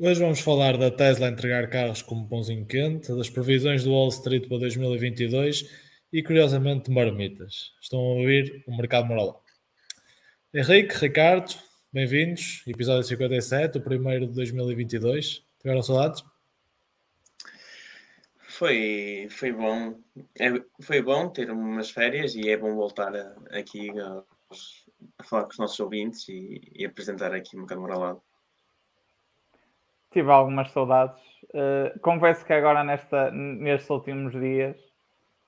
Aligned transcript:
Hoje 0.00 0.20
vamos 0.20 0.38
falar 0.38 0.78
da 0.78 0.92
Tesla 0.92 1.26
entregar 1.26 1.68
carros 1.68 2.02
como 2.02 2.28
pãozinho 2.28 2.64
quente, 2.64 3.12
das 3.12 3.28
previsões 3.28 3.82
do 3.82 3.90
Wall 3.90 4.10
Street 4.10 4.46
para 4.46 4.58
2022 4.58 5.68
e, 6.12 6.22
curiosamente, 6.22 6.84
de 6.84 6.94
marmitas. 6.94 7.72
Estão 7.82 7.98
a 7.98 8.14
ouvir 8.14 8.62
o 8.68 8.76
Mercado 8.76 9.08
Moral. 9.08 9.44
Henrique, 10.54 10.94
Ricardo, 10.94 11.52
bem-vindos. 11.92 12.62
Episódio 12.64 13.02
57, 13.02 13.78
o 13.78 13.80
primeiro 13.80 14.28
de 14.28 14.34
2022. 14.34 15.42
Tiveram 15.60 15.82
saudades? 15.82 16.22
Foi, 18.38 19.26
foi 19.32 19.50
bom. 19.50 19.98
É, 20.38 20.46
foi 20.80 21.02
bom 21.02 21.28
ter 21.28 21.50
umas 21.50 21.90
férias 21.90 22.36
e 22.36 22.48
é 22.48 22.56
bom 22.56 22.72
voltar 22.76 23.12
aqui 23.50 23.90
a, 23.98 24.22
a, 25.18 25.24
falar 25.24 25.42
com 25.42 25.50
os 25.50 25.58
nossos 25.58 25.80
ouvintes 25.80 26.28
e, 26.28 26.60
e 26.72 26.86
apresentar 26.86 27.34
aqui 27.34 27.56
o 27.56 27.58
Mercado 27.58 27.80
Moralado 27.80 28.22
tive 30.10 30.30
algumas 30.30 30.70
saudades. 30.70 31.20
Uh, 31.54 31.98
confesso 32.00 32.44
que 32.44 32.52
agora 32.52 32.84
nesta, 32.84 33.30
nestes 33.30 33.88
últimos 33.90 34.32
dias 34.32 34.76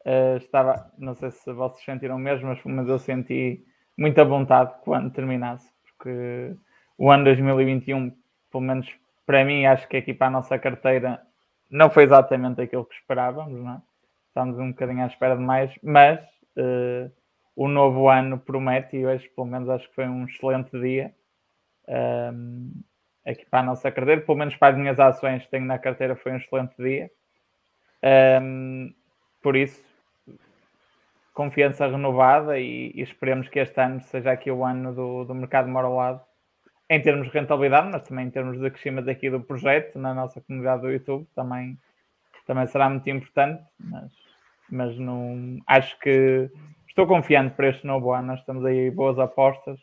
uh, 0.06 0.36
estava, 0.36 0.90
não 0.98 1.14
sei 1.14 1.30
se 1.30 1.52
vocês 1.52 1.84
sentiram 1.84 2.18
mesmo, 2.18 2.48
mas, 2.48 2.60
mas 2.64 2.88
eu 2.88 2.98
senti 2.98 3.64
muita 3.96 4.24
vontade 4.24 4.72
quando 4.82 5.12
terminasse, 5.12 5.68
porque 5.84 6.54
o 6.96 7.10
ano 7.10 7.24
2021, 7.24 8.14
pelo 8.50 8.62
menos 8.62 8.88
para 9.26 9.44
mim, 9.44 9.66
acho 9.66 9.86
que 9.88 9.96
aqui 9.96 10.12
para 10.12 10.28
a 10.28 10.30
nossa 10.30 10.58
carteira 10.58 11.20
não 11.70 11.88
foi 11.88 12.04
exatamente 12.04 12.60
aquilo 12.60 12.84
que 12.84 12.94
esperávamos, 12.94 13.62
não 13.62 13.74
é? 13.74 13.82
Estamos 14.28 14.58
um 14.58 14.70
bocadinho 14.70 15.04
à 15.04 15.06
espera 15.06 15.36
de 15.36 15.42
mais, 15.42 15.72
mas 15.82 16.20
uh, 16.56 17.10
o 17.54 17.68
novo 17.68 18.08
ano 18.08 18.38
promete 18.38 18.96
e 18.96 19.06
hoje, 19.06 19.28
pelo 19.36 19.46
menos, 19.46 19.68
acho 19.68 19.88
que 19.88 19.94
foi 19.94 20.06
um 20.06 20.24
excelente 20.24 20.70
dia. 20.80 21.14
Um, 22.32 22.72
aqui 23.30 23.46
para 23.46 23.60
a 23.60 23.62
nossa 23.62 23.90
carteira, 23.90 24.20
pelo 24.20 24.38
menos 24.38 24.56
para 24.56 24.72
as 24.72 24.78
minhas 24.78 24.98
ações 24.98 25.44
que 25.44 25.50
tenho 25.50 25.64
na 25.64 25.78
carteira, 25.78 26.16
foi 26.16 26.32
um 26.32 26.36
excelente 26.36 26.74
dia. 26.78 27.10
Um, 28.42 28.92
por 29.42 29.56
isso, 29.56 29.82
confiança 31.32 31.86
renovada 31.86 32.58
e, 32.58 32.92
e, 32.94 33.02
esperemos 33.02 33.48
que 33.48 33.58
este 33.58 33.80
ano 33.80 34.00
seja 34.00 34.32
aqui 34.32 34.50
o 34.50 34.64
ano 34.64 34.94
do, 34.94 35.24
do 35.24 35.34
mercado 35.34 35.68
moralado 35.68 36.20
em 36.88 37.00
termos 37.00 37.28
de 37.28 37.32
rentabilidade, 37.32 37.88
mas 37.90 38.02
também 38.02 38.26
em 38.26 38.30
termos 38.30 38.58
de 38.58 38.70
crescimento 38.70 39.08
aqui 39.08 39.30
do 39.30 39.40
projeto 39.40 39.98
na 39.98 40.12
nossa 40.12 40.40
comunidade 40.40 40.82
do 40.82 40.90
YouTube, 40.90 41.26
também, 41.34 41.78
também 42.46 42.66
será 42.66 42.90
muito 42.90 43.08
importante, 43.08 43.62
mas, 43.78 44.12
mas 44.68 44.98
não 44.98 45.58
acho 45.68 45.96
que 46.00 46.50
estou 46.88 47.06
confiante 47.06 47.54
para 47.54 47.68
este 47.68 47.86
novo 47.86 48.12
ano, 48.12 48.28
nós 48.28 48.40
estamos 48.40 48.64
aí 48.64 48.90
boas 48.90 49.18
apostas 49.18 49.78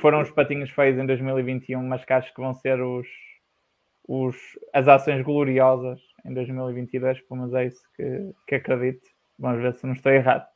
foram 0.00 0.20
os 0.20 0.30
patinhos 0.30 0.70
feios 0.70 0.98
em 0.98 1.06
2021, 1.06 1.82
mas 1.82 2.04
que 2.04 2.12
acho 2.12 2.34
que 2.34 2.40
vão 2.40 2.54
ser 2.54 2.80
os, 2.80 3.06
os, 4.08 4.36
as 4.72 4.88
ações 4.88 5.22
gloriosas 5.22 6.00
em 6.24 6.32
2022, 6.32 7.20
pelo 7.22 7.40
menos 7.40 7.54
é 7.54 7.66
isso 7.66 7.82
que, 7.96 8.32
que 8.46 8.54
acredito. 8.56 9.06
Vamos 9.38 9.62
ver 9.62 9.74
se 9.74 9.86
não 9.86 9.94
estou 9.94 10.12
errado. 10.12 10.46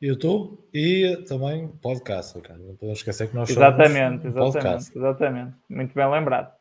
YouTube 0.00 0.58
e 0.72 1.24
também 1.28 1.68
podcast, 1.82 2.40
cara. 2.40 2.58
Não 2.58 2.76
podemos 2.76 2.98
esquecer 2.98 3.28
que 3.28 3.34
nós 3.34 3.50
exatamente, 3.50 4.22
somos 4.22 4.24
um 4.24 4.28
exatamente, 4.28 4.52
podcast. 4.52 4.98
Exatamente, 4.98 5.56
muito 5.68 5.94
bem 5.94 6.10
lembrado. 6.10 6.52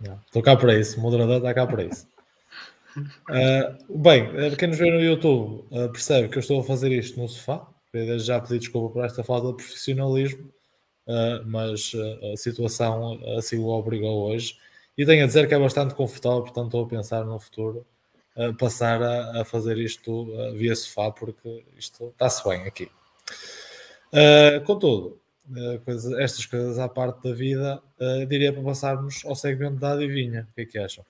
Não, 0.00 0.20
estou 0.24 0.42
cá 0.42 0.56
para 0.56 0.78
isso, 0.78 0.98
o 0.98 1.02
moderador 1.02 1.38
está 1.38 1.52
cá 1.52 1.66
para 1.66 1.84
isso. 1.84 2.06
Uh, 2.96 3.98
bem, 3.98 4.30
eh, 4.36 4.54
quem 4.56 4.68
nos 4.68 4.78
vê 4.78 4.90
no 4.92 5.00
YouTube 5.00 5.64
uh, 5.72 5.90
percebe 5.90 6.28
que 6.28 6.38
eu 6.38 6.40
estou 6.40 6.60
a 6.60 6.64
fazer 6.64 6.92
isto 6.92 7.18
no 7.18 7.28
sofá. 7.28 7.66
Já 8.18 8.38
pedi 8.38 8.60
desculpa 8.60 8.92
por 8.92 9.04
esta 9.04 9.24
falta 9.24 9.48
de 9.48 9.54
profissionalismo, 9.54 10.52
mas 11.46 11.94
uh, 11.94 12.32
a 12.32 12.36
situação 12.36 13.18
assim 13.36 13.58
o 13.58 13.68
obrigou 13.68 14.28
hoje. 14.30 14.58
E 14.96 15.06
tenho 15.06 15.24
a 15.24 15.26
dizer 15.26 15.48
que 15.48 15.54
é 15.54 15.58
bastante 15.58 15.94
confortável, 15.94 16.42
portanto 16.42 16.66
estou 16.66 16.84
a 16.84 16.88
pensar 16.88 17.24
no 17.24 17.38
futuro 17.38 17.86
uh, 18.36 18.54
passar 18.54 19.02
a, 19.02 19.40
a, 19.40 19.44
fazer 19.44 19.78
isto 19.78 20.26
via 20.54 20.74
sofá, 20.74 21.10
porque 21.10 21.64
isto 21.76 22.08
está-se 22.08 22.46
bem 22.48 22.62
aqui. 22.62 22.90
contudo, 24.66 25.20
coisa, 25.84 26.20
estas 26.22 26.44
coisas 26.46 26.78
à 26.78 26.88
parte 26.88 27.22
da 27.28 27.34
vida, 27.34 27.82
diria 28.28 28.52
para 28.52 28.62
passarmos 28.62 29.24
ao 29.24 29.34
segmento 29.34 29.76
da 29.76 29.92
adivinha. 29.92 30.46
O 30.50 30.54
que 30.54 30.62
é 30.62 30.64
que 30.66 30.78
acham? 30.78 31.04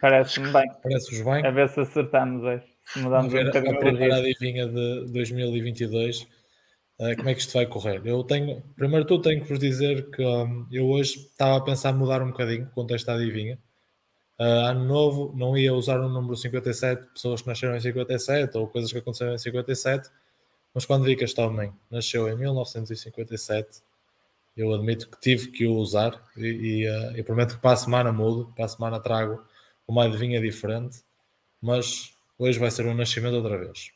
Parece-me 0.00 0.52
bem. 0.52 0.70
Parece-vos 0.82 1.20
bem? 1.22 1.46
A 1.46 1.50
ver 1.50 1.68
se 1.68 1.80
acertamos 1.80 2.42
hoje. 2.42 2.64
Se 2.84 2.98
mudamos 2.98 3.32
Vamos 3.32 3.52
ver 3.54 3.64
um 3.64 3.70
a 3.70 3.78
primeira 3.78 4.16
adivinha 4.16 4.66
de 4.66 5.06
2022 5.06 6.22
uh, 6.22 6.26
como 7.16 7.28
é 7.28 7.34
que 7.34 7.40
isto 7.40 7.52
vai 7.52 7.66
correr. 7.66 8.00
Eu 8.04 8.22
tenho, 8.22 8.62
primeiro 8.76 9.04
tudo, 9.04 9.22
tenho 9.22 9.42
que 9.42 9.48
vos 9.48 9.58
dizer 9.58 10.10
que 10.10 10.22
um, 10.22 10.66
eu 10.70 10.88
hoje 10.88 11.16
estava 11.16 11.56
a 11.56 11.60
pensar 11.60 11.92
mudar 11.92 12.22
um 12.22 12.28
bocadinho 12.30 12.66
o 12.66 12.70
contexto 12.70 13.06
da 13.06 13.14
adivinha. 13.14 13.58
Uh, 14.38 14.66
ano 14.66 14.84
novo, 14.84 15.32
não 15.36 15.56
ia 15.56 15.74
usar 15.74 16.00
o 16.00 16.08
número 16.08 16.36
57, 16.36 17.06
pessoas 17.12 17.42
que 17.42 17.48
nasceram 17.48 17.76
em 17.76 17.80
57 17.80 18.56
ou 18.56 18.68
coisas 18.68 18.92
que 18.92 18.98
aconteceram 18.98 19.34
em 19.34 19.38
57, 19.38 20.08
mas 20.74 20.84
quando 20.84 21.04
vi 21.04 21.16
que 21.16 21.24
este 21.24 21.40
homem 21.40 21.72
nasceu 21.90 22.28
em 22.28 22.36
1957, 22.36 23.82
eu 24.56 24.72
admito 24.72 25.08
que 25.08 25.20
tive 25.20 25.50
que 25.50 25.66
o 25.66 25.74
usar 25.74 26.22
e, 26.36 26.84
e, 26.86 27.20
uh, 27.20 27.24
prometo 27.24 27.56
que 27.56 27.60
para 27.60 27.72
a 27.72 27.76
semana 27.76 28.12
mudo, 28.12 28.52
para 28.54 28.66
a 28.66 28.68
semana 28.68 29.00
trago 29.00 29.42
uma 29.88 30.04
adivinha 30.04 30.40
diferente, 30.40 31.02
mas 31.60 32.14
hoje 32.38 32.58
vai 32.58 32.70
ser 32.70 32.86
um 32.86 32.94
nascimento 32.94 33.34
outra 33.34 33.58
vez. 33.58 33.90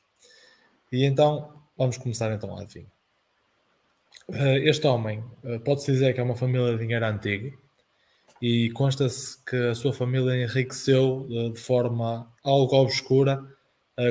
E 0.91 1.05
então, 1.05 1.53
vamos 1.77 1.99
começar 1.99 2.33
então 2.33 2.57
a 2.57 2.63
adivinha. 2.63 2.96
Eh, 4.33 4.69
este 4.69 4.87
homem 4.87 5.23
eh, 5.45 5.59
pode-se 5.61 5.93
dizer 5.93 6.13
que 6.13 6.21
é 6.21 6.23
uma 6.23 6.35
família 6.35 6.73
de 6.73 6.79
dinheiro 6.79 7.07
antigo 7.07 7.57
e 8.43 8.71
consta-se 8.71 9.39
que 9.45 9.57
a 9.57 9.75
sua 9.75 9.93
família 9.93 10.43
enriqueceu 10.43 11.27
eh, 11.31 11.51
de 11.51 11.61
forma 11.61 12.31
algo 12.43 12.77
obscura 12.77 13.45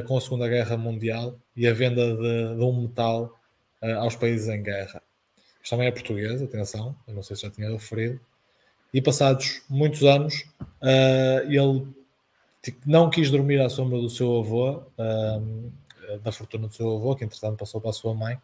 com 0.07 0.17
a 0.17 0.21
Segunda 0.21 0.47
Guerra 0.47 0.77
Mundial 0.77 1.39
e 1.55 1.67
a 1.67 1.73
venda 1.73 2.15
de, 2.15 2.55
de 2.55 2.63
um 2.63 2.81
metal 2.81 3.31
aos 3.99 4.15
países 4.15 4.47
em 4.47 4.63
guerra. 4.63 4.99
Este 5.61 5.75
homem 5.75 5.87
é 5.87 5.91
português, 5.91 6.41
atenção, 6.41 6.95
eu 7.07 7.13
não 7.13 7.21
sei 7.21 7.35
se 7.35 7.43
já 7.43 7.51
tinha 7.51 7.69
referido. 7.69 8.19
E 8.91 8.99
passados 8.99 9.61
muitos 9.69 10.01
anos, 10.01 10.43
ele 11.47 11.87
não 12.83 13.11
quis 13.11 13.29
dormir 13.29 13.61
à 13.61 13.69
sombra 13.69 13.99
do 13.99 14.09
seu 14.09 14.39
avô, 14.39 14.81
da 16.23 16.31
fortuna 16.31 16.67
do 16.67 16.73
seu 16.73 16.95
avô, 16.95 17.15
que 17.15 17.23
entretanto 17.23 17.59
passou 17.59 17.79
para 17.79 17.91
a 17.91 17.93
sua 17.93 18.15
mãe, 18.15 18.39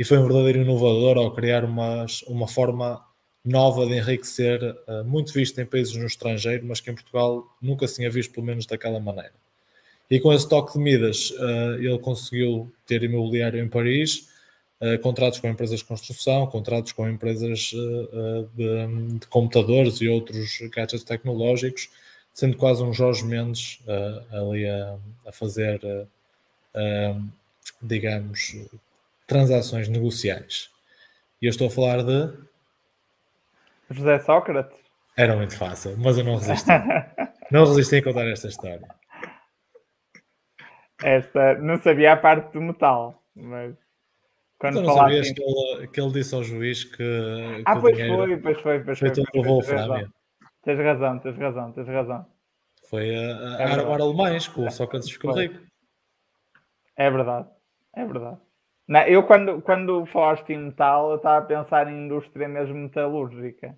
e 0.00 0.04
foi 0.04 0.16
um 0.16 0.26
verdadeiro 0.26 0.62
inovador 0.62 1.18
ao 1.18 1.30
criar 1.30 1.62
uma, 1.62 2.06
uma 2.26 2.48
forma 2.48 3.04
nova 3.44 3.84
de 3.84 3.98
enriquecer, 3.98 4.58
uh, 4.88 5.04
muito 5.04 5.30
vista 5.30 5.60
em 5.60 5.66
países 5.66 5.94
no 5.94 6.06
estrangeiro, 6.06 6.64
mas 6.64 6.80
que 6.80 6.90
em 6.90 6.94
Portugal 6.94 7.46
nunca 7.60 7.86
se 7.86 7.96
tinha 7.96 8.10
visto, 8.10 8.32
pelo 8.32 8.46
menos 8.46 8.64
daquela 8.64 8.98
maneira. 8.98 9.34
E 10.10 10.18
com 10.18 10.32
esse 10.32 10.48
toque 10.48 10.72
de 10.72 10.78
Midas, 10.78 11.28
uh, 11.32 11.74
ele 11.74 11.98
conseguiu 11.98 12.72
ter 12.86 13.02
imobiliário 13.02 13.62
em 13.62 13.68
Paris, 13.68 14.26
uh, 14.80 14.98
contratos 15.02 15.38
com 15.38 15.48
empresas 15.48 15.80
de 15.80 15.84
construção, 15.84 16.46
contratos 16.46 16.92
com 16.92 17.06
empresas 17.06 17.70
de, 18.54 19.18
de, 19.18 19.26
computadores 19.26 20.00
e 20.00 20.08
outros 20.08 20.60
gadgets 20.74 21.04
tecnológicos, 21.04 21.90
sendo 22.32 22.56
quase 22.56 22.82
um 22.82 22.94
Jorge 22.94 23.22
Mendes 23.26 23.80
ali 24.32 24.66
a, 24.66 24.96
a 25.26 25.32
fazer, 25.32 25.78
digamos, 27.82 28.56
transações 29.30 29.88
negociais. 29.88 30.68
E 31.40 31.46
eu 31.46 31.50
estou 31.50 31.68
a 31.68 31.70
falar 31.70 32.02
de. 32.02 32.36
José 33.90 34.18
Sócrates. 34.18 34.78
Era 35.16 35.36
muito 35.36 35.56
fácil, 35.56 35.96
mas 35.96 36.18
eu 36.18 36.24
não 36.24 36.36
resisti. 36.36 36.68
não 37.50 37.64
resisti 37.64 37.96
a 37.96 38.02
contar 38.02 38.26
esta 38.26 38.48
história. 38.48 38.88
Esta, 41.02 41.54
não 41.54 41.78
sabia 41.78 42.12
a 42.12 42.16
parte 42.16 42.52
do 42.52 42.60
metal, 42.60 43.22
mas. 43.34 43.74
Quando 44.58 44.80
então 44.80 44.94
não 44.94 44.94
sabias 44.94 45.32
que, 45.32 45.42
ele, 45.42 45.86
que 45.88 46.00
ele 46.00 46.12
disse 46.12 46.34
ao 46.34 46.42
juiz 46.42 46.84
que. 46.84 46.96
que 46.96 47.62
ah, 47.64 47.80
pois 47.80 47.96
foi, 47.96 48.36
pois 48.36 48.60
foi, 48.60 48.80
pois 48.80 48.98
foi. 48.98 49.14
Foi 49.14 49.24
tudo 49.24 49.42
Wolframia. 49.42 50.10
Tens 50.62 50.78
razão, 50.78 51.18
tens 51.20 51.38
razão, 51.38 51.72
tens 51.72 51.88
razão. 51.88 52.26
Foi 52.88 53.14
a, 53.14 53.56
a 53.56 53.62
é 53.62 53.64
armar 53.72 54.00
alemães 54.00 54.48
que 54.48 54.60
o 54.60 54.70
Sócrates 54.70 55.10
ficou 55.10 55.32
rico. 55.32 55.58
É 56.96 57.10
verdade, 57.10 57.48
é 57.94 58.04
verdade. 58.04 58.38
Não, 58.90 59.02
eu, 59.02 59.22
quando, 59.22 59.62
quando 59.62 60.04
falaste 60.06 60.52
em 60.52 60.58
metal, 60.58 61.10
eu 61.10 61.16
estava 61.16 61.38
a 61.38 61.46
pensar 61.46 61.86
em 61.86 62.06
indústria 62.06 62.48
mesmo 62.48 62.74
metalúrgica. 62.74 63.76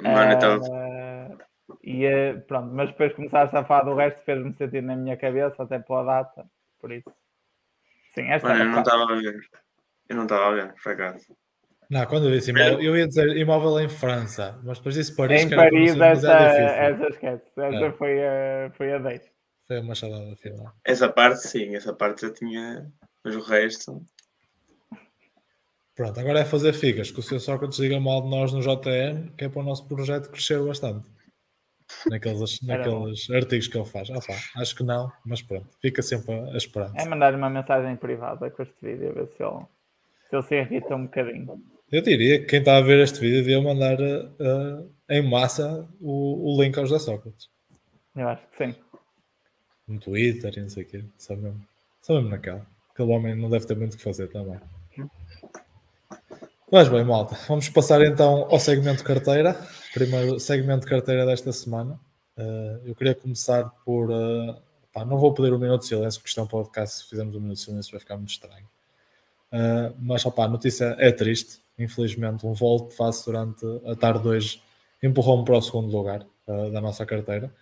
Mano, 0.00 0.32
então... 0.32 0.60
Uh, 0.60 1.38
e 1.82 2.06
uh, 2.06 2.40
pronto, 2.42 2.72
mas 2.72 2.90
depois 2.90 3.12
começaste 3.14 3.56
a 3.56 3.64
falar 3.64 3.82
do 3.82 3.96
resto, 3.96 4.22
fez-me 4.24 4.54
sentir 4.54 4.80
na 4.80 4.94
minha 4.94 5.16
cabeça, 5.16 5.60
até 5.60 5.80
pela 5.80 6.04
data, 6.04 6.46
por 6.78 6.92
isso. 6.92 7.12
Sim, 8.14 8.30
esta 8.30 8.48
Mano, 8.48 8.62
eu 8.62 8.68
não 8.68 8.78
estava 8.82 9.02
a 9.02 9.16
ver. 9.16 9.40
Eu 10.08 10.16
não 10.16 10.22
estava 10.22 10.46
a 10.46 10.50
ver, 10.52 10.74
por 10.80 10.92
acaso. 10.92 11.26
Não, 11.90 12.06
quando 12.06 12.28
eu 12.28 12.30
disse 12.30 12.52
imóvel, 12.52 12.80
eu 12.80 12.96
ia 12.96 13.08
dizer 13.08 13.36
imóvel 13.36 13.80
em 13.80 13.88
França, 13.88 14.56
mas 14.62 14.78
depois 14.78 14.94
disse 14.94 15.16
Paris. 15.16 15.42
Em 15.42 15.56
Paris, 15.56 15.98
essa, 16.00 16.32
essa 16.32 17.08
esquece. 17.08 17.50
Essa 17.56 17.86
é. 17.86 17.92
foi, 17.92 18.24
a, 18.24 18.70
foi 18.74 18.92
a 18.92 18.98
10. 18.98 19.32
Foi 19.66 19.78
a 19.78 19.82
machadada 19.82 20.36
final. 20.36 20.72
Essa 20.84 21.08
parte, 21.08 21.40
sim, 21.40 21.74
essa 21.74 21.92
parte 21.92 22.22
já 22.22 22.32
tinha. 22.32 22.88
Mas 23.24 23.36
o 23.36 23.40
resto. 23.40 24.04
Pronto, 25.94 26.18
agora 26.18 26.40
é 26.40 26.44
fazer 26.44 26.72
figas, 26.72 27.10
que 27.10 27.20
o 27.20 27.22
seu 27.22 27.38
Sócrates 27.38 27.78
diga 27.78 28.00
mal 28.00 28.22
de 28.22 28.30
nós 28.30 28.52
no 28.52 28.60
JN, 28.60 29.30
que 29.36 29.44
é 29.44 29.48
para 29.48 29.60
o 29.60 29.64
nosso 29.64 29.86
projeto 29.86 30.30
crescer 30.30 30.62
bastante. 30.62 31.06
Naqueles, 32.08 32.62
naqueles 32.62 33.30
artigos 33.30 33.68
que 33.68 33.76
ele 33.76 33.84
faz. 33.84 34.10
Ah, 34.10 34.18
pá, 34.26 34.60
acho 34.60 34.74
que 34.74 34.82
não, 34.82 35.12
mas 35.26 35.42
pronto, 35.42 35.68
fica 35.80 36.00
sempre 36.02 36.32
a 36.32 36.56
esperança. 36.56 36.96
É 36.96 37.04
mandar 37.04 37.34
uma 37.34 37.50
mensagem 37.50 37.94
privada 37.96 38.50
com 38.50 38.62
este 38.62 38.74
vídeo, 38.80 39.10
a 39.10 39.12
ver 39.12 39.28
se 39.28 39.42
ele 39.42 39.60
se, 40.28 40.36
ele 40.36 40.42
se 40.42 40.54
irrita 40.54 40.96
um 40.96 41.02
bocadinho. 41.04 41.62
Eu 41.90 42.00
diria 42.00 42.40
que 42.40 42.46
quem 42.46 42.60
está 42.60 42.78
a 42.78 42.80
ver 42.80 43.00
este 43.00 43.20
vídeo 43.20 43.44
devia 43.44 43.60
mandar 43.60 44.00
uh, 44.00 44.90
em 45.10 45.22
massa 45.28 45.86
o, 46.00 46.54
o 46.54 46.62
link 46.62 46.78
aos 46.78 46.90
da 46.90 46.98
Sócrates. 46.98 47.50
Eu 48.16 48.28
acho 48.28 48.46
que 48.48 48.56
sim. 48.56 48.74
No 49.86 50.00
Twitter 50.00 50.54
e 50.56 50.60
não 50.62 50.70
sei 50.70 50.84
o 50.84 50.86
quê. 50.86 51.04
Só 51.18 51.36
mesmo, 51.36 51.62
só 52.00 52.14
mesmo 52.14 52.30
naquela. 52.30 52.66
Aquele 52.92 53.10
homem 53.10 53.34
não 53.34 53.48
deve 53.48 53.66
ter 53.66 53.76
muito 53.76 53.94
o 53.94 53.96
que 53.96 54.02
fazer 54.02 54.28
também. 54.28 54.60
Mas 56.70 56.88
bem, 56.88 57.04
malta, 57.04 57.36
vamos 57.46 57.68
passar 57.68 58.00
então 58.00 58.46
ao 58.50 58.58
segmento 58.58 59.04
carteira. 59.04 59.54
Primeiro 59.92 60.40
segmento 60.40 60.86
carteira 60.86 61.26
desta 61.26 61.52
semana. 61.52 62.00
Uh, 62.34 62.80
eu 62.86 62.94
queria 62.94 63.14
começar 63.14 63.64
por. 63.84 64.10
Uh, 64.10 64.56
pá, 64.90 65.04
não 65.04 65.18
vou 65.18 65.34
pedir 65.34 65.52
um 65.52 65.58
minuto 65.58 65.82
de 65.82 65.88
silêncio, 65.88 66.18
porque 66.18 66.30
isto 66.30 66.40
é 66.40 66.42
um 66.42 66.46
podcast. 66.46 67.00
Se 67.00 67.10
fizermos 67.10 67.36
um 67.36 67.40
minuto 67.40 67.58
de 67.58 67.64
silêncio, 67.64 67.90
vai 67.90 68.00
ficar 68.00 68.16
muito 68.16 68.30
estranho. 68.30 68.66
Uh, 69.52 69.94
mas 69.98 70.24
a 70.24 70.48
notícia 70.48 70.96
é 70.98 71.12
triste. 71.12 71.60
Infelizmente, 71.78 72.46
um 72.46 72.54
Volt 72.54 72.92
face 72.94 73.24
durante 73.26 73.66
a 73.86 73.94
tarde 73.94 74.26
hoje 74.26 74.62
empurrou-me 75.02 75.44
para 75.44 75.58
o 75.58 75.62
segundo 75.62 75.94
lugar 75.94 76.24
da 76.46 76.80
nossa 76.80 77.04
carteira, 77.04 77.52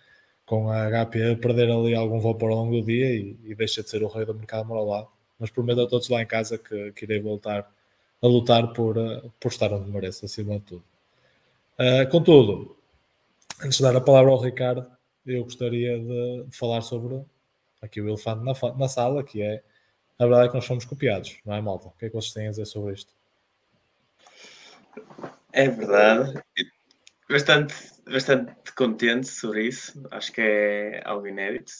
com 0.45 0.69
a 0.69 0.89
HP 0.89 1.31
a 1.31 1.35
perder 1.37 1.69
ali 1.71 1.95
algum 1.95 2.19
vapor 2.19 2.51
ao 2.51 2.57
longo 2.57 2.79
do 2.79 2.85
dia 2.85 3.13
e, 3.13 3.37
e 3.43 3.55
deixa 3.55 3.83
de 3.83 3.89
ser 3.89 4.03
o 4.03 4.07
rei 4.07 4.25
do 4.25 4.33
mercado 4.33 4.65
moralado. 4.65 5.07
Mas 5.41 5.49
prometo 5.49 5.81
a 5.81 5.87
todos 5.87 6.07
lá 6.07 6.21
em 6.21 6.27
casa 6.27 6.57
que, 6.57 6.93
que 6.93 7.03
irei 7.03 7.19
voltar 7.19 7.69
a 8.21 8.27
lutar 8.27 8.71
por, 8.71 8.97
uh, 8.97 9.33
por 9.39 9.51
estar 9.51 9.73
onde 9.73 9.91
merece, 9.91 10.23
acima 10.23 10.59
de 10.59 10.61
tudo. 10.61 10.83
Uh, 11.79 12.09
contudo, 12.09 12.77
antes 13.63 13.77
de 13.77 13.83
dar 13.83 13.95
a 13.95 14.01
palavra 14.01 14.31
ao 14.31 14.39
Ricardo, 14.39 14.85
eu 15.25 15.43
gostaria 15.43 15.97
de, 15.97 16.43
de 16.43 16.55
falar 16.55 16.81
sobre 16.81 17.25
aqui 17.81 17.99
o 17.99 18.07
elefante 18.07 18.45
na, 18.45 18.53
na, 18.77 18.87
sala, 18.87 19.23
que 19.23 19.41
é 19.41 19.63
a 20.19 20.25
verdade 20.25 20.45
é 20.45 20.49
que 20.49 20.55
nós 20.55 20.65
somos 20.65 20.85
copiados, 20.85 21.39
não 21.43 21.55
é, 21.55 21.61
malta? 21.61 21.87
O 21.87 21.91
que 21.91 22.05
é 22.05 22.09
que 22.09 22.15
vocês 22.15 22.33
têm 22.33 22.47
a 22.47 22.51
dizer 22.51 22.65
sobre 22.65 22.93
isto? 22.93 23.11
É 25.51 25.67
verdade. 25.67 26.39
Bastante, 27.27 27.73
bastante 28.05 28.53
contente 28.75 29.27
sobre 29.27 29.65
isso. 29.65 29.99
Acho 30.11 30.31
que 30.31 30.41
é 30.41 31.01
algo 31.03 31.25
inédito. 31.25 31.71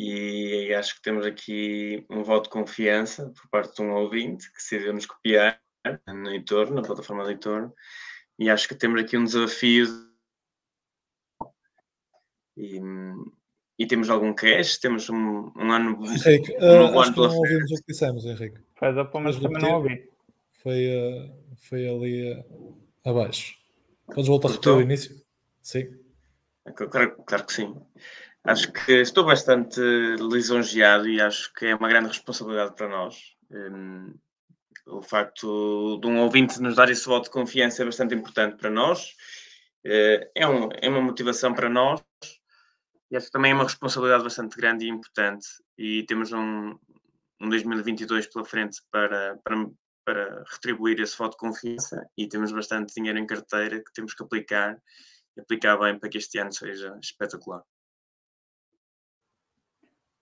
E 0.00 0.72
acho 0.74 0.94
que 0.94 1.02
temos 1.02 1.26
aqui 1.26 2.06
um 2.08 2.22
voto 2.22 2.44
de 2.44 2.50
confiança 2.50 3.32
por 3.34 3.50
parte 3.50 3.74
de 3.74 3.82
um 3.82 3.94
ouvinte 3.94 4.48
que 4.52 4.62
se 4.62 4.92
nos 4.92 5.06
copiar 5.06 5.60
no 6.06 6.32
entorno, 6.32 6.76
na 6.76 6.82
plataforma 6.82 7.24
do 7.24 7.32
entorno, 7.32 7.74
e 8.38 8.48
acho 8.48 8.68
que 8.68 8.76
temos 8.76 9.02
aqui 9.02 9.16
um 9.16 9.24
desafio 9.24 9.88
e, 12.56 12.80
e 13.76 13.86
temos 13.88 14.08
algum 14.08 14.32
cash, 14.32 14.78
temos 14.78 15.10
um, 15.10 15.50
um 15.56 15.72
ano, 15.72 15.98
Henrique, 16.06 16.52
um 16.60 16.94
uh, 16.94 17.00
ano 17.00 17.14
pela 17.14 17.28
não 17.28 17.36
ouvimos 17.36 17.72
o 17.72 17.74
que 17.74 17.84
dissemos, 17.88 18.24
Henrique. 18.24 18.60
Faz 18.76 18.96
a 18.96 19.10
mas 19.20 19.40
também 19.40 19.60
não 19.60 19.78
ouvi. 19.78 20.08
Foi, 20.62 20.86
uh, 20.96 21.56
foi 21.56 21.88
ali 21.88 22.32
uh, 22.34 22.78
abaixo. 23.04 23.56
Podes 24.06 24.28
voltar 24.28 24.46
a 24.46 24.50
repetir 24.52 24.72
o 24.72 24.80
início? 24.80 25.20
Sim. 25.60 25.98
Claro, 26.76 27.16
claro 27.24 27.46
que 27.46 27.52
sim. 27.52 27.74
Acho 28.48 28.72
que 28.72 28.92
estou 28.92 29.24
bastante 29.24 29.78
lisonjeado 30.18 31.06
e 31.06 31.20
acho 31.20 31.52
que 31.52 31.66
é 31.66 31.74
uma 31.74 31.88
grande 31.88 32.08
responsabilidade 32.08 32.74
para 32.74 32.88
nós. 32.88 33.36
Um, 33.50 34.14
o 34.86 35.02
facto 35.02 35.98
de 36.00 36.06
um 36.06 36.18
ouvinte 36.20 36.58
nos 36.58 36.74
dar 36.74 36.88
esse 36.88 37.04
voto 37.04 37.24
de 37.24 37.30
confiança 37.30 37.82
é 37.82 37.84
bastante 37.84 38.14
importante 38.14 38.56
para 38.56 38.70
nós, 38.70 39.14
eh, 39.84 40.30
é, 40.34 40.48
um, 40.48 40.70
é 40.80 40.88
uma 40.88 41.02
motivação 41.02 41.52
para 41.52 41.68
nós 41.68 42.02
e 43.10 43.16
acho 43.18 43.26
que 43.26 43.32
também 43.32 43.52
é 43.52 43.54
uma 43.54 43.64
responsabilidade 43.64 44.24
bastante 44.24 44.56
grande 44.56 44.86
e 44.86 44.88
importante. 44.88 45.46
E 45.76 46.04
temos 46.04 46.32
um, 46.32 46.74
um 47.40 47.48
2022 47.50 48.28
pela 48.28 48.46
frente 48.46 48.80
para, 48.90 49.38
para, 49.44 49.66
para 50.06 50.44
retribuir 50.50 50.98
esse 51.00 51.18
voto 51.18 51.32
de 51.32 51.38
confiança 51.38 52.08
e 52.16 52.26
temos 52.26 52.50
bastante 52.50 52.94
dinheiro 52.94 53.18
em 53.18 53.26
carteira 53.26 53.78
que 53.78 53.92
temos 53.92 54.14
que 54.14 54.22
aplicar 54.22 54.80
aplicar 55.38 55.76
bem 55.76 55.98
para 55.98 56.08
que 56.08 56.18
este 56.18 56.38
ano 56.38 56.52
seja 56.52 56.98
espetacular. 57.00 57.62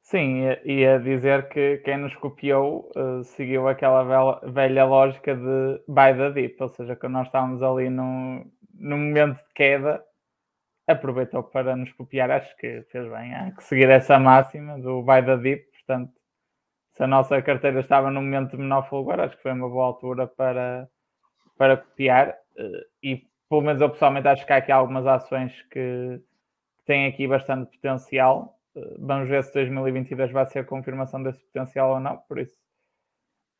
Sim, 0.08 0.44
ia 0.64 1.00
dizer 1.00 1.48
que 1.48 1.78
quem 1.78 1.96
nos 1.96 2.14
copiou 2.14 2.88
uh, 2.94 3.24
seguiu 3.24 3.66
aquela 3.66 4.04
velha, 4.04 4.52
velha, 4.52 4.84
lógica 4.84 5.34
de 5.34 5.82
buy 5.88 6.14
the 6.16 6.30
dip, 6.30 6.62
ou 6.62 6.68
seja, 6.68 6.94
quando 6.94 7.14
nós 7.14 7.26
estávamos 7.26 7.60
ali 7.60 7.90
num, 7.90 8.48
num 8.72 8.98
momento 8.98 9.38
de 9.38 9.52
queda, 9.52 10.00
aproveitou 10.86 11.42
para 11.42 11.74
nos 11.74 11.92
copiar, 11.94 12.30
acho 12.30 12.56
que 12.56 12.82
fez 12.92 13.10
bem, 13.10 13.34
há 13.34 13.50
que 13.50 13.64
seguir 13.64 13.90
essa 13.90 14.16
máxima 14.16 14.78
do 14.78 15.02
buy 15.02 15.24
the 15.24 15.36
dip, 15.38 15.64
portanto, 15.72 16.12
se 16.92 17.02
a 17.02 17.08
nossa 17.08 17.42
carteira 17.42 17.80
estava 17.80 18.08
num 18.08 18.22
momento 18.22 18.52
de 18.52 18.58
menor 18.58 18.88
fulgor, 18.88 19.18
acho 19.18 19.36
que 19.36 19.42
foi 19.42 19.54
uma 19.54 19.68
boa 19.68 19.86
altura 19.86 20.28
para, 20.28 20.88
para 21.58 21.78
copiar, 21.78 22.28
uh, 22.28 22.86
e 23.02 23.26
pelo 23.48 23.62
menos 23.62 23.82
eu 23.82 23.90
pessoalmente 23.90 24.28
acho 24.28 24.46
que 24.46 24.52
há 24.52 24.58
aqui 24.58 24.70
algumas 24.70 25.04
ações 25.04 25.62
que 25.62 26.20
têm 26.84 27.06
aqui 27.06 27.26
bastante 27.26 27.72
potencial, 27.72 28.55
vamos 28.98 29.28
ver 29.28 29.42
se 29.44 29.52
2022 29.52 30.30
vai 30.32 30.46
ser 30.46 30.60
a 30.60 30.64
confirmação 30.64 31.22
desse 31.22 31.44
potencial 31.46 31.94
ou 31.94 32.00
não. 32.00 32.16
Por 32.28 32.38
isso, 32.38 32.56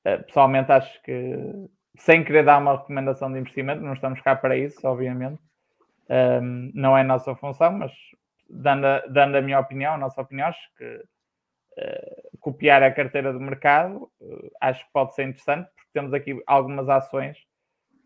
eh, 0.05 0.19
pessoalmente, 0.19 0.73
acho 0.73 1.03
que 1.03 1.69
sem 1.97 2.23
querer 2.25 2.45
dar 2.45 2.59
uma 2.59 2.77
recomendação 2.77 3.33
de 3.33 3.39
investimento, 3.39 3.83
não 3.83 3.95
estamos 3.95 4.21
cá 4.21 4.37
para 4.37 4.57
isso, 4.57 4.87
obviamente. 4.87 5.41
Um, 6.09 6.71
não 6.75 6.97
é 6.97 7.03
nossa 7.03 7.35
função, 7.35 7.73
mas 7.73 7.93
dando 8.49 8.87
a, 8.87 9.01
dando 9.09 9.37
a 9.37 9.43
minha 9.43 9.59
opinião, 9.59 9.95
a 9.95 9.99
nossa 9.99 10.21
opinião, 10.21 10.49
acho 10.49 10.75
que 10.77 10.85
uh, 10.87 12.39
copiar 12.39 12.83
a 12.83 12.93
carteira 12.93 13.33
do 13.33 13.41
mercado 13.41 14.11
uh, 14.21 14.51
acho 14.61 14.85
que 14.85 14.93
pode 14.93 15.15
ser 15.15 15.25
interessante, 15.25 15.69
porque 15.75 15.91
temos 15.93 16.15
aqui 16.15 16.41
algumas 16.47 16.89
ações 16.89 17.37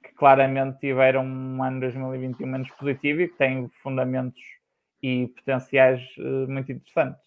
que 0.03 0.12
claramente 0.15 0.79
tiveram 0.79 1.25
um 1.25 1.62
ano 1.62 1.81
2021 1.81 2.47
menos 2.47 2.71
positivo 2.71 3.21
e 3.21 3.29
que 3.29 3.37
têm 3.37 3.69
fundamentos 3.83 4.41
e 5.02 5.29
potenciais 5.29 6.00
uh, 6.19 6.49
muito 6.49 6.73
interessantes. 6.73 7.20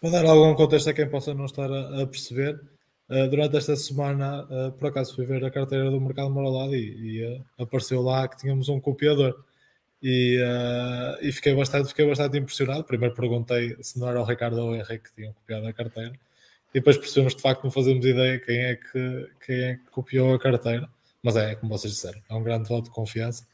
Para 0.00 0.10
dar 0.10 0.26
algum 0.26 0.54
contexto 0.54 0.90
a 0.90 0.94
quem 0.94 1.08
possa 1.08 1.34
não 1.34 1.44
estar 1.44 1.70
a, 1.70 2.06
perceber, 2.06 2.60
uh, 3.08 3.28
durante 3.28 3.56
esta 3.56 3.76
semana, 3.76 4.44
uh, 4.44 4.72
por 4.72 4.88
acaso 4.88 5.14
fui 5.14 5.24
ver 5.24 5.44
a 5.44 5.50
carteira 5.50 5.90
do 5.90 6.00
Mercado 6.00 6.30
Moralado 6.30 6.74
e, 6.74 7.20
e 7.20 7.42
apareceu 7.58 8.02
lá 8.02 8.26
que 8.28 8.36
tínhamos 8.36 8.68
um 8.68 8.80
copiador. 8.80 9.44
E, 10.00 10.38
e, 11.20 11.32
fiquei, 11.32 11.52
bastante, 11.56 11.88
fiquei 11.88 12.06
bastante 12.06 12.38
impressionado. 12.38 12.84
Primeiro 12.84 13.16
perguntei 13.16 13.76
se 13.82 13.98
não 13.98 14.08
era 14.08 14.20
o 14.20 14.24
Ricardo 14.24 14.56
ou 14.58 14.70
o 14.70 14.76
Henrique 14.76 15.08
que 15.08 15.14
tinham 15.16 15.32
copiado 15.32 15.66
a 15.66 15.72
carteira. 15.72 16.12
E 16.70 16.74
depois 16.74 16.96
percebemos 16.96 17.32
que 17.32 17.38
de 17.38 17.42
facto 17.42 17.64
não 17.64 17.70
fazemos 17.72 18.06
ideia 18.06 18.38
quem 18.38 18.58
é 18.58 18.76
que, 18.76 19.30
quem 19.44 19.60
é 19.60 19.74
que 19.74 19.90
copiou 19.90 20.32
a 20.32 20.38
carteira. 20.38 20.88
Mas 21.20 21.34
é, 21.34 21.56
como 21.56 21.76
vocês 21.76 21.92
disseram, 21.94 22.20
é 22.28 22.34
um 22.34 22.44
grande 22.44 22.68
voto 22.68 22.84
de 22.84 22.90
confiança 22.90 23.44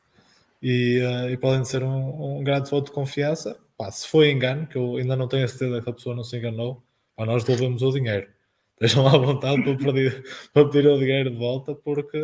e, 0.64 0.98
uh, 1.02 1.28
e 1.28 1.36
podem 1.36 1.62
ser 1.62 1.82
um, 1.82 2.38
um, 2.38 2.42
grande 2.42 2.70
voto 2.70 2.86
de 2.86 2.92
confiança. 2.92 3.54
Pá, 3.76 3.90
se 3.90 4.08
foi 4.08 4.30
engano, 4.30 4.66
que 4.66 4.78
eu 4.78 4.96
ainda 4.96 5.14
não 5.14 5.28
tenho 5.28 5.44
a 5.44 5.48
certeza 5.48 5.82
que 5.82 5.90
a 5.90 5.92
pessoa 5.92 6.16
não 6.16 6.24
se 6.24 6.38
enganou, 6.38 6.82
pá, 7.14 7.26
nós 7.26 7.44
devolvemos 7.44 7.82
o 7.82 7.92
dinheiro. 7.92 8.26
Deixam 8.80 9.06
à 9.06 9.10
vontade 9.10 9.62
para 9.62 9.76
pedir, 9.76 10.24
para 10.54 10.64
pedir 10.64 10.88
o 10.88 10.98
dinheiro 10.98 11.30
de 11.30 11.36
volta, 11.36 11.74
porque 11.74 12.18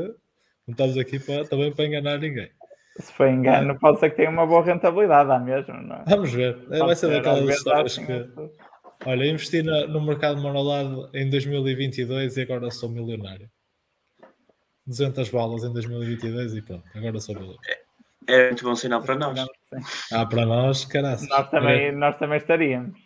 não 0.67 0.73
estamos 0.73 0.97
aqui 0.97 1.19
para, 1.21 1.45
também 1.45 1.71
para 1.71 1.85
enganar 1.85 2.19
ninguém. 2.19 2.51
Se 2.99 3.13
foi 3.13 3.31
engano, 3.31 3.79
pode 3.79 4.01
ser 4.01 4.11
que 4.11 4.17
tenha 4.17 4.31
uma 4.31 4.47
boa 4.47 4.65
rentabilidade, 4.65 5.31
há 5.31 5.39
mesmo, 5.39 5.75
não 5.75 5.97
é? 5.97 6.05
Vamos 6.09 6.33
ver. 6.33 6.59
É, 6.71 6.79
vai 6.79 6.97
ser 6.97 7.11
daquelas 7.11 7.57
histórias 7.57 7.99
que. 7.99 8.31
Olha, 9.07 9.27
investi 9.27 9.63
no, 9.63 9.87
no 9.87 10.01
mercado 10.01 10.41
monolado 10.41 11.11
em 11.15 11.29
2022 11.29 12.37
e 12.39 12.43
agora 12.43 12.71
sou 12.71 12.89
milionário. 12.89 13.51
200 14.87 15.29
balas 15.29 15.63
em 15.63 15.73
2022 15.73 16.55
e 16.57 16.63
pronto, 16.63 16.85
agora 16.95 17.21
sou 17.21 17.35
milionário. 17.35 17.80
É 18.31 18.47
muito 18.47 18.65
bom 18.65 18.77
sinal 18.77 19.03
para 19.03 19.17
nós. 19.17 19.45
Ah, 20.13 20.25
para 20.25 20.47
nós, 20.47 20.85
caralho. 20.85 21.21
Nós 21.29 21.51
também, 21.51 21.87
é. 21.87 21.93
nós 21.93 22.17
também 22.17 22.39
estaríamos. 22.39 22.97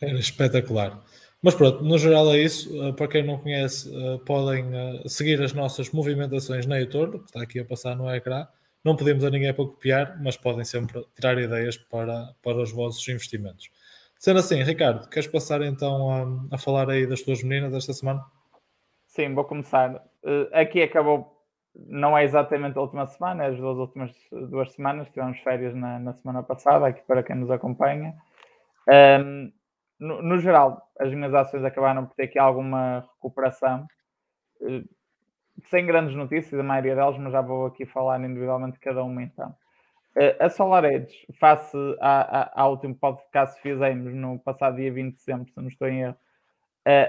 Era 0.00 0.18
espetacular. 0.18 1.00
Mas 1.40 1.54
pronto, 1.54 1.84
no 1.84 1.96
geral 1.98 2.32
é 2.34 2.38
isso. 2.38 2.68
Uh, 2.88 2.92
para 2.92 3.06
quem 3.06 3.24
não 3.24 3.38
conhece, 3.38 3.88
uh, 3.90 4.18
podem 4.20 4.64
uh, 4.64 5.08
seguir 5.08 5.40
as 5.40 5.52
nossas 5.52 5.90
movimentações 5.90 6.66
na 6.66 6.78
YouTube, 6.78 7.20
que 7.20 7.26
está 7.26 7.42
aqui 7.42 7.60
a 7.60 7.64
passar 7.64 7.94
no 7.94 8.12
ecrã. 8.12 8.46
Não 8.84 8.96
pedimos 8.96 9.24
a 9.24 9.30
ninguém 9.30 9.54
para 9.54 9.64
copiar, 9.64 10.20
mas 10.20 10.36
podem 10.36 10.64
sempre 10.64 11.04
tirar 11.14 11.38
ideias 11.38 11.76
para, 11.76 12.34
para 12.42 12.60
os 12.60 12.72
vossos 12.72 13.06
investimentos. 13.08 13.70
Sendo 14.18 14.40
assim, 14.40 14.62
Ricardo, 14.64 15.08
queres 15.08 15.28
passar 15.28 15.62
então 15.62 16.10
a, 16.50 16.56
a 16.56 16.58
falar 16.58 16.90
aí 16.90 17.06
das 17.06 17.22
tuas 17.22 17.42
meninas 17.42 17.70
desta 17.70 17.92
semana? 17.92 18.24
Sim, 19.06 19.32
vou 19.34 19.44
começar. 19.44 20.02
aqui 20.52 20.82
acabou 20.82 21.37
não 21.86 22.18
é 22.18 22.24
exatamente 22.24 22.76
a 22.76 22.80
última 22.80 23.06
semana, 23.06 23.44
é 23.44 23.48
as 23.48 23.56
duas 23.56 23.78
últimas 23.78 24.12
duas 24.30 24.72
semanas, 24.72 25.08
tivemos 25.10 25.38
férias 25.40 25.74
na, 25.74 25.98
na 25.98 26.12
semana 26.14 26.42
passada, 26.42 26.86
aqui 26.86 27.02
para 27.06 27.22
quem 27.22 27.36
nos 27.36 27.50
acompanha. 27.50 28.14
Um, 28.88 29.52
no, 30.00 30.22
no, 30.22 30.38
geral, 30.38 30.82
as 30.98 31.12
minhas 31.12 31.34
ações 31.34 31.64
acabaram 31.64 32.06
por 32.06 32.14
ter 32.14 32.24
aqui 32.24 32.38
alguma 32.38 33.00
recuperação. 33.14 33.86
sem 35.66 35.86
grandes 35.86 36.14
notícias, 36.14 36.58
a 36.58 36.64
maioria 36.64 36.94
delas, 36.94 37.18
mas 37.18 37.32
já 37.32 37.40
vou 37.40 37.66
aqui 37.66 37.84
falar 37.86 38.20
individualmente 38.20 38.78
cada 38.80 39.02
uma 39.02 39.22
então. 39.22 39.54
A 40.40 40.48
SolarEdge, 40.48 41.26
face 41.38 41.76
ao 42.00 42.72
último 42.72 42.94
podcast 42.94 43.54
que 43.56 43.70
fizemos 43.70 44.12
no 44.14 44.38
passado 44.40 44.76
dia 44.76 44.92
20 44.92 45.12
de 45.12 45.18
dezembro, 45.18 45.48
se 45.48 45.60
não 45.60 45.68
estou 45.68 45.88
em 45.88 46.02
erro, 46.02 46.16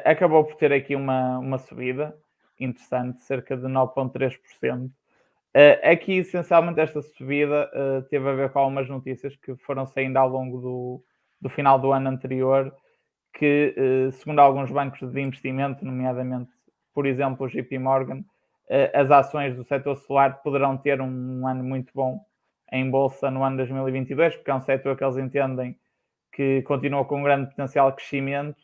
acabou 0.06 0.44
por 0.44 0.56
ter 0.56 0.72
aqui 0.74 0.96
uma, 0.96 1.40
uma 1.40 1.58
subida 1.58 2.16
interessante, 2.60 3.22
cerca 3.22 3.56
de 3.56 3.68
9,3%. 3.68 4.90
Aqui, 5.84 6.18
essencialmente, 6.18 6.80
esta 6.80 7.02
subida 7.02 7.70
teve 8.10 8.30
a 8.30 8.34
ver 8.34 8.52
com 8.52 8.60
algumas 8.60 8.88
notícias 8.88 9.36
que 9.36 9.56
foram 9.58 9.86
saindo 9.86 10.18
ao 10.18 10.30
longo 10.30 10.60
do, 10.60 11.04
do 11.42 11.50
final 11.50 11.80
do 11.80 11.92
ano 11.92 12.10
anterior, 12.10 12.74
que, 13.34 13.74
segundo 14.14 14.40
alguns 14.40 14.72
bancos 14.72 15.12
de 15.12 15.22
investimento, 15.22 15.84
nomeadamente, 15.84 16.52
por 16.94 17.08
exemplo, 17.08 17.46
o 17.46 17.50
JP 17.50 17.80
Morgan, 17.80 18.24
as 18.94 19.10
ações 19.10 19.56
do 19.56 19.64
setor 19.64 19.96
solar 19.98 20.42
poderão 20.44 20.78
ter 20.78 21.02
um 21.02 21.48
ano 21.48 21.64
muito 21.64 21.92
bom 21.96 22.24
em 22.72 22.90
bolsa 22.90 23.32
no 23.32 23.44
ano 23.44 23.58
2022, 23.58 24.36
porque 24.36 24.52
é 24.52 24.56
um 24.56 24.62
setor 24.62 24.96
que 24.96 25.04
eles 25.04 25.18
entendem 25.18 25.76
que 26.32 26.62
continua 26.62 27.04
com 27.06 27.20
um 27.20 27.24
grande 27.24 27.50
potencial 27.50 27.90
de 27.90 27.98
crescimento. 27.98 28.58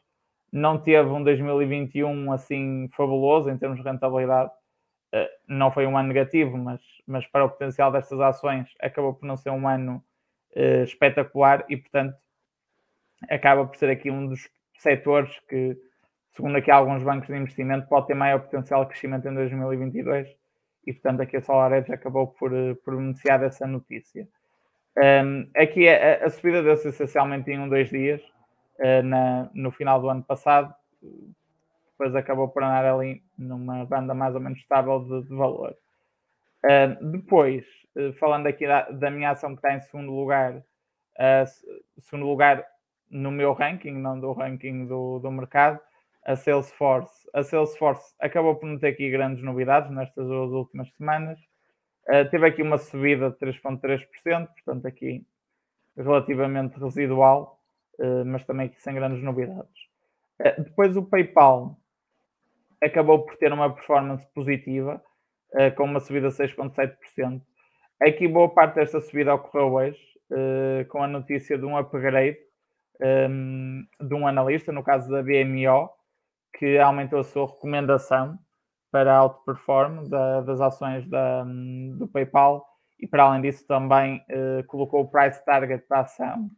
Não 0.55 0.77
teve 0.77 1.09
um 1.09 1.21
2021 1.21 2.31
assim 2.31 2.88
fabuloso 2.93 3.50
em 3.50 3.57
termos 3.57 3.77
de 3.77 3.83
rentabilidade. 3.83 4.50
Eh, 5.12 5.29
não 5.50 5.69
foi 5.69 5.85
um 5.85 5.97
ano 5.97 6.07
negativo, 6.07 6.57
mas, 6.57 6.79
mas 7.05 7.27
para 7.27 7.43
o 7.43 7.50
potencial 7.50 7.91
destas 7.91 8.21
ações 8.21 8.74
acabou 8.79 9.13
por 9.13 9.25
não 9.25 9.35
ser 9.35 9.50
um 9.50 9.67
ano 9.67 10.01
uh, 10.55 10.83
espetacular 10.85 11.65
e, 11.67 11.75
portanto, 11.75 12.15
acaba 13.29 13.65
por 13.65 13.75
ser 13.75 13.89
aqui 13.89 14.09
um 14.09 14.27
dos 14.27 14.50
setores 14.77 15.38
que, 15.50 15.77
segundo 16.31 16.55
aqui 16.55 16.71
alguns 16.71 17.03
bancos 17.03 17.27
de 17.27 17.35
investimento, 17.35 17.89
pode 17.89 18.07
ter 18.07 18.13
maior 18.13 18.39
potencial 18.39 18.85
de 18.85 18.91
crescimento 18.91 19.27
em 19.27 19.33
2022 19.33 20.33
e, 20.88 20.93
portanto, 20.93 21.19
aqui 21.19 21.35
a 21.35 21.41
SolarEdge 21.41 21.91
acabou 21.91 22.27
por, 22.27 22.53
eh, 22.53 22.75
por 22.75 22.95
beneficiar 22.95 23.39
dessa 23.39 23.67
notícia. 23.67 24.25
Um, 24.97 25.50
aqui 25.53 25.89
a, 25.89 26.25
a, 26.25 26.29
subida 26.29 26.63
deu-se 26.63 26.88
essencialmente 26.88 27.51
em 27.51 27.59
um, 27.59 27.67
dois 27.67 27.89
dias, 27.89 28.21
na, 29.03 29.50
no 29.53 29.72
final 29.72 30.01
do 30.01 30.10
ano 30.10 30.24
passado, 30.24 30.74
depois 31.91 32.15
acabou 32.15 32.50
por 32.50 32.63
andar 32.63 32.86
ali 32.86 33.24
numa 33.38 33.86
banda 33.86 34.13
mais 34.13 34.36
ou 34.36 34.41
menos 34.41 34.60
estável 34.60 35.00
de, 35.00 35.27
de 35.27 35.36
valor. 35.36 35.75
Uh, 36.63 37.05
depois, 37.12 37.65
uh, 37.96 38.12
falando 38.13 38.48
aqui 38.48 38.67
da, 38.67 38.89
da, 38.89 39.10
minha 39.10 39.32
ação 39.32 39.51
que 39.51 39.58
está 39.58 39.74
em 39.74 39.82
segundo 39.82 40.12
lugar, 40.12 40.62
segundo 42.00 42.25
lugar 42.25 42.65
no 43.10 43.32
meu 43.32 43.53
ranking, 43.53 43.94
não 43.94 44.20
do 44.20 44.34
ranking 44.34 44.86
do, 44.88 45.20
do 45.20 45.32
mercado, 45.32 45.79
a 46.25 46.36
Salesforce. 46.36 47.29
A 47.34 47.44
Salesforce 47.44 48.15
acabou 48.20 48.55
por 48.55 48.67
não 48.67 48.79
ter 48.79 48.88
aqui 48.88 49.10
grandes 49.12 49.44
novidades 49.44 49.91
nestas 49.91 50.25
duas 50.27 50.51
últimas 50.51 50.91
semanas. 50.96 51.39
Uh, 52.08 52.29
teve 52.29 52.48
aqui 52.48 52.62
uma 52.62 52.77
subida 52.77 53.29
de 53.29 53.38
3,3%, 53.38 54.48
portanto, 54.48 54.86
aqui 54.88 55.25
relativamente 55.96 56.77
residual, 56.79 57.60
uh, 57.60 57.64
mas 58.25 58.45
também 58.45 58.71
sem 58.77 58.93
grandes 58.93 59.23
novidades. 59.23 59.81
Uh, 60.39 60.63
depois, 60.63 60.95
o 60.97 61.03
PayPal 61.03 61.77
acabou 62.83 63.25
por 63.25 63.37
ter 63.37 63.51
uma 63.51 63.73
performance 63.73 64.27
positiva, 64.33 65.01
com 65.77 65.85
uma 65.85 66.01
subida 66.01 66.27
de 66.27 66.35
6,7%. 66.35 67.41
Aqui, 68.01 68.27
boa 68.27 68.49
parte 68.49 68.75
desta 68.75 68.99
subida 68.99 69.33
ocorreu 69.33 69.73
hoje, 69.73 69.99
com 70.89 71.01
a 71.01 71.07
notícia 71.07 71.57
de 71.57 71.65
um 71.65 71.77
upgrade 71.77 72.37
um, 73.01 73.85
de 74.01 74.13
um 74.13 74.27
analista, 74.27 74.71
no 74.71 74.83
caso 74.83 75.09
da 75.09 75.23
BMO, 75.23 75.89
que 76.57 76.77
aumentou 76.77 77.19
a 77.19 77.23
sua 77.23 77.47
recomendação 77.47 78.37
para 78.91 79.21
outperform 79.21 80.07
da, 80.07 80.41
das 80.41 80.61
ações 80.61 81.05
do 81.97 82.07
PayPal 82.07 82.65
e, 82.99 83.07
para 83.07 83.23
além 83.23 83.41
disso, 83.41 83.65
também 83.67 84.23
eh, 84.29 84.63
colocou 84.67 85.01
o 85.01 85.07
price 85.09 85.43
target 85.43 85.83
da 85.89 85.99
ação 85.99 86.49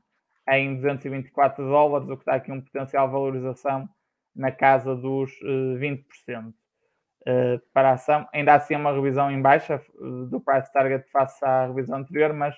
em 0.50 0.75
224 0.75 1.66
dólares, 1.66 2.10
o 2.10 2.18
que 2.18 2.25
dá 2.25 2.36
aqui 2.36 2.51
um 2.51 2.62
potencial 2.62 3.10
valorização 3.10 3.89
na 4.36 4.51
casa 4.51 4.96
dos 4.96 5.32
eh, 5.42 5.80
20% 5.80 6.54
eh, 7.25 7.60
para 7.74 7.89
a 7.89 7.94
ação. 7.94 8.27
Ainda 8.34 8.54
assim, 8.54 8.75
é 8.75 8.77
uma 8.77 8.94
revisão 8.94 9.32
em 9.32 9.42
baixa 9.42 9.75
eh, 9.75 10.30
do 10.30 10.39
price 10.39 10.72
target 10.72 11.10
face 11.12 11.44
à 11.44 11.68
revisão 11.68 11.98
anterior, 11.98 12.32
mas 12.34 12.56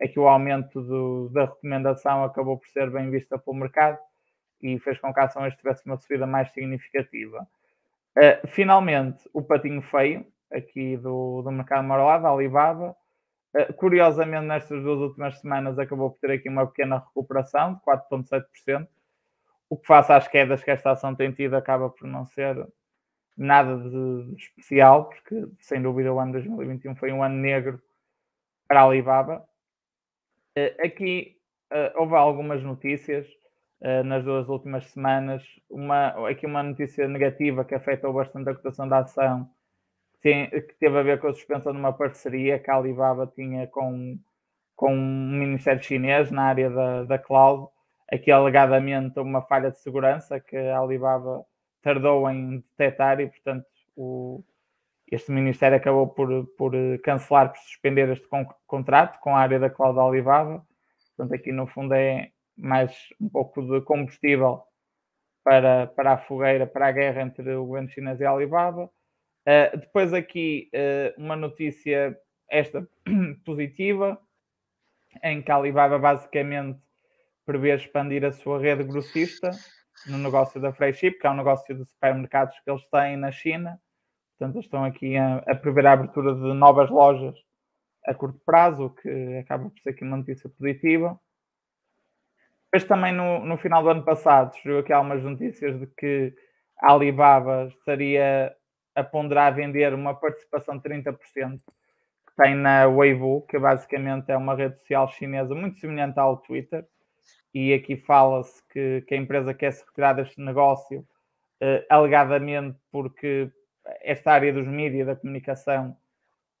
aqui 0.00 0.18
o 0.18 0.28
aumento 0.28 0.80
do, 0.80 1.28
da 1.30 1.46
recomendação 1.46 2.24
acabou 2.24 2.56
por 2.56 2.68
ser 2.68 2.90
bem 2.90 3.10
vista 3.10 3.38
pelo 3.38 3.56
mercado 3.56 3.98
e 4.62 4.78
fez 4.78 4.98
com 4.98 5.12
que 5.12 5.20
a 5.20 5.24
ação 5.24 5.48
tivesse 5.50 5.84
uma 5.86 5.96
subida 5.98 6.26
mais 6.26 6.50
significativa. 6.52 7.46
Finalmente, 8.48 9.28
o 9.32 9.40
patinho 9.40 9.80
feio 9.80 10.26
aqui 10.52 10.96
do, 10.96 11.42
do 11.42 11.52
mercado 11.52 11.84
marolado, 11.84 12.26
a 12.26 12.30
Alibaba, 12.30 12.96
curiosamente 13.76 14.46
nestas 14.46 14.82
duas 14.82 15.00
últimas 15.00 15.38
semanas 15.40 15.78
acabou 15.78 16.10
por 16.10 16.20
ter 16.20 16.32
aqui 16.32 16.48
uma 16.48 16.66
pequena 16.66 16.98
recuperação 16.98 17.74
de 17.74 17.80
4,7%, 17.80 18.86
o 19.70 19.76
que 19.76 19.86
face 19.86 20.12
às 20.12 20.28
quedas 20.28 20.62
que 20.62 20.70
esta 20.70 20.92
ação 20.92 21.14
tem 21.14 21.32
tido 21.32 21.54
acaba 21.54 21.90
por 21.90 22.06
não 22.06 22.26
ser 22.26 22.66
nada 23.36 23.76
de, 23.76 24.34
especial, 24.36 25.08
porque 25.08 25.46
sem 25.60 25.80
dúvida 25.80 26.12
o 26.12 26.18
ano 26.18 26.32
2021 26.32 26.96
foi 26.96 27.12
um 27.12 27.22
ano 27.22 27.36
negro 27.36 27.80
para 28.66 28.80
a 28.80 28.84
Alibaba. 28.84 29.44
Uh, 30.56 30.86
aqui 30.86 31.36
houve 31.96 32.14
algumas 32.14 32.62
notícias 32.62 33.26
nas 34.04 34.24
duas 34.24 34.48
últimas 34.48 34.86
semanas. 34.86 35.44
Uma, 35.68 36.28
aqui 36.28 36.46
uma 36.46 36.62
notícia 36.62 37.06
negativa 37.06 37.64
que 37.64 37.74
afetou 37.74 38.12
bastante 38.12 38.48
a 38.48 38.54
cotação 38.54 38.88
da 38.88 39.00
ação, 39.00 39.48
que, 40.22 40.74
teve 40.78 40.98
a 40.98 41.02
ver 41.02 41.20
com 41.20 41.28
a 41.28 41.32
suspensão 41.32 41.72
de 41.72 41.78
uma 41.78 41.92
parceria 41.92 42.58
que 42.58 42.70
a 42.70 42.76
Alibaba 42.76 43.26
tinha 43.34 43.66
com, 43.68 44.18
com 44.76 44.94
um 44.94 45.30
ministério 45.30 45.82
chinês 45.82 46.30
na 46.30 46.44
área 46.44 46.70
da, 46.70 47.04
da 47.04 47.18
cloud. 47.18 47.68
Aqui, 48.10 48.30
alegadamente, 48.30 49.20
uma 49.20 49.42
falha 49.42 49.70
de 49.70 49.78
segurança 49.78 50.40
que 50.40 50.56
a 50.56 50.78
Alibaba 50.78 51.44
tardou 51.82 52.28
em 52.30 52.58
detectar 52.58 53.20
e, 53.20 53.28
portanto, 53.28 53.66
o, 53.96 54.42
este 55.10 55.30
Ministério 55.32 55.76
acabou 55.76 56.08
por, 56.08 56.46
por 56.56 56.72
cancelar, 57.02 57.50
por 57.50 57.58
suspender 57.58 58.10
este 58.10 58.28
con 58.28 58.46
contrato 58.66 59.18
com 59.20 59.36
a 59.36 59.40
área 59.40 59.58
da 59.58 59.70
cloud 59.70 59.96
da 59.96 60.02
Alibaba. 60.02 60.66
Portanto, 61.16 61.34
aqui 61.34 61.52
no 61.52 61.66
fundo 61.66 61.94
é, 61.94 62.30
mais 62.56 62.92
um 63.20 63.28
pouco 63.28 63.62
de 63.62 63.80
combustível 63.82 64.62
para, 65.42 65.86
para 65.88 66.12
a 66.14 66.18
fogueira, 66.18 66.66
para 66.66 66.88
a 66.88 66.92
guerra 66.92 67.22
entre 67.22 67.54
o 67.54 67.64
governo 67.64 67.88
chinês 67.88 68.20
e 68.20 68.24
a 68.24 68.30
Alibaba. 68.30 68.90
Uh, 69.48 69.78
depois 69.78 70.12
aqui 70.12 70.68
uh, 70.74 71.18
uma 71.18 71.34
notícia, 71.34 72.14
esta 72.50 72.86
positiva, 73.46 74.20
em 75.24 75.40
que 75.40 75.50
a 75.50 75.56
Alibaba 75.56 75.98
basicamente 75.98 76.78
prevê 77.46 77.74
expandir 77.74 78.26
a 78.26 78.32
sua 78.32 78.60
rede 78.60 78.84
grossista 78.84 79.50
no 80.06 80.18
negócio 80.18 80.60
da 80.60 80.70
Freship, 80.70 81.12
que 81.12 81.26
é 81.26 81.30
um 81.30 81.36
negócio 81.36 81.74
de 81.74 81.82
supermercados 81.86 82.60
que 82.60 82.70
eles 82.70 82.86
têm 82.90 83.16
na 83.16 83.32
China. 83.32 83.80
Portanto, 84.38 84.60
estão 84.60 84.84
aqui 84.84 85.16
a, 85.16 85.38
a 85.38 85.54
prever 85.54 85.86
a 85.86 85.92
abertura 85.92 86.34
de 86.34 86.52
novas 86.52 86.90
lojas 86.90 87.34
a 88.06 88.12
curto 88.12 88.38
prazo, 88.44 88.84
o 88.84 88.90
que 88.90 89.38
acaba 89.38 89.70
por 89.70 89.78
ser 89.80 89.90
aqui 89.90 90.04
uma 90.04 90.18
notícia 90.18 90.48
positiva. 90.50 91.18
Depois 92.64 92.84
também 92.84 93.14
no, 93.14 93.44
no 93.46 93.56
final 93.56 93.82
do 93.82 93.88
ano 93.88 94.04
passado 94.04 94.54
surgiu 94.56 94.80
aqui 94.80 94.92
algumas 94.92 95.22
notícias 95.22 95.80
de 95.80 95.86
que 95.86 96.34
a 96.82 96.92
Alibaba 96.92 97.68
estaria 97.68 98.54
a 98.98 99.04
ponderar 99.04 99.54
vender 99.54 99.94
uma 99.94 100.14
participação 100.14 100.76
de 100.76 100.82
30% 100.82 101.58
que 101.58 102.36
tem 102.36 102.54
na 102.54 102.86
Weibo, 102.86 103.42
que 103.42 103.58
basicamente 103.58 104.30
é 104.30 104.36
uma 104.36 104.54
rede 104.54 104.78
social 104.78 105.08
chinesa 105.08 105.54
muito 105.54 105.78
semelhante 105.78 106.18
ao 106.18 106.36
Twitter. 106.36 106.84
E 107.54 107.72
aqui 107.72 107.96
fala-se 107.96 108.62
que, 108.68 109.02
que, 109.06 109.14
a 109.14 109.18
empresa 109.18 109.54
quer 109.54 109.72
se 109.72 109.84
retirar 109.84 110.14
deste 110.14 110.40
negócio, 110.40 111.00
uh, 111.62 111.84
alegadamente 111.88 112.76
porque 112.90 113.50
esta 114.02 114.32
área 114.32 114.52
dos 114.52 114.66
mídias, 114.66 115.06
da 115.06 115.16
comunicação, 115.16 115.96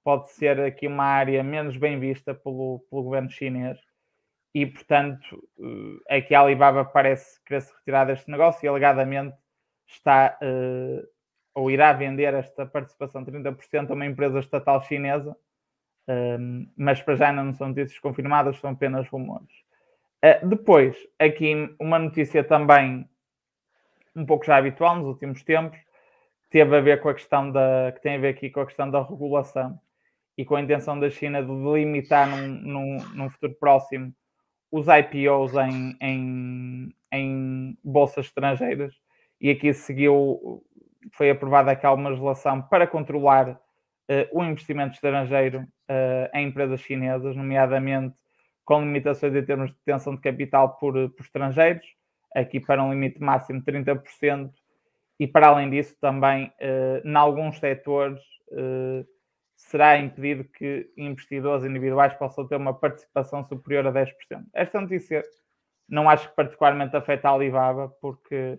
pode 0.04 0.30
ser 0.30 0.60
aqui 0.60 0.86
uma 0.86 1.04
área 1.04 1.42
menos 1.42 1.76
bem 1.76 1.98
vista 1.98 2.34
pelo, 2.34 2.80
pelo 2.88 3.02
governo 3.02 3.30
chinês 3.30 3.78
e, 4.54 4.64
portanto, 4.64 5.42
é 6.08 6.20
que 6.20 6.34
a 6.34 6.40
Alibaba 6.40 6.84
parece 6.84 7.42
querer 7.44 7.60
se 7.60 7.72
retirar 7.74 8.06
deste 8.06 8.30
negócio 8.30 8.64
e 8.64 8.68
alegadamente 8.68 9.36
está 9.86 10.38
uh, 10.40 11.17
ou 11.58 11.72
irá 11.72 11.92
vender 11.92 12.32
esta 12.34 12.64
participação 12.64 13.24
de 13.24 13.32
30% 13.32 13.90
a 13.90 13.94
uma 13.94 14.06
empresa 14.06 14.38
estatal 14.38 14.80
chinesa, 14.84 15.32
uh, 15.32 16.68
mas 16.76 17.02
para 17.02 17.16
já 17.16 17.32
não 17.32 17.52
são 17.52 17.68
notícias 17.68 17.98
confirmadas, 17.98 18.58
são 18.58 18.70
apenas 18.70 19.08
rumores. 19.08 19.50
Uh, 20.24 20.46
depois, 20.46 20.96
aqui 21.18 21.74
uma 21.80 21.98
notícia 21.98 22.44
também 22.44 23.08
um 24.14 24.24
pouco 24.24 24.44
já 24.46 24.56
habitual 24.56 24.96
nos 24.96 25.06
últimos 25.06 25.42
tempos, 25.42 25.78
teve 26.48 26.76
a 26.76 26.80
ver 26.80 27.00
com 27.00 27.08
a 27.08 27.14
questão 27.14 27.50
da 27.50 27.92
que 27.92 28.02
tem 28.02 28.14
a 28.14 28.18
ver 28.18 28.28
aqui 28.28 28.50
com 28.50 28.60
a 28.60 28.66
questão 28.66 28.88
da 28.88 29.02
regulação 29.02 29.78
e 30.36 30.44
com 30.44 30.54
a 30.54 30.60
intenção 30.60 30.98
da 30.98 31.10
China 31.10 31.42
de 31.42 31.48
delimitar 31.48 32.28
num, 32.28 32.46
num, 32.46 32.96
num 33.14 33.30
futuro 33.30 33.54
próximo 33.54 34.14
os 34.70 34.86
IPOs 34.86 35.54
em, 35.54 35.96
em, 36.00 36.94
em 37.12 37.78
bolsas 37.82 38.26
estrangeiras 38.26 38.94
e 39.40 39.50
aqui 39.50 39.72
seguiu 39.72 40.64
foi 41.12 41.30
aprovada 41.30 41.70
aqui 41.70 41.86
uma 41.86 42.10
legislação 42.10 42.62
para 42.62 42.86
controlar 42.86 43.50
uh, 43.50 43.58
o 44.32 44.44
investimento 44.44 44.94
estrangeiro 44.94 45.60
uh, 45.60 46.36
em 46.36 46.48
empresas 46.48 46.80
chinesas, 46.80 47.36
nomeadamente 47.36 48.16
com 48.64 48.80
limitações 48.80 49.34
em 49.34 49.42
termos 49.42 49.70
de 49.70 49.76
detenção 49.76 50.14
de 50.14 50.20
capital 50.20 50.76
por, 50.76 50.92
por 51.10 51.22
estrangeiros, 51.22 51.86
aqui 52.34 52.60
para 52.60 52.82
um 52.82 52.92
limite 52.92 53.20
máximo 53.20 53.60
de 53.60 53.72
30%, 53.72 54.50
e 55.18 55.26
para 55.26 55.48
além 55.48 55.70
disso 55.70 55.96
também, 56.00 56.52
em 57.02 57.16
alguns 57.16 57.58
setores, 57.58 58.20
será 59.56 59.98
impedido 59.98 60.44
que 60.44 60.88
investidores 60.96 61.64
individuais 61.64 62.14
possam 62.14 62.46
ter 62.46 62.56
uma 62.56 62.72
participação 62.72 63.42
superior 63.42 63.86
a 63.86 63.92
10%. 63.92 64.12
Esta 64.54 64.80
notícia 64.80 65.24
não 65.88 66.08
acho 66.08 66.28
que 66.28 66.36
particularmente 66.36 66.96
afeta 66.96 67.28
a 67.28 67.32
Alibaba, 67.32 67.88
porque, 68.00 68.58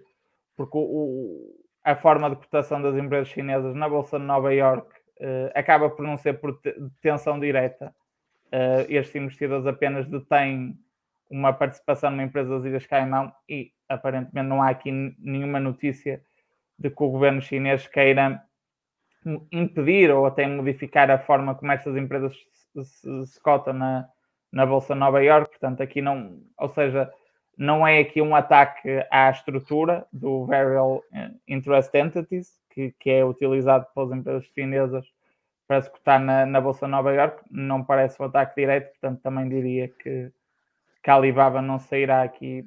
porque 0.57 0.77
o, 0.77 1.55
a 1.83 1.95
forma 1.95 2.29
de 2.29 2.35
cotação 2.35 2.81
das 2.81 2.95
empresas 2.95 3.29
chinesas 3.29 3.75
na 3.75 3.87
Bolsa 3.87 4.19
de 4.19 4.25
Nova 4.25 4.53
York 4.53 4.87
uh, 5.19 5.51
acaba 5.55 5.89
por 5.89 6.05
não 6.05 6.17
ser 6.17 6.39
por 6.39 6.59
detenção 6.61 7.39
direta. 7.39 7.93
Uh, 8.47 8.85
estes 8.89 9.15
investidores 9.15 9.65
apenas 9.65 10.07
detêm 10.07 10.77
uma 11.29 11.53
participação 11.53 12.09
numa 12.09 12.23
empresa 12.23 12.49
das 12.49 12.65
Ilhas 12.65 12.87
Caimão 12.87 13.31
e 13.47 13.71
aparentemente 13.87 14.47
não 14.47 14.61
há 14.61 14.69
aqui 14.69 14.91
nenhuma 15.19 15.59
notícia 15.59 16.21
de 16.77 16.89
que 16.89 17.03
o 17.03 17.09
governo 17.09 17.41
chinês 17.41 17.87
queira 17.87 18.41
impedir 19.51 20.11
ou 20.11 20.25
até 20.25 20.47
modificar 20.47 21.11
a 21.11 21.19
forma 21.19 21.53
como 21.53 21.71
estas 21.71 21.95
empresas 21.95 22.33
se, 22.73 22.83
se, 22.83 23.27
se 23.27 23.41
cotam 23.41 23.73
na, 23.73 24.07
na 24.51 24.65
Bolsa 24.65 24.93
de 24.93 24.99
Nova 24.99 25.21
York, 25.21 25.49
portanto 25.49 25.81
aqui 25.81 26.01
não, 26.01 26.41
ou 26.57 26.69
seja, 26.69 27.11
não 27.59 27.85
é 27.85 27.99
aqui 27.99 28.21
um 28.21 28.33
ataque 28.33 29.05
à 29.11 29.29
estrutura 29.29 30.07
do 30.13 30.45
Variable 30.45 31.01
Interest 31.45 31.93
Entities, 31.93 32.57
que, 32.69 32.93
que 32.97 33.09
é 33.09 33.25
utilizado 33.25 33.85
pelas 33.93 34.17
empresas 34.17 34.45
chinesas 34.55 35.05
para 35.67 35.81
se 35.81 35.91
cotar 35.91 36.21
na, 36.21 36.45
na 36.45 36.61
Bolsa 36.61 36.85
de 36.85 36.91
Nova 36.93 37.13
York, 37.13 37.43
não 37.51 37.83
parece 37.83 38.19
um 38.21 38.25
ataque 38.25 38.55
direto, 38.55 38.91
portanto 38.91 39.21
também 39.21 39.49
diria 39.49 39.89
que, 39.89 40.31
que 41.03 41.09
a 41.11 41.15
Alibaba 41.15 41.61
não 41.61 41.77
sairá 41.79 42.23
aqui 42.23 42.63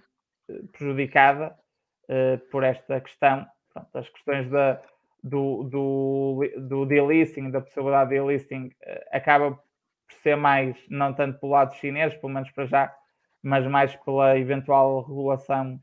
eh, 0.50 0.60
prejudicada 0.70 1.56
uh, 2.04 2.38
por 2.50 2.62
esta 2.62 3.00
questão. 3.00 3.46
Pronto, 3.72 3.88
as 3.96 4.08
questões 4.10 4.48
da, 4.50 4.80
do, 5.24 5.64
do, 5.64 6.40
do 6.58 6.84
delisting, 6.84 7.50
da 7.50 7.62
possibilidade 7.62 8.10
de 8.10 8.16
delisting, 8.16 8.66
uh, 8.66 9.00
acaba 9.10 9.52
por 9.52 10.14
ser 10.22 10.36
mais, 10.36 10.76
não 10.90 11.14
tanto 11.14 11.40
pelo 11.40 11.52
lado 11.52 11.74
chinês, 11.76 12.14
pelo 12.14 12.32
menos 12.32 12.50
para 12.50 12.66
já, 12.66 12.94
mas 13.42 13.66
mais 13.66 13.94
pela 13.96 14.38
eventual 14.38 15.02
regulação 15.02 15.80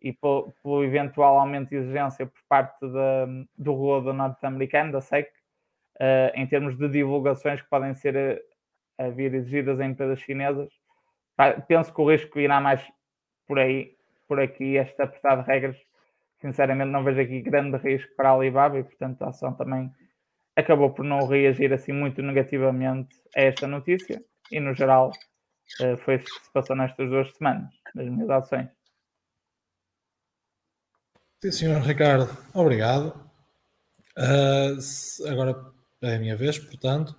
e 0.00 0.12
pelo, 0.12 0.84
eventual 0.84 1.38
aumento 1.38 1.70
de 1.70 1.76
exigência 1.76 2.26
por 2.26 2.40
parte 2.48 2.78
de, 2.80 3.46
do 3.56 3.72
regulador 3.72 4.12
norte-americano, 4.12 4.92
da 4.92 5.00
SEC, 5.00 5.28
uh, 5.96 6.30
em 6.34 6.46
termos 6.46 6.76
de 6.76 6.88
divulgações 6.88 7.62
que 7.62 7.68
podem 7.68 7.94
ser 7.94 8.44
a, 8.98 9.04
a 9.06 9.08
vir 9.08 9.34
exigidas 9.34 9.80
em 9.80 9.90
empresas 9.90 10.20
chinesas. 10.20 10.68
Penso 11.66 11.92
que 11.92 12.00
o 12.00 12.10
risco 12.10 12.38
irá 12.38 12.60
mais 12.60 12.80
por 13.46 13.58
aí, 13.58 13.96
por 14.28 14.40
aqui, 14.40 14.76
este 14.76 15.00
apertado 15.02 15.42
de 15.42 15.48
regras. 15.48 15.76
Sinceramente, 16.40 16.90
não 16.90 17.02
vejo 17.02 17.20
aqui 17.20 17.40
grande 17.40 17.76
risco 17.78 18.14
para 18.16 18.30
a 18.30 18.32
Alibaba 18.32 18.78
e, 18.78 18.84
portanto, 18.84 19.22
a 19.22 19.30
ação 19.30 19.54
também 19.54 19.90
acabou 20.54 20.90
por 20.90 21.04
não 21.04 21.26
reagir 21.26 21.72
assim 21.72 21.92
muito 21.92 22.22
negativamente 22.22 23.16
a 23.34 23.40
esta 23.40 23.66
notícia 23.66 24.22
e, 24.52 24.60
no 24.60 24.74
geral, 24.74 25.10
foi 26.04 26.16
isso 26.16 26.24
que 26.24 26.46
se 26.46 26.52
passou 26.52 26.76
nestas 26.76 27.08
duas 27.08 27.32
semanas, 27.36 27.70
nas 27.94 28.06
minhas 28.06 28.30
ações. 28.30 28.68
Sim, 31.42 31.52
senhor 31.52 31.82
Ricardo, 31.82 32.36
obrigado. 32.54 33.08
Uh, 34.16 35.28
agora 35.28 35.72
é 36.02 36.16
a 36.16 36.18
minha 36.18 36.36
vez, 36.36 36.58
portanto. 36.58 37.14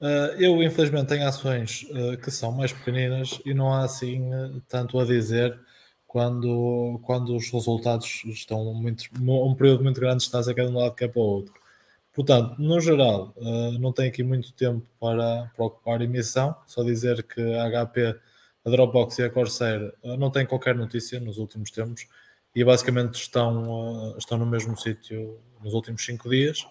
Uh, 0.00 0.32
eu, 0.38 0.62
infelizmente, 0.62 1.08
tenho 1.08 1.28
ações 1.28 1.84
que 2.22 2.30
são 2.30 2.52
mais 2.52 2.72
pequeninas 2.72 3.40
e 3.44 3.52
não 3.52 3.72
há 3.72 3.84
assim 3.84 4.30
tanto 4.66 4.98
a 4.98 5.04
dizer 5.04 5.60
quando, 6.06 6.98
quando 7.04 7.36
os 7.36 7.50
resultados 7.50 8.24
estão 8.24 8.74
muito, 8.74 9.04
um 9.20 9.54
período 9.54 9.84
muito 9.84 10.00
grande, 10.00 10.24
está 10.24 10.40
a 10.40 10.54
cada 10.54 10.68
um 10.68 10.78
lado 10.78 10.94
que 10.96 11.04
é 11.04 11.08
para 11.08 11.20
o 11.20 11.24
outro. 11.24 11.59
Portanto, 12.12 12.56
no 12.58 12.80
geral, 12.80 13.32
uh, 13.36 13.78
não 13.78 13.92
tenho 13.92 14.08
aqui 14.08 14.22
muito 14.22 14.52
tempo 14.52 14.84
para, 14.98 15.50
para 15.54 15.64
ocupar 15.64 16.02
emissão, 16.02 16.56
só 16.66 16.82
dizer 16.82 17.22
que 17.22 17.40
a 17.54 17.86
HP, 17.86 18.16
a 18.64 18.70
Dropbox 18.70 19.18
e 19.18 19.22
a 19.22 19.30
Corsair 19.30 19.94
uh, 20.02 20.16
não 20.16 20.30
têm 20.30 20.44
qualquer 20.44 20.74
notícia 20.74 21.20
nos 21.20 21.38
últimos 21.38 21.70
tempos 21.70 22.08
e 22.54 22.64
basicamente 22.64 23.14
estão, 23.14 24.10
uh, 24.12 24.18
estão 24.18 24.36
no 24.36 24.46
mesmo 24.46 24.76
sítio 24.76 25.38
nos 25.62 25.72
últimos 25.72 26.04
cinco 26.04 26.28
dias. 26.28 26.66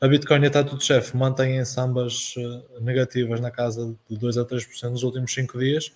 A 0.00 0.08
Bitcoin 0.08 0.42
e 0.44 0.46
a 0.46 0.50
Tattoo 0.50 0.80
Chef 0.80 1.14
mantêm-se 1.14 1.78
ambas 1.78 2.34
negativas 2.80 3.38
na 3.38 3.50
casa 3.50 3.94
de 4.08 4.16
2 4.16 4.38
a 4.38 4.46
3% 4.46 4.90
nos 4.90 5.02
últimos 5.02 5.34
cinco 5.34 5.58
dias, 5.58 5.92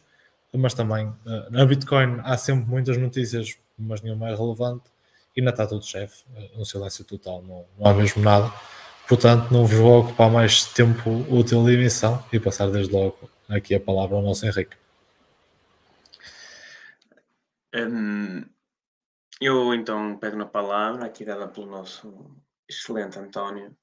mas 0.53 0.75
também 0.75 1.11
na 1.51 1.64
Bitcoin 1.64 2.20
há 2.23 2.37
sempre 2.37 2.68
muitas 2.68 2.99
notícias, 2.99 3.57
mas 3.79 4.03
nenhuma 4.03 4.29
é 4.29 4.35
relevante 4.35 4.93
e 5.37 5.42
na 5.42 5.53
Tattoo 5.53 5.83
Chef, 5.83 6.25
no 6.57 6.64
silêncio 6.64 7.05
total, 7.05 7.42
não, 7.42 7.66
não 7.79 7.87
há 7.87 7.94
mesmo 7.94 8.23
nada. 8.23 8.53
Portanto, 9.09 9.53
não 9.53 9.66
vos 9.66 9.79
vou 9.79 10.01
ocupar 10.01 10.31
mais 10.31 10.64
tempo 10.73 11.11
útil 11.29 11.64
de 11.64 11.75
emissão 11.75 12.25
e 12.33 12.40
passar 12.40 12.70
desde 12.70 12.92
logo 12.92 13.18
aqui 13.49 13.75
a 13.75 13.81
palavra 13.81 14.16
ao 14.16 14.23
nosso 14.23 14.47
Henrique. 14.47 14.77
Hum, 17.75 18.44
eu 19.40 19.75
então 19.75 20.16
pego 20.16 20.37
na 20.37 20.47
palavra, 20.47 21.05
aqui 21.05 21.25
dada 21.25 21.49
pelo 21.49 21.66
nosso 21.66 22.35
excelente 22.68 23.18
António, 23.18 23.77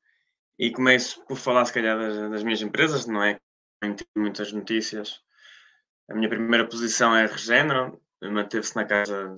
e 0.58 0.72
começo 0.72 1.24
por 1.26 1.38
falar, 1.38 1.66
se 1.66 1.74
calhar, 1.74 1.98
das, 1.98 2.32
das 2.32 2.44
minhas 2.44 2.62
empresas, 2.62 3.06
não 3.06 3.22
é? 3.22 3.40
Não 3.84 3.94
tenho 3.94 4.10
muitas 4.16 4.52
notícias. 4.52 5.22
A 6.10 6.16
minha 6.16 6.30
primeira 6.30 6.68
posição 6.68 7.16
é 7.16 7.26
Regeneron, 7.26 8.00
manteve-se 8.22 8.76
na 8.76 8.86
casa, 8.86 9.36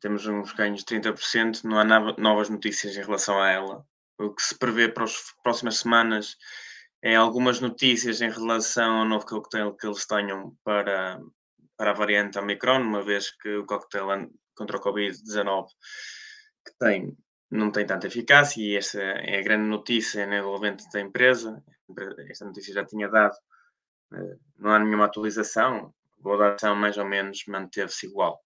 temos 0.00 0.26
uns 0.26 0.52
ganhos 0.52 0.84
de 0.84 0.86
30%, 0.86 1.64
não 1.64 1.78
há 1.78 1.84
novas 2.18 2.48
notícias 2.48 2.96
em 2.96 3.02
relação 3.02 3.40
a 3.40 3.50
ela 3.50 3.86
o 4.18 4.34
que 4.34 4.42
se 4.42 4.56
prevê 4.56 4.88
para 4.88 5.04
as 5.04 5.32
próximas 5.42 5.78
semanas 5.78 6.36
é 7.02 7.16
algumas 7.16 7.60
notícias 7.60 8.20
em 8.20 8.30
relação 8.30 8.98
ao 8.98 9.04
novo 9.04 9.26
coquetel 9.26 9.74
que 9.74 9.86
eles 9.86 10.06
tenham 10.06 10.56
para, 10.64 11.20
para 11.76 11.90
a 11.90 11.94
variante 11.94 12.38
Omicron, 12.38 12.80
uma 12.80 13.02
vez 13.02 13.30
que 13.30 13.56
o 13.56 13.66
coquetel 13.66 14.06
contra 14.54 14.76
o 14.76 14.80
Covid-19 14.80 15.66
que 16.64 16.72
tem 16.78 17.16
não 17.50 17.70
tem 17.70 17.84
tanta 17.84 18.06
eficácia 18.06 18.62
e 18.62 18.76
essa 18.76 19.02
é 19.02 19.38
a 19.38 19.42
grande 19.42 19.68
notícia 19.68 20.24
envolvente 20.24 20.88
da 20.90 21.00
empresa. 21.00 21.62
Esta 22.30 22.46
notícia 22.46 22.72
já 22.72 22.82
tinha 22.82 23.10
dado, 23.10 23.36
eh, 24.14 24.36
não 24.56 24.70
há 24.70 24.78
nenhuma 24.78 25.04
atualização, 25.04 25.92
a 26.24 26.28
validação 26.28 26.74
mais 26.74 26.96
ou 26.96 27.04
menos 27.04 27.44
manteve-se 27.46 28.06
igual. 28.06 28.40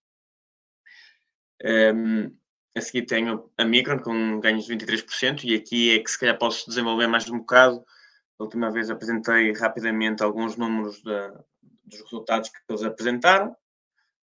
Um, 1.64 2.36
a 2.76 2.80
seguir 2.80 3.06
tenho 3.06 3.50
a 3.56 3.64
Micron 3.64 4.00
com 4.00 4.38
ganhos 4.38 4.66
de 4.66 4.76
23% 4.76 5.44
e 5.44 5.54
aqui 5.54 5.96
é 5.96 6.02
que 6.02 6.10
se 6.10 6.18
calhar 6.18 6.38
posso 6.38 6.68
desenvolver 6.68 7.06
mais 7.06 7.28
um 7.30 7.38
bocado. 7.38 7.82
A 8.38 8.44
última 8.44 8.70
vez 8.70 8.90
apresentei 8.90 9.52
rapidamente 9.54 10.22
alguns 10.22 10.56
números 10.56 11.02
dos 11.02 12.00
resultados 12.02 12.50
que 12.50 12.58
eles 12.68 12.82
apresentaram, 12.82 13.56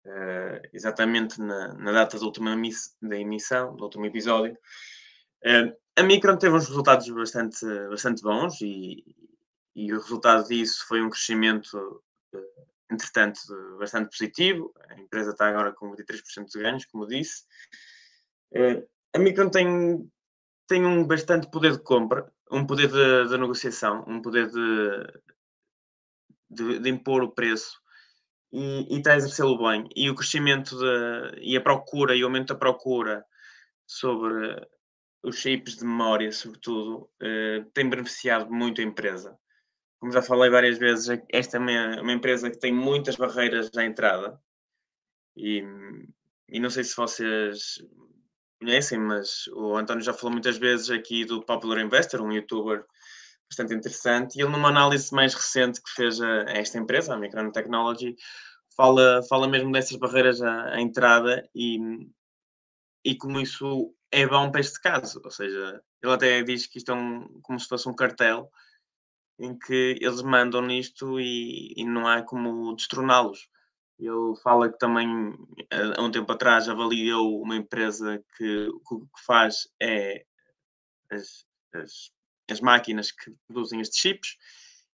uh, 0.07 0.69
exatamente 0.73 1.41
na, 1.41 1.75
na, 1.75 1.91
data 1.91 2.19
da 2.19 2.25
última 2.25 2.55
da 3.03 3.17
emissão, 3.19 3.75
do 3.75 3.85
último 3.85 4.07
episódio. 4.07 4.57
Uh, 5.45 5.75
a 5.97 6.03
Micron 6.05 6.37
teve 6.37 6.55
uns 6.55 6.69
resultados 6.69 7.09
bastante, 7.09 7.67
bastante 7.89 8.23
bons 8.23 8.61
e, 8.61 9.05
e 9.75 9.93
o 9.93 10.01
resultado 10.01 10.47
disso 10.47 10.87
foi 10.87 11.03
um 11.03 11.11
crescimento, 11.11 11.77
uh, 12.33 12.67
entretanto, 12.91 13.41
bastante 13.79 14.11
positivo. 14.11 14.73
A 14.89 15.01
empresa 15.01 15.31
está 15.31 15.49
agora 15.49 15.73
com 15.73 15.95
23% 15.95 16.47
de 16.47 16.59
ganhos, 16.61 16.85
como 16.87 17.07
disse. 17.07 17.45
Uh, 18.53 18.87
a 19.15 19.19
Micron 19.19 19.51
tem, 19.51 20.11
tem 20.67 20.85
um 20.85 21.07
bastante 21.07 21.51
poder 21.51 21.73
de 21.73 21.83
compra, 21.83 22.31
um 22.51 22.67
poder 22.67 22.89
de, 22.89 23.29
de 23.29 23.39
negociação, 23.39 24.05
um 24.07 24.21
poder 24.21 24.49
de, 24.51 25.21
de, 26.51 26.79
de, 26.79 26.91
impor 26.91 27.23
o 27.23 27.33
preço 27.33 27.81
e, 28.53 28.95
e 28.95 28.99
está 28.99 29.13
a 29.13 29.17
exercê-lo 29.17 29.59
bem. 29.59 29.89
E 29.97 30.09
o 30.11 30.15
crescimento 30.15 30.79
de, 30.79 31.41
e 31.41 31.57
a 31.57 31.61
procura 31.61 32.15
e 32.15 32.23
o 32.23 32.27
aumento 32.27 32.49
da 32.49 32.59
procura 32.59 33.25
sobre 33.87 34.67
os 35.23 35.37
chips 35.37 35.77
de 35.77 35.85
memória, 35.85 36.31
sobretudo, 36.31 37.11
uh, 37.23 37.65
tem 37.75 37.89
beneficiado 37.89 38.51
muito 38.53 38.81
a 38.81 38.85
empresa. 38.85 39.37
Como 39.99 40.13
já 40.13 40.23
falei 40.23 40.51
várias 40.51 40.79
vezes, 40.79 41.21
esta 41.31 41.57
é 41.57 41.61
uma, 41.61 42.03
uma 42.03 42.13
empresa 42.13 42.51
que 42.51 42.59
tem 42.59 42.73
muitas 42.73 43.17
barreiras 43.17 43.71
à 43.77 43.85
entrada 43.85 44.41
e, 45.37 45.63
e 46.49 46.61
não 46.61 46.71
sei 46.71 46.85
se 46.85 46.97
vocês 46.97 47.83
conhecem, 48.61 48.99
mas 48.99 49.47
o 49.49 49.77
António 49.77 50.03
já 50.03 50.13
falou 50.13 50.33
muitas 50.33 50.59
vezes 50.59 50.91
aqui 50.91 51.25
do 51.25 51.45
Popular 51.45 51.81
Investor, 51.81 52.21
um 52.23 52.33
youtuber 52.33 52.85
bastante 53.49 53.75
interessante, 53.75 54.37
e 54.37 54.43
ele 54.43 54.51
numa 54.51 54.69
análise 54.69 55.15
mais 55.15 55.35
recente 55.35 55.81
que 55.81 55.91
fez 55.91 56.21
a, 56.21 56.43
a 56.43 56.53
esta 56.53 56.79
empresa, 56.79 57.15
a 57.15 57.19
Micron 57.19 57.51
Technology, 57.51 58.17
fala, 58.77 59.23
fala 59.29 59.49
mesmo 59.49 59.73
dessas 59.73 59.97
barreiras 59.97 60.43
à, 60.43 60.75
à 60.75 60.81
entrada 60.81 61.49
e, 61.55 61.79
e 63.05 63.17
como 63.17 63.41
isso 63.41 63.95
é 64.11 64.27
bom 64.27 64.51
para 64.51 64.61
este 64.61 64.81
caso. 64.81 65.21
Ou 65.25 65.31
seja, 65.31 65.83
ele 66.03 66.13
até 66.13 66.43
diz 66.43 66.67
que 66.67 66.79
isto 66.79 66.93
é 66.93 66.95
um, 66.95 67.41
como 67.43 67.59
se 67.59 67.69
fosse 67.69 67.89
um 67.89 67.95
cartel 67.95 68.51
em 69.39 69.59
que 69.59 69.99
eles 70.01 70.23
mandam 70.23 70.63
nisto 70.63 71.21
e, 71.21 71.75
e 71.77 71.85
não 71.85 72.07
há 72.07 72.23
como 72.23 72.75
destroná-los. 72.75 73.49
Ele 73.99 74.37
fala 74.43 74.71
que 74.71 74.79
também, 74.79 75.09
há 75.97 76.03
um 76.03 76.11
tempo 76.11 76.31
atrás, 76.33 76.69
avaliou 76.69 77.43
uma 77.43 77.57
empresa 77.57 78.23
que 78.37 78.69
o 78.69 79.01
que 79.01 79.25
faz 79.25 79.69
é 79.81 80.25
as, 81.11 81.47
as, 81.75 82.11
as 82.51 82.61
máquinas 82.61 83.11
que 83.11 83.35
produzem 83.47 83.81
estes 83.81 83.99
chips 83.99 84.37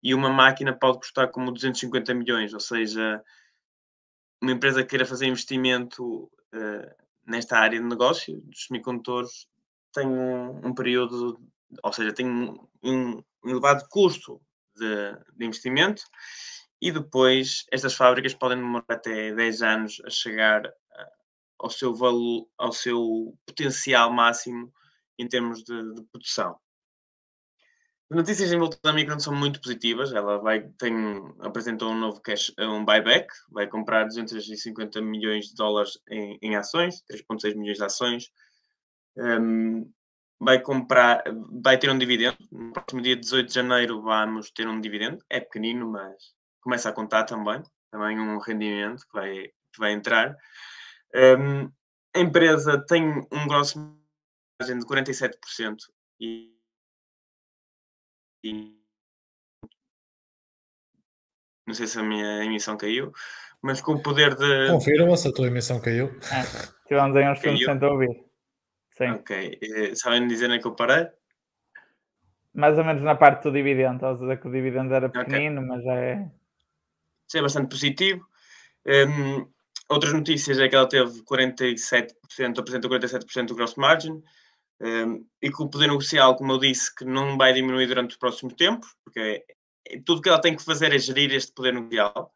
e 0.02 0.14
uma 0.14 0.31
máquina 0.31 0.76
pode 0.76 0.98
custar 0.98 1.31
como 1.31 1.52
250 1.52 2.14
milhões, 2.14 2.55
ou 2.55 2.61
seja, 2.61 3.22
uma 4.40 4.52
empresa 4.52 4.83
que 4.83 4.90
queira 4.90 5.07
fazer 5.07 5.26
investimento 5.26 6.24
uh, 6.24 7.05
nesta 7.26 7.59
área 7.59 7.78
de 7.78 7.87
negócio 7.87 8.40
dos 8.40 8.66
semicondutores 8.66 9.46
tem 9.92 10.07
um, 10.07 10.66
um 10.66 10.74
período, 10.74 11.40
ou 11.83 11.92
seja, 11.92 12.12
tem 12.12 12.26
um, 12.26 12.66
um 12.83 13.21
elevado 13.62 13.87
custo 13.88 14.40
de, 14.77 15.12
de, 15.37 15.46
investimento 15.46 16.03
e 16.81 16.90
depois 16.90 17.64
estas 17.70 17.94
fábricas 17.94 18.35
podem 18.35 18.59
demorar 18.59 18.85
até 18.88 19.33
10 19.33 19.62
anos 19.62 20.03
a 20.05 20.11
chegar 20.11 20.66
uh, 20.66 20.72
ao 21.61 21.70
seu 21.70 21.94
valor, 21.94 22.48
ao 22.59 22.72
seu 22.72 23.38
potencial 23.46 24.12
máximo 24.12 24.72
em 25.18 25.29
termos 25.29 25.62
de, 25.62 25.94
de 25.94 26.03
produção. 26.11 26.59
As 28.11 28.16
notícias 28.16 28.53
em 28.53 28.59
volta 28.59 28.79
da 28.83 28.92
Micron 28.92 29.18
são 29.18 29.35
muito 29.35 29.59
positivas. 29.59 30.12
Ela 30.12 30.37
vai, 30.37 30.68
tem, 30.77 30.94
apresentou 31.40 31.92
um 31.92 31.98
novo 31.98 32.20
cash, 32.20 32.53
um 32.59 32.85
buyback, 32.85 33.29
vai 33.51 33.66
comprar 33.66 34.05
250 34.05 35.01
milhões 35.01 35.46
de 35.46 35.55
dólares 35.55 35.98
em, 36.11 36.38
em 36.42 36.55
ações, 36.55 37.03
3,6 37.11 37.55
milhões 37.55 37.79
de 37.79 37.85
ações. 37.85 38.31
Um, 39.16 39.90
vai 40.42 40.61
comprar, 40.61 41.22
vai 41.62 41.78
ter 41.78 41.88
um 41.88 41.96
dividendo. 41.96 42.37
No 42.50 42.72
próximo 42.72 43.00
dia 43.00 43.16
18 43.16 43.48
de 43.48 43.55
janeiro 43.55 44.02
vamos 44.02 44.50
ter 44.50 44.66
um 44.66 44.81
dividendo. 44.81 45.24
É 45.31 45.38
pequenino, 45.40 45.88
mas 45.88 46.35
começa 46.61 46.88
a 46.88 46.92
contar 46.92 47.24
também. 47.24 47.62
Também 47.90 48.18
um 48.18 48.38
rendimento 48.38 49.02
que 49.07 49.12
vai, 49.12 49.35
que 49.72 49.78
vai 49.78 49.92
entrar. 49.92 50.37
Um, 51.14 51.70
a 52.14 52.18
empresa 52.18 52.85
tem 52.87 53.20
um 53.31 53.46
grosso 53.46 53.78
margem 54.61 54.78
de 54.78 54.87
47% 54.87 55.76
e 56.20 56.52
não 61.64 61.74
sei 61.74 61.87
se 61.87 61.98
a 61.98 62.02
minha 62.02 62.44
emissão 62.44 62.76
caiu, 62.76 63.12
mas 63.62 63.81
com 63.81 63.92
o 63.92 64.02
poder 64.02 64.35
de. 64.35 64.68
Confirma 64.68 65.16
se 65.16 65.28
a 65.28 65.33
tua 65.33 65.46
emissão 65.46 65.81
caiu. 65.81 66.09
É, 66.09 66.42
tivemos 66.88 67.16
aí 67.16 67.31
uns 67.31 67.38
segundos 67.38 67.64
sem 67.64 67.85
ouvir. 67.85 68.32
Sim. 69.07 69.12
Ok. 69.12 69.61
Sabem 69.95 70.27
dizer 70.27 70.51
é 70.51 70.59
que 70.59 70.67
eu 70.67 70.75
parei? 70.75 71.09
Mais 72.55 72.77
ou 72.77 72.85
menos 72.85 73.03
na 73.03 73.15
parte 73.15 73.45
do 73.45 73.53
dividendo. 73.53 73.97
Estás 73.97 74.19
a 74.19 74.21
dizer 74.21 74.41
que 74.41 74.49
o 74.49 74.53
dividendo 74.53 74.95
era 74.95 75.09
pequenino, 75.09 75.62
okay. 75.62 75.69
mas 75.69 75.87
é. 75.87 76.31
Isso 77.27 77.38
é 77.38 77.43
bastante 77.43 77.69
positivo. 77.71 78.27
Um, 78.87 79.47
outras 79.88 80.12
notícias 80.12 80.59
é 80.59 80.69
que 80.69 80.75
ela 80.75 80.88
teve 80.88 81.23
47%, 81.23 82.59
apresenta 82.59 82.88
47% 82.88 83.47
do 83.47 83.55
gross 83.55 83.77
margin 83.77 84.23
e 85.41 85.51
que 85.51 85.62
o 85.62 85.69
poder 85.69 85.87
negocial, 85.87 86.37
como 86.37 86.53
eu 86.53 86.59
disse, 86.59 86.95
que 86.95 87.05
não 87.05 87.37
vai 87.37 87.53
diminuir 87.53 87.87
durante 87.87 88.12
os 88.12 88.17
próximos 88.17 88.55
tempos, 88.55 88.88
porque 89.05 89.45
é, 89.88 90.01
tudo 90.05 90.21
que 90.21 90.29
ela 90.29 90.41
tem 90.41 90.57
que 90.57 90.65
fazer 90.65 90.93
é 90.93 90.99
gerir 90.99 91.33
este 91.33 91.53
poder 91.53 91.75
negocial. 91.75 92.33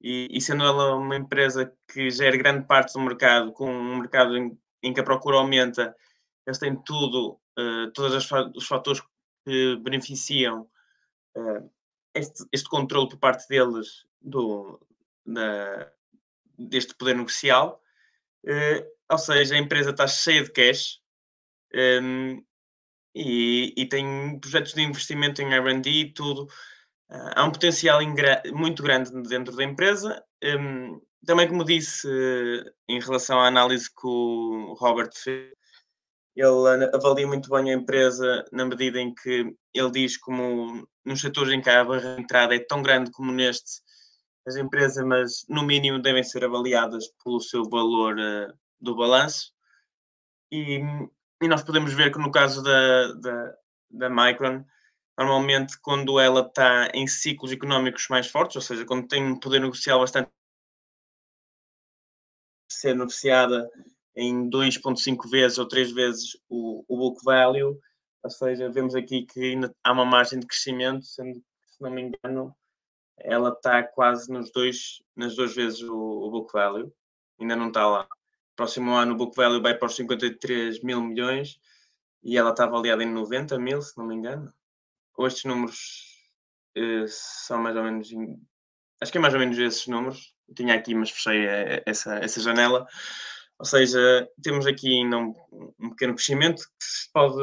E, 0.00 0.28
e, 0.30 0.40
sendo 0.40 0.64
ela 0.64 0.96
uma 0.96 1.16
empresa 1.16 1.72
que 1.92 2.10
gera 2.10 2.36
grande 2.36 2.66
parte 2.66 2.92
do 2.92 3.00
mercado, 3.00 3.52
com 3.52 3.70
um 3.70 3.98
mercado 3.98 4.36
em, 4.36 4.58
em 4.86 4.94
que 4.94 5.00
a 5.00 5.04
procura 5.04 5.36
aumenta, 5.36 5.94
eles 6.46 6.58
têm 6.58 6.76
tudo, 6.76 7.38
uh, 7.58 7.90
todos 7.92 8.30
os 8.54 8.66
fatores 8.66 9.02
que 9.44 9.76
beneficiam 9.76 10.68
uh, 11.36 11.70
este, 12.14 12.44
este 12.52 12.68
controle 12.68 13.08
por 13.08 13.18
parte 13.18 13.48
deles 13.48 14.06
do, 14.20 14.80
da, 15.24 15.90
deste 16.58 16.94
poder 16.94 17.16
negocial. 17.16 17.82
Uh, 18.44 18.86
ou 19.10 19.18
seja, 19.18 19.54
a 19.54 19.58
empresa 19.58 19.90
está 19.90 20.06
cheia 20.06 20.42
de 20.42 20.50
cash, 20.50 21.00
um, 21.74 22.42
e, 23.14 23.72
e, 23.76 23.86
tem 23.86 24.38
projetos 24.38 24.74
de 24.74 24.82
investimento 24.82 25.40
em 25.40 25.54
RD 25.54 25.88
e 25.88 26.12
tudo. 26.12 26.44
Uh, 27.08 27.32
há 27.34 27.44
um 27.44 27.50
potencial 27.50 28.00
muito 28.52 28.82
grande 28.82 29.10
dentro 29.28 29.56
da 29.56 29.64
empresa. 29.64 30.22
Um, 30.42 31.00
também, 31.26 31.48
como 31.48 31.64
disse, 31.64 32.08
uh, 32.08 32.72
em 32.88 33.00
relação 33.00 33.38
à 33.40 33.48
análise 33.48 33.90
que 33.90 34.06
o 34.06 34.74
Robert 34.78 35.10
fez, 35.14 35.52
ele 36.36 36.90
avalia 36.94 37.26
muito 37.26 37.48
bem 37.50 37.70
a 37.70 37.74
empresa 37.74 38.44
na 38.52 38.64
medida 38.66 39.00
em 39.00 39.14
que 39.14 39.54
ele 39.74 39.90
diz 39.90 40.18
como 40.18 40.86
nos 41.04 41.20
setores 41.20 41.52
em 41.52 41.62
que 41.62 41.70
a 41.70 41.84
barra 41.84 42.16
de 42.16 42.22
entrada 42.22 42.54
é 42.54 42.58
tão 42.58 42.82
grande 42.82 43.10
como 43.10 43.32
neste, 43.32 43.80
as 44.46 44.56
empresas, 44.56 45.04
mas 45.04 45.44
no 45.48 45.62
mínimo 45.62 46.00
devem 46.00 46.22
ser 46.22 46.44
avaliadas 46.44 47.06
pelo 47.24 47.40
seu 47.40 47.68
valor 47.68 48.16
uh, 48.18 48.52
do 48.80 48.94
balanço. 48.94 49.52
E, 50.52 50.80
e 51.42 51.48
nós 51.48 51.62
podemos 51.62 51.92
ver 51.92 52.12
que 52.12 52.18
no 52.18 52.30
caso 52.30 52.62
da, 52.62 53.12
da, 53.14 53.54
da 53.90 54.10
Micron, 54.10 54.64
normalmente 55.18 55.78
quando 55.80 56.20
ela 56.20 56.40
está 56.40 56.90
em 56.94 57.06
ciclos 57.06 57.50
económicos 57.50 58.06
mais 58.08 58.26
fortes, 58.28 58.56
ou 58.56 58.62
seja, 58.62 58.84
quando 58.84 59.08
tem 59.08 59.24
um 59.24 59.40
poder 59.40 59.60
negocial 59.60 60.00
bastante 60.00 60.30
ser 62.76 62.94
negociada 62.94 63.68
em 64.14 64.48
2.5 64.48 65.28
vezes 65.28 65.58
ou 65.58 65.66
3 65.66 65.92
vezes 65.92 66.36
o, 66.48 66.84
o 66.88 66.96
book 66.96 67.22
value, 67.24 67.78
ou 68.22 68.30
seja, 68.30 68.70
vemos 68.70 68.94
aqui 68.94 69.24
que 69.24 69.52
ainda 69.52 69.74
há 69.84 69.92
uma 69.92 70.04
margem 70.04 70.40
de 70.40 70.46
crescimento, 70.46 71.04
sendo 71.04 71.34
que, 71.34 71.70
se 71.70 71.80
não 71.80 71.90
me 71.90 72.02
engano, 72.02 72.54
ela 73.18 73.50
está 73.50 73.82
quase 73.82 74.30
nos 74.32 74.50
dois, 74.50 75.02
nas 75.14 75.36
duas 75.36 75.54
vezes 75.54 75.82
o, 75.82 75.94
o 75.94 76.30
book 76.30 76.52
value, 76.52 76.92
ainda 77.38 77.56
não 77.56 77.68
está 77.68 77.86
lá 77.86 78.08
próximo 78.56 78.92
ano 78.92 79.12
o 79.12 79.16
book 79.16 79.36
value 79.36 79.60
vai 79.60 79.76
para 79.76 79.86
os 79.86 79.94
53 79.94 80.82
mil 80.82 81.00
milhões 81.02 81.60
e 82.24 82.36
ela 82.36 82.50
está 82.50 82.64
avaliada 82.64 83.04
em 83.04 83.12
90 83.12 83.58
mil, 83.58 83.80
se 83.82 83.96
não 83.96 84.06
me 84.06 84.14
engano. 84.14 84.52
Ou 85.16 85.26
estes 85.26 85.44
números 85.44 85.78
uh, 86.76 87.06
são 87.06 87.62
mais 87.62 87.76
ou 87.76 87.84
menos. 87.84 88.08
Acho 89.00 89.12
que 89.12 89.18
é 89.18 89.20
mais 89.20 89.34
ou 89.34 89.38
menos 89.38 89.56
esses 89.58 89.86
números. 89.86 90.34
Tinha 90.54 90.74
aqui, 90.74 90.94
mas 90.94 91.10
fechei 91.10 91.46
essa, 91.84 92.16
essa 92.16 92.40
janela. 92.40 92.86
Ou 93.58 93.64
seja, 93.64 94.28
temos 94.42 94.66
aqui 94.66 95.00
ainda 95.00 95.18
um, 95.18 95.34
um 95.80 95.90
pequeno 95.90 96.14
crescimento 96.14 96.62
que 96.62 96.84
se 96.84 97.10
pode, 97.12 97.36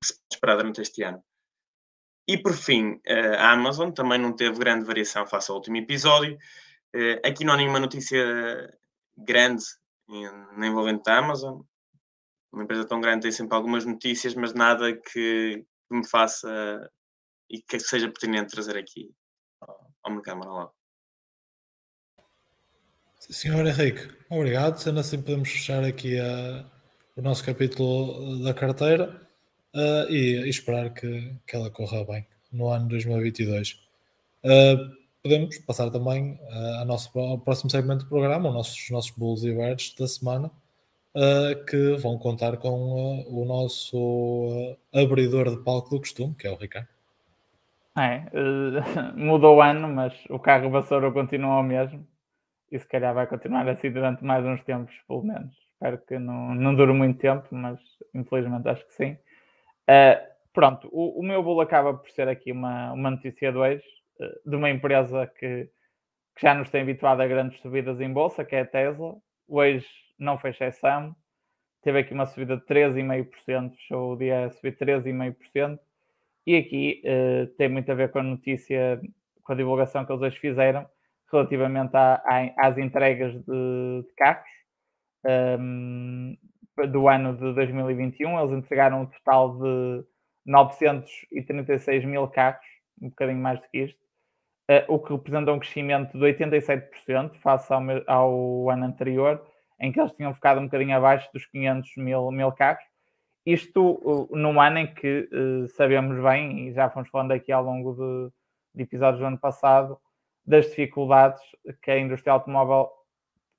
que 0.00 0.06
se 0.06 0.14
pode 0.14 0.26
esperar 0.32 0.56
durante 0.56 0.80
este 0.80 1.02
ano. 1.02 1.22
E 2.26 2.38
por 2.38 2.54
fim, 2.54 3.00
eh, 3.04 3.36
a 3.36 3.52
Amazon 3.52 3.90
também 3.90 4.18
não 4.18 4.34
teve 4.34 4.58
grande 4.58 4.86
variação 4.86 5.26
face 5.26 5.50
ao 5.50 5.58
último 5.58 5.76
episódio. 5.76 6.38
Eh, 6.94 7.20
aqui 7.24 7.44
não 7.44 7.54
há 7.54 7.56
nenhuma 7.56 7.78
notícia 7.78 8.24
grande 9.16 9.64
envolvente 10.08 11.02
da 11.04 11.18
Amazon. 11.18 11.60
Uma 12.52 12.64
empresa 12.64 12.86
tão 12.86 13.00
grande 13.00 13.22
tem 13.22 13.32
sempre 13.32 13.54
algumas 13.56 13.84
notícias, 13.84 14.34
mas 14.34 14.54
nada 14.54 14.96
que 14.96 15.64
me 15.90 16.06
faça 16.08 16.90
e 17.50 17.60
que 17.60 17.78
seja 17.78 18.08
pertinente 18.08 18.52
trazer 18.52 18.76
aqui 18.76 19.10
ao, 20.02 20.12
mercado 20.12 20.38
manual. 20.38 20.74
Senhor 23.30 23.66
Henrique, 23.66 24.08
obrigado. 24.28 24.76
Sendo 24.76 25.00
assim, 25.00 25.20
podemos 25.20 25.48
fechar 25.48 25.82
aqui 25.82 26.18
a, 26.18 26.64
o 27.16 27.22
nosso 27.22 27.44
capítulo 27.44 28.42
da 28.42 28.52
carteira 28.52 29.20
uh, 29.74 30.10
e, 30.10 30.42
e, 30.44 30.48
esperar 30.48 30.90
que, 30.90 31.34
que 31.46 31.56
ela 31.56 31.70
corra 31.70 32.04
bem 32.04 32.26
no 32.52 32.68
ano 32.68 32.88
2022. 32.88 33.80
Uh, 34.44 34.94
podemos 35.22 35.58
passar 35.58 35.90
também 35.90 36.38
uh, 36.42 36.82
a 36.82 36.84
nosso, 36.84 37.18
ao 37.18 37.38
próximo 37.38 37.70
segmento 37.70 38.04
do 38.04 38.10
programa, 38.10 38.48
os 38.50 38.54
nossos, 38.54 38.84
os 38.84 38.90
nossos 38.90 39.10
Bulls 39.12 39.42
e 39.44 39.52
Bears 39.54 39.94
da 39.98 40.06
semana, 40.06 40.50
uh, 41.14 41.64
que 41.64 41.96
vão 41.96 42.18
contar 42.18 42.58
com 42.58 43.24
o 43.26 43.44
nosso 43.46 44.76
abridor 44.92 45.50
de 45.50 45.64
palco 45.64 45.90
do 45.90 46.00
costume, 46.00 46.34
que 46.34 46.46
é 46.46 46.50
o 46.50 46.56
Ricardo. 46.56 46.88
É, 47.96 48.24
mudou 49.16 49.56
o 49.56 49.62
ano, 49.62 49.88
mas 49.88 50.12
o 50.28 50.38
carro 50.38 50.68
vassoura 50.68 51.10
continua 51.10 51.60
o 51.60 51.62
mesmo 51.62 52.06
e 52.70 52.78
se 52.78 52.86
calhar 52.86 53.14
vai 53.14 53.26
continuar 53.26 53.68
assim 53.68 53.90
durante 53.90 54.24
mais 54.24 54.44
uns 54.44 54.62
tempos, 54.64 54.94
pelo 55.06 55.22
menos. 55.22 55.54
Espero 55.74 55.98
que 55.98 56.18
não, 56.18 56.54
não 56.54 56.74
dure 56.74 56.92
muito 56.92 57.18
tempo, 57.18 57.46
mas 57.50 57.78
infelizmente 58.14 58.68
acho 58.68 58.86
que 58.86 58.94
sim. 58.94 59.18
pronto, 60.52 60.88
o, 60.92 61.20
o 61.20 61.22
meu 61.22 61.42
bolo 61.42 61.60
acaba 61.60 61.94
por 61.94 62.08
ser 62.10 62.28
aqui 62.28 62.52
uma, 62.52 62.92
uma 62.92 63.10
notícia 63.10 63.52
de 63.52 63.58
hoje 63.58 63.84
eh, 64.20 64.40
de 64.46 64.56
uma 64.56 64.70
empresa 64.70 65.26
que, 65.26 65.68
que, 66.36 66.42
já 66.42 66.54
nos 66.54 66.70
tem 66.70 66.82
habituado 66.82 67.20
a 67.20 67.26
grandes 67.26 67.60
subidas 67.60 68.00
em 68.00 68.12
bolsa, 68.12 68.44
que 68.44 68.56
é 68.56 68.60
a 68.60 68.66
Tesla. 68.66 69.14
Hoje 69.48 69.86
não 70.18 70.38
foi 70.38 70.50
exceção. 70.50 71.14
Teve 71.82 72.00
aqui 72.00 72.14
uma 72.14 72.26
subida 72.26 72.56
de 72.56 72.64
13,5%, 72.64 73.74
fechou 73.76 74.12
o 74.12 74.16
dia 74.16 74.46
a 74.46 74.50
subir 74.50 74.76
13,5%. 74.78 75.78
E 76.46 76.56
aqui 76.56 77.02
uh, 77.04 77.46
tem 77.56 77.68
muito 77.68 77.90
a 77.90 77.94
ver 77.94 78.10
com 78.10 78.20
a 78.20 78.22
notícia, 78.22 79.00
com 79.42 79.52
a 79.52 79.56
divulgação 79.56 80.04
que 80.04 80.12
eles 80.12 80.22
hoje 80.22 80.38
fizeram 80.38 80.86
relativamente 81.36 81.94
à, 81.96 82.22
à, 82.24 82.66
às 82.68 82.78
entregas 82.78 83.32
de, 83.32 84.02
de 84.02 84.14
carros. 84.16 84.48
Um, 85.26 86.36
do 86.88 87.08
ano 87.08 87.36
de 87.36 87.54
2021. 87.54 88.38
Eles 88.40 88.52
entregaram 88.52 89.02
um 89.02 89.06
total 89.06 89.56
de 89.58 90.04
936 90.46 92.04
mil 92.04 92.26
carros, 92.28 92.66
um 93.00 93.08
bocadinho 93.08 93.38
mais 93.38 93.60
do 93.60 93.68
que 93.68 93.78
isto, 93.78 93.98
uh, 94.70 94.92
o 94.92 94.98
que 94.98 95.12
representa 95.12 95.52
um 95.52 95.58
crescimento 95.58 96.12
de 96.18 96.24
87% 96.24 97.36
face 97.36 97.72
ao, 97.72 97.82
ao, 98.06 98.70
ano 98.70 98.84
anterior, 98.84 99.44
em 99.80 99.92
que 99.92 100.00
eles 100.00 100.12
tinham 100.12 100.34
ficado 100.34 100.60
um 100.60 100.64
bocadinho 100.64 100.96
abaixo 100.96 101.28
dos 101.32 101.46
500 101.46 101.96
mil, 101.96 102.30
mil 102.30 102.52
carros. 102.52 102.84
Isto 103.46 104.00
uh, 104.02 104.36
num 104.36 104.60
ano 104.60 104.78
em 104.78 104.94
que 104.94 105.28
uh, 105.32 105.68
sabemos 105.68 106.22
bem, 106.22 106.68
e 106.68 106.72
já 106.72 106.90
fomos 106.90 107.08
falando 107.08 107.32
aqui 107.32 107.52
ao 107.52 107.62
longo 107.62 107.94
de, 107.94 108.32
de 108.74 108.82
episódios 108.82 109.20
do 109.20 109.26
ano 109.26 109.38
passado, 109.38 109.98
das 110.46 110.66
dificuldades 110.66 111.40
que 111.82 111.90
a 111.90 111.98
indústria 111.98 112.32
automóvel 112.32 112.90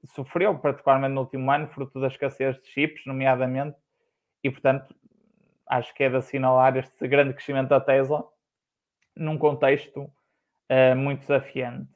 sofreu, 0.06 0.58
particularmente 0.60 1.14
no 1.14 1.22
último 1.22 1.50
ano, 1.52 1.68
fruto 1.68 2.00
da 2.00 2.08
escassez 2.08 2.62
de 2.62 2.68
chips, 2.70 3.06
nomeadamente, 3.06 3.78
e 4.44 4.52
portanto 4.52 4.94
acho 5.68 5.94
que 5.96 6.04
é 6.04 6.10
de 6.10 6.18
assinalar 6.18 6.78
este 6.78 7.08
grande 7.08 7.34
crescimento 7.34 7.70
da 7.70 7.82
Tesla 7.82 8.24
num 9.16 9.38
contexto 9.38 10.02
uh, 10.04 10.96
muito 10.96 11.22
desafiante. 11.22 11.90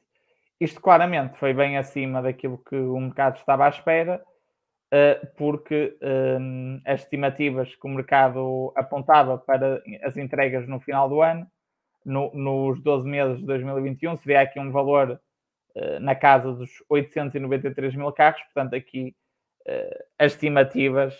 Isto 0.58 0.80
claramente 0.80 1.38
foi 1.38 1.54
bem 1.54 1.78
acima 1.78 2.20
daquilo 2.20 2.58
que 2.58 2.76
o 2.76 2.98
mercado 2.98 3.36
estava 3.36 3.66
à 3.66 3.68
espera, 3.68 4.22
uh, 4.92 5.26
porque 5.36 5.96
um, 6.02 6.80
as 6.84 7.02
estimativas 7.02 7.74
que 7.74 7.86
o 7.86 7.90
mercado 7.90 8.72
apontava 8.74 9.38
para 9.38 9.82
as 10.02 10.16
entregas 10.16 10.66
no 10.66 10.80
final 10.80 11.08
do 11.08 11.22
ano, 11.22 11.46
no, 12.04 12.30
nos 12.34 12.80
12 12.82 13.08
meses 13.08 13.38
de 13.38 13.46
2021, 13.46 14.16
seria 14.16 14.40
aqui 14.40 14.58
um 14.58 14.70
valor 14.70 15.20
uh, 15.76 16.00
na 16.00 16.14
casa 16.14 16.52
dos 16.52 16.70
893 16.88 17.94
mil 17.94 18.12
carros, 18.12 18.42
portanto, 18.44 18.74
aqui 18.74 19.14
as 20.18 20.32
estimativas 20.32 21.14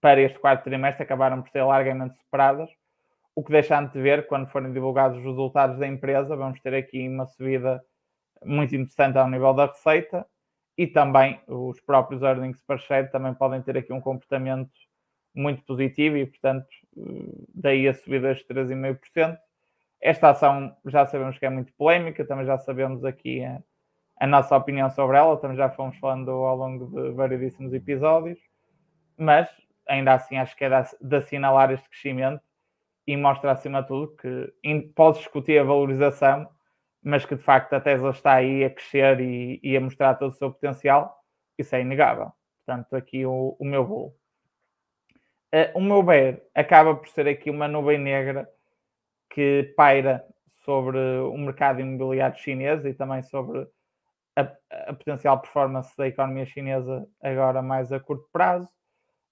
para 0.00 0.20
este 0.20 0.38
quarto 0.38 0.64
trimestre 0.64 1.04
acabaram 1.04 1.40
por 1.40 1.50
ser 1.50 1.62
largamente 1.62 2.16
superadas, 2.16 2.68
o 3.36 3.42
que 3.42 3.52
deixa 3.52 3.80
de 3.82 4.00
ver 4.00 4.26
quando 4.26 4.48
forem 4.48 4.72
divulgados 4.72 5.18
os 5.18 5.24
resultados 5.24 5.78
da 5.78 5.86
empresa, 5.86 6.34
vamos 6.34 6.60
ter 6.60 6.74
aqui 6.74 7.08
uma 7.08 7.24
subida 7.26 7.82
muito 8.44 8.74
interessante 8.74 9.16
ao 9.18 9.30
nível 9.30 9.54
da 9.54 9.66
receita 9.66 10.26
e 10.76 10.86
também 10.86 11.40
os 11.46 11.80
próprios 11.80 12.22
earnings 12.22 12.62
per 12.62 12.78
share 12.78 13.10
também 13.10 13.34
podem 13.34 13.62
ter 13.62 13.76
aqui 13.76 13.92
um 13.92 14.00
comportamento 14.00 14.70
muito 15.34 15.62
positivo 15.64 16.16
e, 16.16 16.26
portanto, 16.26 16.66
daí 17.54 17.86
a 17.86 17.94
subida 17.94 18.34
de 18.34 18.44
3,5%. 18.44 19.38
Esta 20.06 20.30
ação 20.30 20.72
já 20.86 21.04
sabemos 21.04 21.36
que 21.36 21.44
é 21.44 21.50
muito 21.50 21.72
polémica, 21.72 22.24
também 22.24 22.46
já 22.46 22.56
sabemos 22.58 23.04
aqui 23.04 23.44
a, 23.44 23.60
a 24.20 24.26
nossa 24.28 24.56
opinião 24.56 24.88
sobre 24.88 25.16
ela, 25.16 25.36
também 25.36 25.56
já 25.56 25.68
fomos 25.68 25.98
falando 25.98 26.30
ao 26.30 26.56
longo 26.56 26.86
de 26.86 27.10
variedíssimos 27.10 27.74
episódios, 27.74 28.38
mas 29.18 29.48
ainda 29.88 30.14
assim 30.14 30.38
acho 30.38 30.56
que 30.56 30.64
é 30.64 30.68
de, 31.00 31.16
assinalar 31.16 31.72
este 31.72 31.90
crescimento 31.90 32.40
e 33.04 33.16
mostra 33.16 33.50
acima 33.50 33.82
de 33.82 33.88
tudo 33.88 34.14
que 34.14 34.54
pode 34.94 35.18
discutir 35.18 35.58
a 35.58 35.64
valorização, 35.64 36.48
mas 37.02 37.26
que 37.26 37.34
de 37.34 37.42
facto 37.42 37.72
a 37.72 37.80
Tesla 37.80 38.10
está 38.10 38.34
aí 38.34 38.62
a 38.62 38.70
crescer 38.70 39.20
e, 39.20 39.58
e 39.60 39.76
a 39.76 39.80
mostrar 39.80 40.14
todo 40.14 40.30
o 40.30 40.36
seu 40.36 40.52
potencial, 40.52 41.18
isso 41.58 41.74
é 41.74 41.80
inegável. 41.80 42.30
Portanto, 42.64 42.94
aqui 42.94 43.26
o, 43.26 43.56
o 43.58 43.64
meu 43.64 43.84
bolo. 43.84 44.14
Uh, 45.52 45.76
o 45.76 45.80
meu 45.80 46.00
bear 46.04 46.38
acaba 46.54 46.94
por 46.94 47.08
ser 47.08 47.26
aqui 47.26 47.50
uma 47.50 47.66
nuvem 47.66 47.98
negra 47.98 48.48
que 49.30 49.74
paira 49.76 50.24
sobre 50.64 50.98
o 50.98 51.36
mercado 51.38 51.80
imobiliário 51.80 52.38
chinês 52.38 52.84
e 52.84 52.92
também 52.92 53.22
sobre 53.22 53.66
a, 54.34 54.52
a 54.88 54.92
potencial 54.92 55.40
performance 55.40 55.96
da 55.96 56.08
economia 56.08 56.44
chinesa 56.46 57.06
agora 57.22 57.62
mais 57.62 57.92
a 57.92 58.00
curto 58.00 58.28
prazo. 58.32 58.68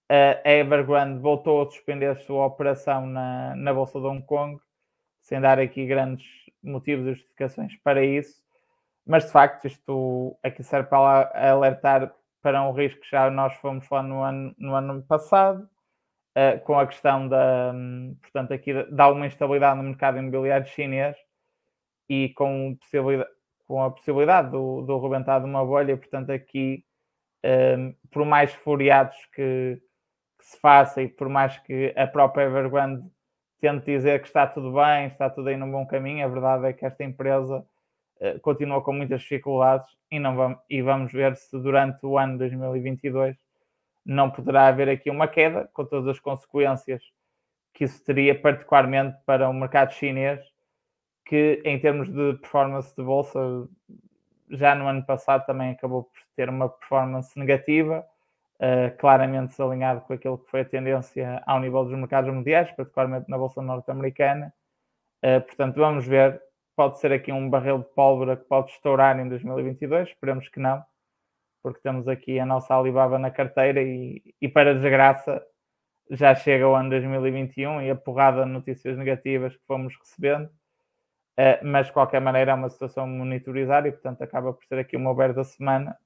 A 0.09 0.50
Evergrande 0.50 1.18
voltou 1.20 1.62
a 1.62 1.70
suspender 1.70 2.07
a 2.07 2.16
sua 2.16 2.46
operação 2.46 3.07
na, 3.07 3.57
na 3.57 3.72
Bolsa 3.72 3.98
de 3.98 4.07
Hong 4.07 4.22
Kong, 4.22 4.61
sem 5.22 5.40
dar 5.40 5.59
aqui 5.59 5.87
grandes 5.87 6.26
motivos 6.62 7.07
e 7.07 7.14
justificações 7.14 7.74
para 7.83 8.04
isso, 8.04 8.42
mas 9.07 9.24
de 9.24 9.33
facto 9.33 9.66
isto 9.66 10.38
aqui 10.42 10.62
serve 10.62 10.88
para 10.88 11.30
alertar 11.50 12.14
para 12.42 12.62
um 12.62 12.72
risco 12.72 13.00
que 13.00 13.11
já 13.11 13.30
nós 13.30 13.54
fomos 13.54 13.87
falando 13.87 14.09
no 14.09 14.22
ano, 14.22 14.54
no 14.59 14.74
ano 14.74 15.02
passado, 15.02 15.68
uh, 16.37 16.61
com 16.64 16.79
a 16.79 16.87
questão 16.87 17.29
da, 17.29 17.73
um, 17.75 18.16
portanto, 18.20 18.53
aqui 18.53 18.73
dá 18.90 19.09
uma 19.09 19.27
instabilidade 19.27 19.77
no 19.77 19.85
mercado 19.85 20.18
imobiliário 20.18 20.66
chinês 20.66 21.16
e 22.09 22.31
com, 22.31 22.77
possibilidade, 22.81 23.31
com 23.66 23.83
a 23.83 23.90
possibilidade 23.90 24.51
do, 24.51 24.83
do 24.83 24.99
rebentar 25.01 25.40
de 25.40 25.47
uma 25.47 25.64
bolha, 25.64 25.97
portanto, 25.97 26.31
aqui, 26.31 26.85
um, 27.44 27.94
por 28.11 28.25
mais 28.25 28.53
furiados 28.53 29.16
que, 29.35 29.81
que 30.38 30.44
se 30.44 30.61
faça 30.61 31.03
e 31.03 31.09
por 31.09 31.29
mais 31.29 31.57
que 31.59 31.92
a 31.97 32.07
própria 32.07 32.44
Evergrande 32.44 33.09
tente 33.61 33.87
dizer 33.87 34.20
que 34.20 34.27
está 34.27 34.47
tudo 34.47 34.73
bem, 34.73 35.07
está 35.07 35.31
tudo 35.31 35.49
aí 35.49 35.57
num 35.57 35.70
bom 35.70 35.87
caminho, 35.87 36.25
a 36.25 36.29
verdade 36.29 36.66
é 36.66 36.73
que 36.73 36.85
esta 36.85 37.03
empresa 37.03 37.64
uh, 38.20 38.40
continua 38.40 38.83
com 38.83 38.92
muitas 38.92 39.23
dificuldades 39.23 39.88
e, 40.11 40.18
não 40.18 40.37
vamos, 40.37 40.59
e 40.68 40.83
vamos 40.83 41.12
ver 41.12 41.35
se 41.37 41.59
durante 41.59 42.05
o 42.05 42.18
ano 42.18 42.37
2022 42.38 43.43
não 44.05 44.31
poderá 44.31 44.67
haver 44.69 44.88
aqui 44.88 45.11
uma 45.11 45.27
queda, 45.27 45.69
com 45.73 45.85
todas 45.85 46.09
as 46.09 46.21
consequências 46.21 47.03
que 47.73 47.85
isso 47.85 48.03
teria, 48.05 48.40
particularmente 48.40 49.17
para 49.27 49.49
o 49.49 49.53
mercado 49.53 49.93
chinês, 49.93 50.40
que 51.25 51.61
em 51.64 51.79
termos 51.79 52.09
de 52.09 52.35
performance 52.35 52.95
de 52.95 53.03
bolsa, 53.03 53.40
já 54.51 54.75
no 54.75 54.87
ano 54.87 55.05
passado 55.05 55.45
também 55.47 55.71
acabou 55.71 56.05
por 56.05 56.21
ter 56.37 56.49
uma 56.49 56.69
performance 56.69 57.37
negativa 57.38 58.07
uh, 58.57 58.97
claramente 58.99 59.51
desalinhado 59.51 60.03
com 60.03 60.12
aquilo 60.12 60.38
que 60.38 60.51
foi 60.51 60.61
a 60.61 60.64
tendência 60.64 61.43
ao 61.47 61.61
nível 61.61 61.85
dos 61.85 61.95
mercados 61.95 62.33
mundiais, 62.33 62.71
particularmente 62.73 63.29
na 63.29 63.38
Bolsa 63.38 63.62
Norte-Americana. 63.62 64.53
Uh, 65.25 65.40
portanto, 65.40 65.77
vamos 65.77 66.07
ver. 66.07 66.40
Pode 66.77 66.99
ser 66.99 67.12
aqui 67.12 67.31
um 67.33 67.49
barril 67.49 67.79
de 67.79 67.85
pólvora 67.95 68.37
que 68.37 68.45
pode 68.45 68.73
estourar 68.73 69.19
em 69.21 69.29
2022, 69.29 70.09
esperemos 70.09 70.49
que 70.49 70.59
não, 70.59 70.85
porque 71.64 71.81
temos 71.81 72.07
aqui 72.07 72.38
a 72.38 72.44
nossa 72.44 72.74
Alibaba 72.74 73.18
na 73.18 73.31
carteira 73.31 73.83
e, 73.83 74.22
e 74.38 74.46
para 74.46 74.74
desgraça 74.74 75.42
já 76.11 76.35
chega 76.35 76.68
o 76.68 76.74
ano 76.74 76.90
2021 76.90 77.81
e 77.81 77.90
a 77.90 77.96
porrada 77.96 78.44
de 78.44 78.50
notícias 78.50 78.98
negativas 78.98 79.57
que 79.57 79.64
fomos 79.66 79.94
recebendo. 79.98 80.50
Uh, 81.40 81.64
mas 81.64 81.87
de 81.87 81.94
qualquer 81.94 82.20
maneira 82.20 82.53
é 82.53 82.55
uma 82.55 82.68
situação 82.68 83.07
monitorizar 83.07 83.87
e 83.87 83.92
portanto 83.92 84.20
acaba 84.20 84.53
por 84.53 84.62
ser 84.66 84.79
aqui 84.79 84.94
uma 84.94 85.11
over 85.11 85.33
da 85.33 85.42
semana 85.42 85.96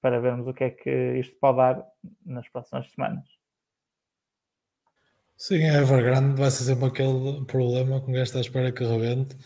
para 0.00 0.18
vermos 0.18 0.46
o 0.46 0.54
que 0.54 0.64
é 0.64 0.70
que 0.70 1.18
isto 1.18 1.36
pode 1.38 1.58
dar 1.58 1.86
nas 2.24 2.48
próximas 2.48 2.90
semanas. 2.90 3.24
Sim, 5.36 5.68
a 5.68 5.82
Evergrande 5.82 6.40
vai 6.40 6.50
ser 6.50 6.64
sempre 6.64 6.86
aquele 6.86 7.44
problema 7.44 8.00
com 8.00 8.16
esta 8.16 8.40
espera 8.40 8.72
que 8.72 8.82
rebente, 8.82 9.36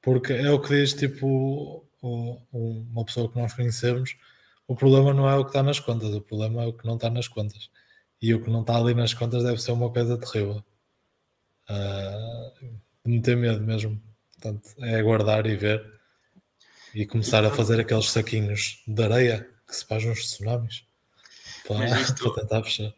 porque 0.00 0.32
é 0.32 0.50
o 0.50 0.60
que 0.60 0.70
diz 0.70 0.94
tipo 0.94 1.86
uma 2.02 3.04
pessoa 3.04 3.30
que 3.30 3.38
nós 3.38 3.52
conhecemos, 3.52 4.16
o 4.66 4.74
problema 4.74 5.12
não 5.12 5.28
é 5.28 5.36
o 5.36 5.44
que 5.44 5.50
está 5.50 5.62
nas 5.62 5.80
contas, 5.80 6.14
o 6.14 6.20
problema 6.20 6.62
é 6.62 6.66
o 6.66 6.72
que 6.72 6.86
não 6.86 6.94
está 6.94 7.10
nas 7.10 7.28
contas. 7.28 7.70
E 8.20 8.32
o 8.32 8.42
que 8.42 8.50
não 8.50 8.62
está 8.62 8.76
ali 8.76 8.94
nas 8.94 9.12
contas 9.12 9.42
deve 9.42 9.60
ser 9.60 9.72
uma 9.72 9.92
coisa 9.92 10.16
terrível. 10.16 10.64
Uh, 11.68 12.78
me 13.04 13.20
tem 13.20 13.36
medo 13.36 13.60
mesmo. 13.60 14.00
Portanto, 14.32 14.68
é 14.78 14.98
aguardar 14.98 15.46
e 15.46 15.56
ver 15.56 15.94
e 16.94 17.04
começar 17.04 17.44
a 17.44 17.50
fazer 17.50 17.80
aqueles 17.80 18.10
saquinhos 18.10 18.82
de 18.86 19.02
areia 19.02 19.50
que 19.66 19.74
se 19.74 19.84
faz 19.84 20.04
uns 20.04 20.20
tsunamis 20.24 20.86
para, 21.66 22.00
isto, 22.00 22.22
para 22.22 22.42
tentar 22.42 22.62
fechar. 22.62 22.94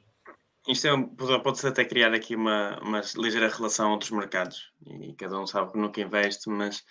Isto 0.69 0.89
é, 0.89 1.39
pode-se 1.39 1.67
até 1.67 1.85
criar 1.85 2.13
aqui 2.13 2.37
uma, 2.37 2.79
uma 2.81 3.01
ligeira 3.17 3.49
relação 3.49 3.89
a 3.89 3.93
outros 3.93 4.11
mercados 4.11 4.73
e 4.85 5.15
cada 5.15 5.41
um 5.41 5.47
sabe 5.47 5.73
que 5.73 5.79
nunca 5.79 6.01
investe, 6.01 6.49
mas 6.51 6.85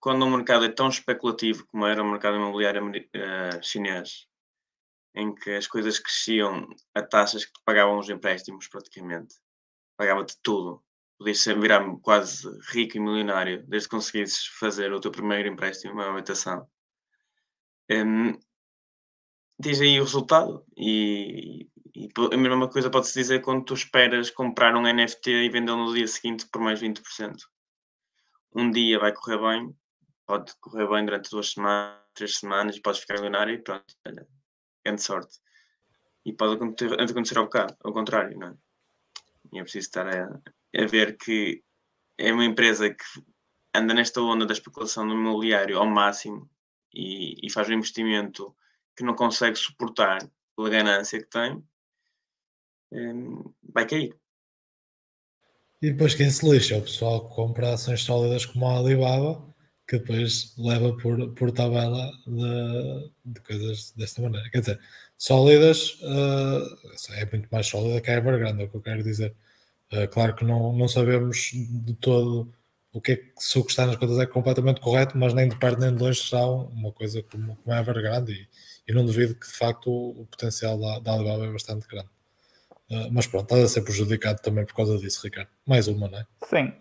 quando 0.00 0.24
um 0.24 0.36
mercado 0.36 0.64
é 0.64 0.68
tão 0.70 0.88
especulativo 0.88 1.66
como 1.66 1.86
era 1.86 2.02
o 2.02 2.10
mercado 2.10 2.36
imobiliário 2.36 2.88
uh, 2.88 3.62
chinês, 3.62 4.26
em 5.14 5.34
que 5.34 5.50
as 5.50 5.66
coisas 5.66 5.98
cresciam 5.98 6.66
a 6.94 7.02
taxas 7.02 7.44
que 7.44 7.60
pagavam 7.64 7.98
os 7.98 8.08
empréstimos 8.08 8.66
praticamente, 8.68 9.34
pagava-te 9.96 10.36
tudo, 10.42 10.82
podias 11.18 11.44
virar 11.44 11.84
quase 12.00 12.48
rico 12.72 12.96
e 12.96 13.00
milionário 13.00 13.62
desde 13.66 13.88
que 13.88 13.94
conseguisses 13.94 14.46
fazer 14.46 14.92
o 14.92 15.00
teu 15.00 15.10
primeiro 15.10 15.48
empréstimo, 15.48 15.92
uma 15.92 16.10
habitação. 16.10 16.66
Um, 17.90 18.38
diz 19.58 19.80
aí 19.80 20.00
o 20.00 20.04
resultado. 20.04 20.64
E, 20.76 21.68
e, 21.94 22.08
a 22.32 22.36
mesma 22.36 22.70
coisa 22.70 22.88
pode-se 22.88 23.12
dizer 23.14 23.42
quando 23.42 23.64
tu 23.64 23.74
esperas 23.74 24.30
comprar 24.30 24.74
um 24.74 24.82
NFT 24.82 25.30
e 25.30 25.50
vendê-lo 25.50 25.84
no 25.84 25.94
dia 25.94 26.06
seguinte 26.06 26.46
por 26.50 26.62
mais 26.62 26.80
20%. 26.80 27.02
Um 28.54 28.70
dia 28.70 28.98
vai 28.98 29.12
correr 29.12 29.38
bem, 29.38 29.76
pode 30.30 30.54
correr 30.60 30.88
bem 30.88 31.04
durante 31.04 31.28
duas 31.28 31.50
semanas, 31.50 31.98
três 32.14 32.36
semanas, 32.36 32.76
e 32.76 32.80
podes 32.80 33.00
ficar 33.00 33.14
milionário 33.14 33.52
e 33.52 33.58
pronto, 33.58 33.84
olha, 34.06 34.28
grande 34.84 35.02
sorte. 35.02 35.40
E 36.24 36.32
pode 36.32 36.54
acontecer, 36.54 37.00
acontecer 37.00 37.38
ao, 37.38 37.44
bocado, 37.46 37.76
ao 37.82 37.92
contrário, 37.92 38.38
não 38.38 38.48
é? 38.48 38.54
E 39.52 39.58
é 39.58 39.62
preciso 39.62 39.88
estar 39.88 40.06
a, 40.06 40.40
a 40.80 40.86
ver 40.86 41.16
que 41.16 41.64
é 42.16 42.32
uma 42.32 42.44
empresa 42.44 42.88
que 42.90 43.04
anda 43.74 43.92
nesta 43.92 44.20
onda 44.20 44.46
da 44.46 44.52
especulação 44.52 45.04
no 45.04 45.14
imobiliário 45.14 45.76
ao 45.76 45.86
máximo 45.86 46.48
e, 46.94 47.44
e 47.44 47.50
faz 47.50 47.68
um 47.68 47.72
investimento 47.72 48.54
que 48.96 49.02
não 49.02 49.16
consegue 49.16 49.56
suportar 49.56 50.20
pela 50.54 50.70
ganância 50.70 51.18
que 51.18 51.28
tem. 51.28 51.60
um, 52.92 53.52
vai 53.64 53.84
cair. 53.84 54.16
E 55.82 55.90
depois 55.90 56.14
quem 56.14 56.30
se 56.30 56.48
lixa 56.48 56.76
é 56.76 56.78
o 56.78 56.82
pessoal 56.82 57.28
que 57.28 57.34
compra 57.34 57.72
ações 57.72 58.02
sólidas 58.02 58.46
como 58.46 58.68
a 58.68 58.78
Alibaba, 58.78 59.49
que 59.90 59.98
depois 59.98 60.54
leva 60.56 60.96
por, 60.98 61.34
por 61.34 61.50
tabela 61.50 62.12
de, 62.24 63.10
de 63.24 63.40
coisas 63.40 63.92
desta 63.96 64.22
maneira. 64.22 64.48
Quer 64.50 64.60
dizer, 64.60 64.80
sólidas 65.18 65.98
uh, 66.02 67.14
é 67.14 67.28
muito 67.28 67.48
mais 67.50 67.66
sólida 67.66 68.00
que 68.00 68.08
a 68.08 68.14
Evergrande, 68.14 68.62
é 68.62 68.66
o 68.66 68.68
que 68.70 68.76
eu 68.76 68.82
quero 68.82 69.02
dizer. 69.02 69.34
Uh, 69.92 70.06
claro 70.08 70.36
que 70.36 70.44
não, 70.44 70.72
não 70.72 70.86
sabemos 70.86 71.50
de 71.52 71.92
todo 71.94 72.52
o 72.92 73.00
que 73.00 73.12
é 73.12 73.16
que 73.16 73.32
se 73.36 73.58
o 73.58 73.64
que 73.64 73.70
está 73.72 73.84
nas 73.84 73.96
contas 73.96 74.18
é 74.20 74.26
completamente 74.26 74.80
correto, 74.80 75.18
mas 75.18 75.34
nem 75.34 75.48
de 75.48 75.58
perto 75.58 75.80
nem 75.80 75.92
de 75.92 76.00
longe 76.00 76.22
será 76.22 76.46
uma 76.46 76.92
coisa 76.92 77.20
como, 77.24 77.56
como 77.56 77.74
a 77.74 77.80
Evergrande 77.80 78.32
e, 78.32 78.92
e 78.92 78.94
não 78.94 79.04
duvido 79.04 79.34
que 79.34 79.48
de 79.48 79.54
facto 79.54 79.90
o, 79.90 80.22
o 80.22 80.26
potencial 80.26 80.78
da, 80.78 81.00
da 81.00 81.14
Alibaba 81.14 81.46
é 81.46 81.52
bastante 81.52 81.88
grande. 81.88 82.10
Uh, 82.90 83.06
mas 83.12 83.24
pronto, 83.28 83.44
estás 83.44 83.62
a 83.62 83.68
ser 83.68 83.82
prejudicado 83.82 84.42
também 84.42 84.66
por 84.66 84.74
causa 84.74 84.98
disso, 84.98 85.20
Ricardo. 85.22 85.48
Mais 85.64 85.86
uma, 85.86 86.08
não 86.08 86.18
é? 86.18 86.26
Sim, 86.42 86.72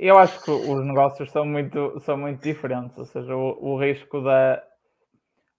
eu 0.00 0.18
acho 0.18 0.42
que 0.42 0.50
os 0.50 0.84
negócios 0.84 1.30
são 1.30 1.46
muito, 1.46 2.00
são 2.00 2.16
muito 2.16 2.42
diferentes, 2.42 2.98
ou 2.98 3.04
seja, 3.04 3.36
o, 3.36 3.74
o 3.74 3.80
risco 3.80 4.20
da. 4.22 4.60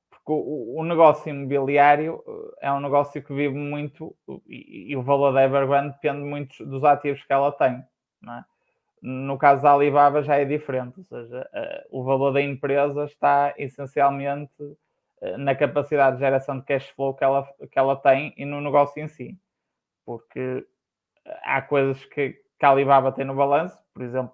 Porque 0.10 0.32
o, 0.34 0.80
o, 0.80 0.84
negócio 0.84 1.30
imobiliário 1.30 2.22
é 2.62 2.70
um 2.72 2.82
negócio 2.82 3.24
que 3.24 3.34
vive 3.34 3.56
muito 3.56 4.14
e, 4.48 4.92
e, 4.92 4.96
o 4.98 5.02
valor 5.02 5.32
da 5.32 5.44
Evergrande 5.44 5.94
depende 5.94 6.26
muito 6.26 6.66
dos 6.66 6.84
ativos 6.84 7.24
que 7.24 7.32
ela 7.32 7.52
tem, 7.54 7.82
é? 8.28 8.44
No 9.02 9.38
caso 9.38 9.64
da 9.64 9.74
Alibaba 9.74 10.22
já 10.22 10.36
é 10.36 10.46
diferente, 10.46 10.98
ou 10.98 11.04
seja, 11.04 11.50
uh, 11.54 12.00
o 12.00 12.04
valor 12.04 12.32
da 12.32 12.42
empresa 12.42 13.06
está 13.06 13.54
essencialmente 13.58 14.54
uh, 14.62 15.38
na 15.38 15.56
capacidade 15.56 16.18
de 16.18 16.22
geração 16.22 16.60
de 16.60 16.66
cash 16.66 16.90
flow 16.90 17.14
que 17.14 17.24
ela, 17.24 17.46
que 17.70 17.80
ela 17.80 17.96
tem 17.98 18.34
e 18.38 18.46
no 18.46 18.62
negócio 18.62 19.02
em 19.02 19.08
si 19.08 19.38
porque 20.06 20.66
há 21.44 21.62
coisas 21.62 22.04
que, 22.06 22.32
que 22.60 22.66
a 22.66 22.70
Alibaba 22.70 23.12
tem 23.12 23.26
no 23.26 23.36
balanço, 23.36 23.78
por 23.94 24.04
exemplo, 24.04 24.34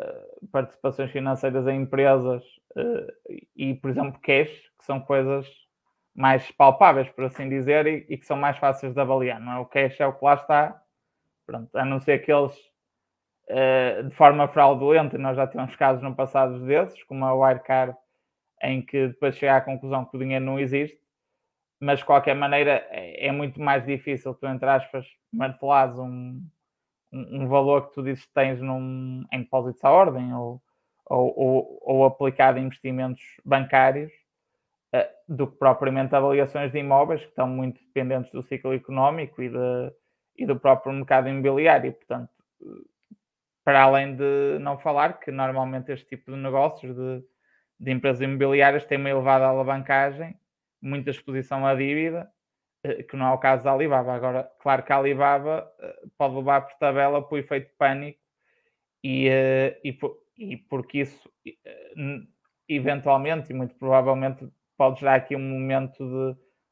uh, 0.00 0.46
participações 0.48 1.10
financeiras 1.10 1.66
em 1.66 1.82
empresas 1.82 2.42
uh, 2.76 3.34
e, 3.56 3.74
por 3.74 3.90
exemplo, 3.90 4.20
cash, 4.20 4.50
que 4.78 4.84
são 4.84 5.00
coisas 5.00 5.46
mais 6.14 6.50
palpáveis, 6.52 7.08
por 7.10 7.24
assim 7.24 7.48
dizer, 7.48 7.86
e, 7.86 8.06
e, 8.08 8.16
que 8.16 8.24
são 8.26 8.36
mais 8.36 8.56
fáceis 8.58 8.94
de 8.94 9.00
avaliar. 9.00 9.40
Não 9.40 9.52
é? 9.52 9.58
O 9.58 9.66
cash 9.66 10.00
é 10.00 10.06
o 10.06 10.12
que 10.12 10.24
lá 10.24 10.34
está, 10.34 10.80
pronto, 11.46 11.76
a 11.76 11.84
não 11.84 11.98
ser 11.98 12.24
que 12.24 12.32
eles 12.32 12.56
uh, 13.50 14.04
de 14.08 14.14
forma 14.14 14.46
fraudulenta, 14.48 15.18
nós 15.18 15.36
já 15.36 15.46
tivemos 15.46 15.74
casos 15.76 16.02
no 16.02 16.14
passado 16.14 16.60
desses, 16.60 17.02
como 17.04 17.24
a 17.24 17.34
Wirecard, 17.34 17.96
em 18.62 18.80
que 18.80 19.08
depois 19.08 19.36
chega 19.36 19.56
à 19.56 19.60
conclusão 19.60 20.04
que 20.04 20.16
o 20.16 20.20
dinheiro 20.20 20.44
não 20.44 20.58
existe, 20.58 20.98
mas 21.80 21.98
de 21.98 22.04
qualquer 22.04 22.34
maneira 22.34 22.86
é, 22.90 23.26
é 23.26 23.32
muito 23.32 23.60
mais 23.60 23.84
difícil 23.84 24.34
tu, 24.34 24.46
entre 24.46 24.68
aspas, 24.68 25.06
martelares 25.32 25.98
um, 25.98 26.40
um, 27.12 27.42
um, 27.42 27.48
valor 27.48 27.88
que 27.88 27.94
tu 27.94 28.02
dizes 28.02 28.24
que 28.24 28.32
tens 28.32 28.60
num, 28.60 29.24
em 29.32 29.40
depósitos 29.40 29.84
à 29.84 29.90
ordem 29.90 30.34
ou, 30.34 30.62
ou, 31.06 31.38
ou, 31.38 31.78
ou 31.82 32.04
aplicado 32.04 32.58
em 32.58 32.64
investimentos 32.66 33.22
bancários 33.44 34.12
uh, 34.94 35.06
do 35.28 35.46
que 35.46 35.58
propriamente 35.58 36.14
avaliações 36.14 36.72
de 36.72 36.78
imóveis 36.78 37.20
que 37.20 37.28
estão 37.28 37.46
muito 37.46 37.80
dependentes 37.84 38.32
do 38.32 38.42
ciclo 38.42 38.72
económico 38.72 39.42
e, 39.42 39.48
de, 39.48 39.92
e 40.38 40.46
do 40.46 40.58
próprio 40.58 40.92
mercado 40.92 41.28
imobiliário. 41.28 41.92
Portanto, 41.92 42.30
para 43.64 43.82
além 43.82 44.14
de 44.14 44.58
não 44.60 44.78
falar 44.78 45.18
que 45.18 45.30
normalmente 45.30 45.90
este 45.90 46.06
tipo 46.06 46.30
de 46.30 46.36
negócios 46.36 46.94
de, 46.94 47.24
de 47.80 47.90
empresas 47.90 48.20
imobiliárias 48.20 48.84
têm 48.84 48.98
uma 48.98 49.10
elevada 49.10 49.46
alavancagem 49.46 50.36
muita 50.84 51.10
exposição 51.10 51.66
à 51.66 51.74
dívida, 51.74 52.30
eh, 52.84 53.02
que 53.02 53.16
não 53.16 53.26
é 53.26 53.32
o 53.32 53.38
caso 53.38 53.64
da 53.64 53.72
Alibaba. 53.72 54.14
Agora, 54.14 54.50
claro 54.60 54.82
que 54.82 54.92
a 54.92 54.98
Alibaba 54.98 55.66
eh, 55.80 56.02
pode 56.18 56.34
levar 56.36 56.60
por 56.60 56.74
tabela 56.78 57.22
para 57.22 57.34
o 57.34 57.38
efeito 57.38 57.72
pânico 57.78 58.20
e, 59.02 59.28
eh, 59.28 59.80
e, 59.82 59.98
e 60.38 60.56
porque 60.56 61.00
isso 61.00 61.30
eventualmente 62.68 63.50
e 63.50 63.54
muito 63.54 63.74
provavelmente 63.76 64.46
pode 64.76 65.00
gerar 65.00 65.14
aqui 65.16 65.34
um 65.36 65.40
momento 65.40 66.04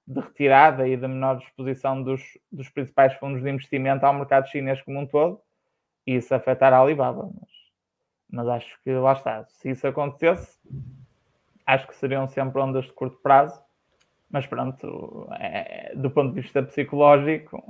de, 0.07 0.15
de 0.15 0.21
retirada 0.21 0.87
e 0.87 0.97
de 0.97 1.07
menor 1.07 1.39
exposição 1.39 2.03
dos, 2.03 2.23
dos 2.51 2.69
principais 2.69 3.15
fundos 3.15 3.43
de 3.43 3.51
investimento 3.51 4.05
ao 4.05 4.15
mercado 4.15 4.49
chinês 4.49 4.81
como 4.83 5.01
um 5.01 5.07
todo 5.07 5.41
e 6.07 6.17
isso 6.17 6.35
afetar 6.35 6.73
a 6.73 6.79
Alibaba. 6.79 7.31
Mas, 7.41 7.51
mas 8.31 8.49
acho 8.49 8.83
que 8.83 8.91
lá 8.93 9.13
está. 9.13 9.45
Se 9.47 9.71
isso 9.71 9.87
acontecesse, 9.87 10.59
acho 11.67 11.87
que 11.87 11.95
seriam 11.95 12.27
sempre 12.27 12.61
ondas 12.61 12.87
de 12.87 12.93
curto 12.93 13.19
prazo 13.19 13.63
mas 14.33 14.47
pronto, 14.47 15.29
é, 15.39 15.93
do 15.95 16.11
ponto 16.11 16.35
de 16.35 16.41
vista 16.41 16.63
psicológico, 16.63 17.63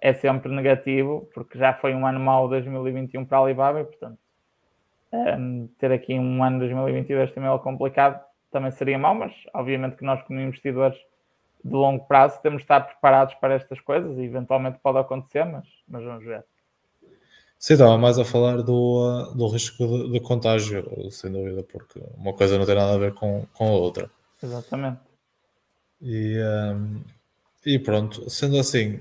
é 0.00 0.14
sempre 0.14 0.50
negativo, 0.52 1.28
porque 1.34 1.58
já 1.58 1.74
foi 1.74 1.92
um 1.94 2.06
ano 2.06 2.20
mau 2.20 2.48
2021 2.48 3.24
para 3.24 3.38
a 3.38 3.40
Alibaba, 3.40 3.80
e, 3.80 3.84
portanto, 3.84 4.18
um, 5.12 5.68
ter 5.78 5.92
aqui 5.92 6.14
um 6.14 6.42
ano 6.42 6.60
2022 6.60 7.32
também 7.32 7.52
é 7.52 7.58
complicado, 7.58 8.24
também 8.50 8.70
seria 8.70 8.98
mau, 8.98 9.14
mas 9.14 9.32
obviamente 9.52 9.96
que 9.96 10.04
nós, 10.04 10.22
como 10.22 10.40
investidores 10.40 10.96
de 11.64 11.72
longo 11.72 12.04
prazo, 12.06 12.40
temos 12.42 12.58
de 12.58 12.64
estar 12.64 12.80
preparados 12.80 13.34
para 13.34 13.54
estas 13.54 13.80
coisas 13.80 14.16
e 14.18 14.22
eventualmente 14.22 14.78
pode 14.82 14.98
acontecer, 14.98 15.44
mas, 15.44 15.66
mas 15.88 16.04
vamos 16.04 16.24
ver. 16.24 16.44
Sim, 17.58 17.74
estava 17.74 17.96
mais 17.96 18.18
a 18.18 18.24
falar 18.24 18.56
do, 18.62 19.32
do 19.36 19.46
risco 19.48 19.86
de, 19.86 20.12
de, 20.12 20.20
contágio, 20.20 20.84
sem 21.10 21.30
dúvida, 21.30 21.62
porque 21.62 22.00
uma 22.16 22.32
coisa 22.32 22.58
não 22.58 22.66
tem 22.66 22.74
nada 22.74 22.94
a 22.94 22.98
ver 22.98 23.14
com, 23.14 23.46
com 23.54 23.68
a 23.68 23.72
outra. 23.72 24.10
Exatamente. 24.42 25.11
E, 26.02 26.36
um, 26.42 27.04
e 27.64 27.78
pronto, 27.78 28.28
sendo 28.28 28.58
assim, 28.58 29.00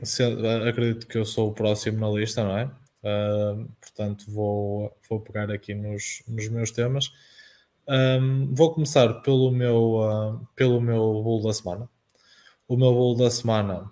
acredito 0.68 1.08
que 1.08 1.18
eu 1.18 1.26
sou 1.26 1.50
o 1.50 1.54
próximo 1.54 2.00
na 2.00 2.10
lista, 2.10 2.44
não 2.44 2.58
é? 2.58 2.66
Uh, 3.04 3.68
portanto, 3.82 4.26
vou, 4.30 4.96
vou 5.10 5.20
pegar 5.20 5.52
aqui 5.52 5.74
nos, 5.74 6.22
nos 6.28 6.48
meus 6.50 6.72
temas. 6.72 7.12
Um, 7.88 8.54
vou 8.54 8.74
começar 8.74 9.22
pelo 9.22 9.52
meu, 9.52 9.96
uh, 9.96 10.48
pelo 10.56 10.80
meu 10.80 11.00
bolo 11.24 11.48
da 11.48 11.54
semana. 11.54 11.90
O 12.68 12.78
meu 12.78 12.94
bolo 12.94 13.18
da 13.18 13.32
semana 13.32 13.92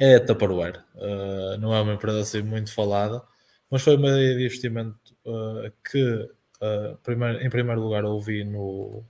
é 0.00 0.14
a 0.16 0.24
Tupperware. 0.24 0.84
Uh, 0.94 1.58
não 1.58 1.74
é 1.74 1.80
uma 1.80 1.94
empresa 1.94 2.20
assim 2.20 2.42
muito 2.42 2.72
falada, 2.72 3.22
mas 3.70 3.82
foi 3.82 3.96
uma 3.96 4.08
ideia 4.08 4.36
de 4.36 4.44
investimento 4.44 4.98
que, 5.90 6.28
primeiro, 7.02 7.40
em 7.40 7.50
primeiro 7.50 7.80
lugar, 7.80 8.04
ouvi 8.04 8.42
no, 8.42 9.04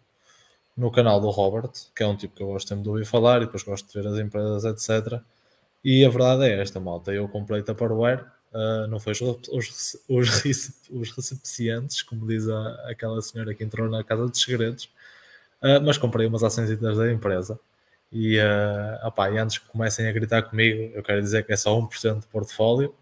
no 0.81 0.91
canal 0.91 1.21
do 1.21 1.29
Robert, 1.29 1.73
que 1.95 2.03
é 2.03 2.07
um 2.07 2.17
tipo 2.17 2.35
que 2.35 2.43
eu 2.43 2.47
gosto 2.47 2.69
sempre 2.69 2.85
de 2.85 2.89
ouvir 2.89 3.05
falar 3.05 3.43
e 3.43 3.45
depois 3.45 3.63
gosto 3.63 3.87
de 3.87 4.01
ver 4.01 4.09
as 4.09 4.19
empresas, 4.19 4.65
etc. 4.65 5.21
E 5.85 6.03
a 6.07 6.09
verdade 6.09 6.45
é 6.45 6.59
esta, 6.59 6.81
malta. 6.81 7.13
Eu 7.13 7.29
comprei 7.29 7.63
Tupperware, 7.63 8.25
uh, 8.53 8.87
não 8.89 8.99
foi 8.99 9.13
os, 9.13 9.21
os, 9.21 9.97
os, 10.09 10.73
os 10.91 11.11
recepciantes, 11.11 12.01
como 12.03 12.27
diz 12.27 12.49
a, 12.49 12.91
aquela 12.91 13.21
senhora 13.21 13.55
que 13.55 13.63
entrou 13.63 13.91
na 13.91 14.03
Casa 14.03 14.27
dos 14.27 14.41
Segredos, 14.41 14.85
uh, 15.63 15.85
mas 15.85 15.99
comprei 15.99 16.27
umas 16.27 16.43
ações 16.43 16.75
da 16.79 17.13
empresa. 17.13 17.61
E, 18.11 18.39
uh, 18.39 19.07
opá, 19.07 19.31
e 19.31 19.37
antes 19.37 19.59
que 19.59 19.67
comecem 19.69 20.09
a 20.09 20.13
gritar 20.13 20.43
comigo, 20.45 20.93
eu 20.95 21.03
quero 21.03 21.21
dizer 21.21 21.45
que 21.45 21.53
é 21.53 21.57
só 21.59 21.79
1% 21.79 22.21
de 22.21 22.27
portfólio, 22.27 22.95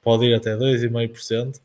pode 0.00 0.24
ir 0.24 0.34
até 0.34 0.56
2,5%, 0.56 1.60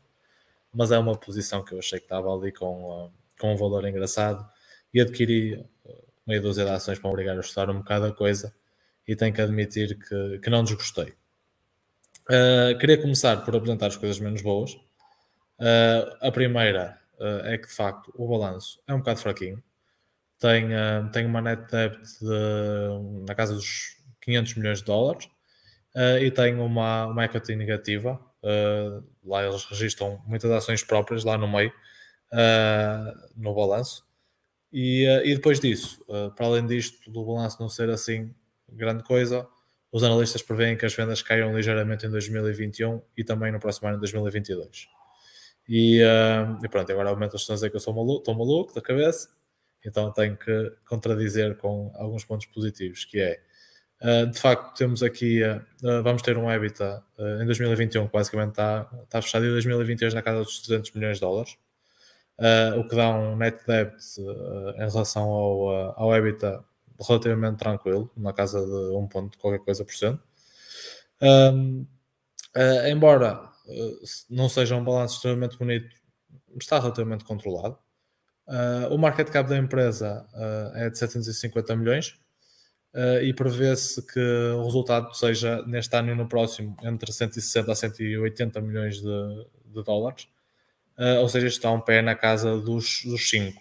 mas 0.74 0.90
é 0.90 0.98
uma 0.98 1.16
posição 1.16 1.62
que 1.62 1.74
eu 1.74 1.78
achei 1.78 2.00
que 2.00 2.06
estava 2.06 2.34
ali 2.34 2.50
com, 2.50 3.04
uh, 3.06 3.10
com 3.38 3.54
um 3.54 3.56
valor 3.56 3.86
engraçado 3.86 4.44
e 4.92 5.00
adquiri 5.00 5.54
eh, 5.54 6.04
meia 6.26 6.40
dúzia 6.40 6.64
de 6.64 6.70
ações 6.70 6.98
para 6.98 7.10
obrigar 7.10 7.36
a 7.36 7.40
estudar 7.40 7.70
um 7.70 7.78
bocado 7.78 8.06
a 8.06 8.12
coisa 8.12 8.54
e 9.06 9.16
tenho 9.16 9.32
que 9.32 9.40
admitir 9.40 9.98
que, 9.98 10.38
que 10.38 10.50
não 10.50 10.62
desgostei. 10.62 11.14
Uh, 12.30 12.78
queria 12.78 12.96
começar 12.96 13.44
por 13.44 13.56
apresentar 13.56 13.88
as 13.88 13.96
coisas 13.96 14.20
menos 14.20 14.40
boas. 14.40 14.74
Uh, 15.58 16.16
a 16.20 16.30
primeira 16.30 16.96
uh, 17.18 17.46
é 17.46 17.58
que, 17.58 17.66
de 17.66 17.74
facto, 17.74 18.12
o 18.14 18.28
balanço 18.28 18.80
é 18.86 18.94
um 18.94 18.98
bocado 18.98 19.18
fraquinho. 19.18 19.60
Tem, 20.38 20.68
tem 21.12 21.26
uma 21.26 21.42
net 21.42 21.70
debt 21.70 21.98
de, 22.18 23.26
na 23.26 23.34
casa 23.34 23.52
dos 23.52 23.98
500 24.22 24.54
milhões 24.54 24.78
de 24.78 24.86
dólares 24.86 25.28
e 26.22 26.30
tem 26.30 26.54
uma, 26.54 27.08
uma 27.08 27.24
equity 27.26 27.54
negativa. 27.56 28.18
lá 29.22 29.44
eles 29.44 29.66
registram 29.66 30.18
muitas 30.24 30.50
ações 30.50 30.82
próprias 30.82 31.24
lá 31.24 31.36
no 31.36 31.46
meio, 31.46 31.70
no 33.36 33.54
balanço. 33.54 34.02
E, 34.72 35.06
uh, 35.06 35.26
e 35.26 35.34
depois 35.34 35.58
disso, 35.58 36.02
uh, 36.08 36.30
para 36.32 36.46
além 36.46 36.66
disto, 36.66 37.10
do 37.10 37.24
balanço 37.24 37.60
não 37.60 37.68
ser 37.68 37.90
assim 37.90 38.32
grande 38.68 39.02
coisa, 39.02 39.46
os 39.90 40.04
analistas 40.04 40.42
preveem 40.42 40.76
que 40.76 40.86
as 40.86 40.94
vendas 40.94 41.22
caiam 41.22 41.54
ligeiramente 41.54 42.06
em 42.06 42.10
2021 42.10 43.02
e 43.16 43.24
também 43.24 43.50
no 43.50 43.58
próximo 43.58 43.88
ano, 43.88 43.96
em 43.96 44.00
2022. 44.00 44.86
E, 45.68 46.00
uh, 46.02 46.64
e 46.64 46.68
pronto, 46.68 46.90
agora 46.92 47.10
aumenta 47.10 47.36
as 47.36 47.44
questões 47.44 47.68
que 47.68 47.76
eu 47.76 47.80
sou 47.80 47.94
maluco, 47.94 48.20
estou 48.20 48.34
maluco 48.34 48.74
da 48.74 48.80
cabeça, 48.80 49.28
então 49.84 50.12
tenho 50.12 50.36
que 50.36 50.72
contradizer 50.86 51.56
com 51.56 51.90
alguns 51.94 52.24
pontos 52.24 52.46
positivos, 52.46 53.04
que 53.04 53.18
é, 53.20 53.40
de 54.26 54.38
facto, 54.38 54.76
temos 54.76 55.02
aqui, 55.02 55.40
vamos 56.02 56.22
ter 56.22 56.36
um 56.36 56.50
EBITDA 56.50 57.02
em 57.42 57.44
2021 57.44 58.06
que 58.06 58.12
basicamente 58.12 58.50
está, 58.50 58.90
está 59.04 59.22
fechado 59.22 59.44
e 59.44 59.50
2022 59.50 60.14
na 60.14 60.22
casa 60.22 60.42
dos 60.42 60.60
200 60.62 60.92
milhões 60.92 61.16
de 61.16 61.20
dólares 61.20 61.52
uh, 61.52 61.69
o 62.78 62.88
que 62.88 62.96
dá 62.96 63.10
um 63.10 63.36
net 63.36 63.58
debt 63.66 63.96
uh, 64.18 64.70
em 64.76 64.90
relação 64.90 65.24
ao, 65.24 65.68
uh, 65.68 65.92
ao 65.96 66.14
EBITDA 66.14 66.64
relativamente 67.00 67.58
tranquilo, 67.58 68.10
na 68.16 68.32
casa 68.32 68.60
de 68.64 68.96
1 68.96 69.08
ponto 69.08 69.38
qualquer 69.38 69.60
coisa 69.60 69.84
por 69.84 69.94
cento. 69.94 70.22
Um, 71.22 71.86
uh, 72.56 72.88
embora 72.88 73.50
uh, 73.66 74.00
não 74.28 74.48
seja 74.48 74.76
um 74.76 74.84
balanço 74.84 75.16
extremamente 75.16 75.58
bonito, 75.58 75.94
está 76.58 76.78
relativamente 76.78 77.24
controlado. 77.24 77.78
Uh, 78.46 78.92
o 78.92 78.98
market 78.98 79.28
cap 79.30 79.48
da 79.48 79.56
empresa 79.56 80.26
é 80.74 80.90
de 80.90 80.98
750 80.98 81.76
milhões 81.76 82.18
e 83.22 83.32
prevê-se 83.32 84.04
que 84.04 84.18
o 84.18 84.64
resultado 84.64 85.14
seja 85.14 85.62
neste 85.64 85.96
ano 85.96 86.10
e 86.10 86.14
no 86.16 86.26
próximo 86.28 86.76
entre 86.82 87.12
160 87.12 87.70
a 87.70 87.74
180 87.76 88.60
milhões 88.60 89.00
de, 89.00 89.46
de 89.66 89.82
dólares. 89.84 90.26
Ou 91.20 91.28
seja, 91.28 91.46
está 91.46 91.70
um 91.70 91.80
pé 91.80 92.02
na 92.02 92.14
casa 92.14 92.58
dos, 92.58 93.02
dos 93.04 93.28
5. 93.30 93.60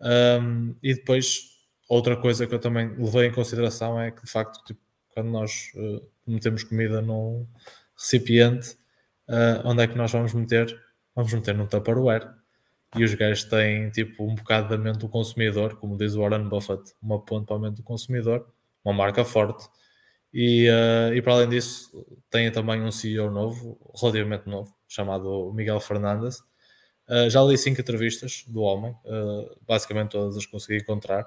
Um, 0.00 0.74
e 0.82 0.94
depois, 0.94 1.58
outra 1.88 2.16
coisa 2.16 2.46
que 2.46 2.54
eu 2.54 2.58
também 2.58 2.94
levei 2.96 3.26
em 3.26 3.32
consideração 3.32 4.00
é 4.00 4.10
que, 4.10 4.24
de 4.24 4.30
facto, 4.30 4.62
tipo, 4.64 4.80
quando 5.10 5.30
nós 5.30 5.72
uh, 5.74 6.06
metemos 6.26 6.62
comida 6.62 7.02
num 7.02 7.46
recipiente, 7.96 8.72
uh, 9.28 9.60
onde 9.64 9.82
é 9.82 9.86
que 9.88 9.96
nós 9.96 10.12
vamos 10.12 10.32
meter? 10.32 10.78
Vamos 11.14 11.32
meter 11.32 11.54
num 11.54 11.66
Tupperware. 11.66 12.28
E 12.96 13.04
os 13.04 13.12
gajos 13.14 13.44
têm 13.44 13.90
tipo 13.90 14.24
um 14.24 14.34
bocado 14.34 14.68
da 14.68 14.78
mente 14.78 14.98
do 14.98 15.08
consumidor, 15.08 15.76
como 15.76 15.96
diz 15.96 16.14
o 16.14 16.20
Warren 16.20 16.48
Buffett, 16.48 16.94
uma 17.02 17.20
ponte 17.20 17.46
para 17.46 17.56
a 17.56 17.58
mente 17.58 17.76
do 17.76 17.82
consumidor, 17.82 18.48
uma 18.82 18.94
marca 18.94 19.24
forte. 19.24 19.68
E, 20.32 20.68
uh, 20.70 21.12
e 21.14 21.20
para 21.20 21.34
além 21.34 21.48
disso, 21.48 22.06
têm 22.30 22.50
também 22.50 22.80
um 22.82 22.90
CEO 22.90 23.30
novo, 23.30 23.78
relativamente 24.00 24.48
novo, 24.48 24.74
chamado 24.86 25.52
Miguel 25.52 25.80
Fernandes. 25.80 26.42
Uh, 27.08 27.30
já 27.30 27.42
li 27.42 27.56
cinco 27.56 27.80
entrevistas 27.80 28.44
do 28.46 28.60
homem, 28.60 28.92
uh, 29.06 29.56
basicamente 29.66 30.10
todas 30.10 30.36
as 30.36 30.44
consegui 30.44 30.82
encontrar. 30.82 31.26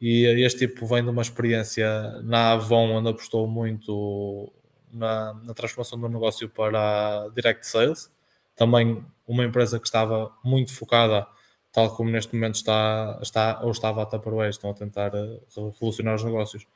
E 0.00 0.26
este 0.44 0.66
tipo 0.68 0.86
vem 0.86 1.02
de 1.02 1.08
uma 1.08 1.22
experiência 1.22 2.20
na 2.22 2.52
Avon, 2.52 2.90
onde 2.90 3.08
apostou 3.08 3.46
muito 3.46 4.52
na, 4.92 5.32
na 5.32 5.54
transformação 5.54 5.98
do 5.98 6.08
negócio 6.10 6.48
para 6.50 7.28
direct 7.34 7.66
sales. 7.66 8.12
Também 8.54 9.02
uma 9.26 9.44
empresa 9.44 9.78
que 9.80 9.86
estava 9.86 10.30
muito 10.44 10.74
focada, 10.74 11.26
tal 11.72 11.96
como 11.96 12.10
neste 12.10 12.34
momento 12.34 12.56
está, 12.56 13.18
está 13.22 13.60
ou 13.62 13.70
estava 13.70 14.02
a 14.02 14.06
Tupperware, 14.06 14.50
estão 14.50 14.70
a 14.70 14.74
tentar 14.74 15.14
eh, 15.14 15.40
revolucionar 15.56 16.16
os 16.16 16.24
negócios, 16.24 16.66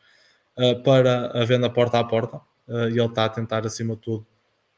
para 0.84 1.30
a 1.40 1.44
venda 1.44 1.68
porta 1.70 1.99
a 1.99 2.05
porta. 2.05 2.40
E 2.68 2.99
ele 2.99 3.05
está 3.05 3.26
a 3.26 3.28
tentar, 3.28 3.66
acima 3.66 3.94
de 3.94 4.01
tudo, 4.01 4.26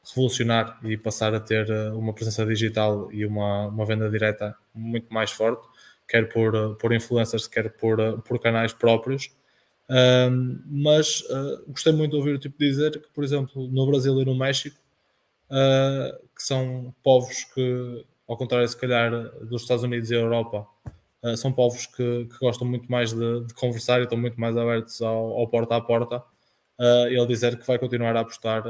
revolucionar 0.09 0.79
e 0.85 0.97
passar 0.97 1.35
a 1.35 1.41
ter 1.41 1.71
uma 1.93 2.13
presença 2.13 2.45
digital 2.47 3.13
e 3.13 3.25
uma, 3.27 3.67
uma 3.69 3.85
venda 3.85 4.09
direta 4.11 4.57
muito 4.75 5.13
mais 5.13 5.31
forte 5.31 5.67
quer 6.11 6.29
por, 6.29 6.77
por 6.77 6.93
influencers, 6.93 7.47
quer 7.47 7.71
por, 7.71 8.21
por 8.23 8.41
canais 8.41 8.73
próprios. 8.73 9.31
Um, 9.89 10.61
mas 10.67 11.21
uh, 11.23 11.65
gostei 11.69 11.93
muito 11.93 12.13
de 12.13 12.17
ouvir 12.17 12.35
o 12.35 12.39
tipo 12.39 12.59
dizer 12.59 12.93
que, 12.93 13.09
por 13.13 13.25
exemplo, 13.25 13.69
no 13.69 13.87
Brasil 13.87 14.21
e 14.21 14.25
no 14.25 14.37
México, 14.37 14.77
uh, 15.51 16.17
que 16.35 16.43
são 16.43 16.95
povos 17.03 17.45
que, 17.55 18.05
ao 18.29 18.37
contrário, 18.37 18.69
se 18.69 18.77
calhar, 18.77 19.11
dos 19.47 19.63
Estados 19.63 19.85
Unidos 19.85 20.11
e 20.11 20.15
Europa, 20.15 20.67
uh, 21.23 21.37
são 21.37 21.53
povos 21.53 21.87
que, 21.87 22.27
que, 22.27 22.39
gostam 22.41 22.69
muito 22.69 22.91
mais 22.91 23.13
de, 23.13 23.47
de, 23.47 23.55
conversar 23.55 24.01
e 24.01 24.05
estão 24.05 24.19
muito 24.19 24.41
mais 24.41 24.57
abertos 24.57 25.01
ao, 25.01 25.39
ao 25.39 25.49
porta 25.49 25.77
a 25.77 25.81
porta. 25.81 26.23
Ele 27.11 27.27
dizer 27.27 27.59
que 27.59 27.67
vai 27.67 27.79
continuar 27.79 28.17
a 28.17 28.21
apostar 28.21 28.63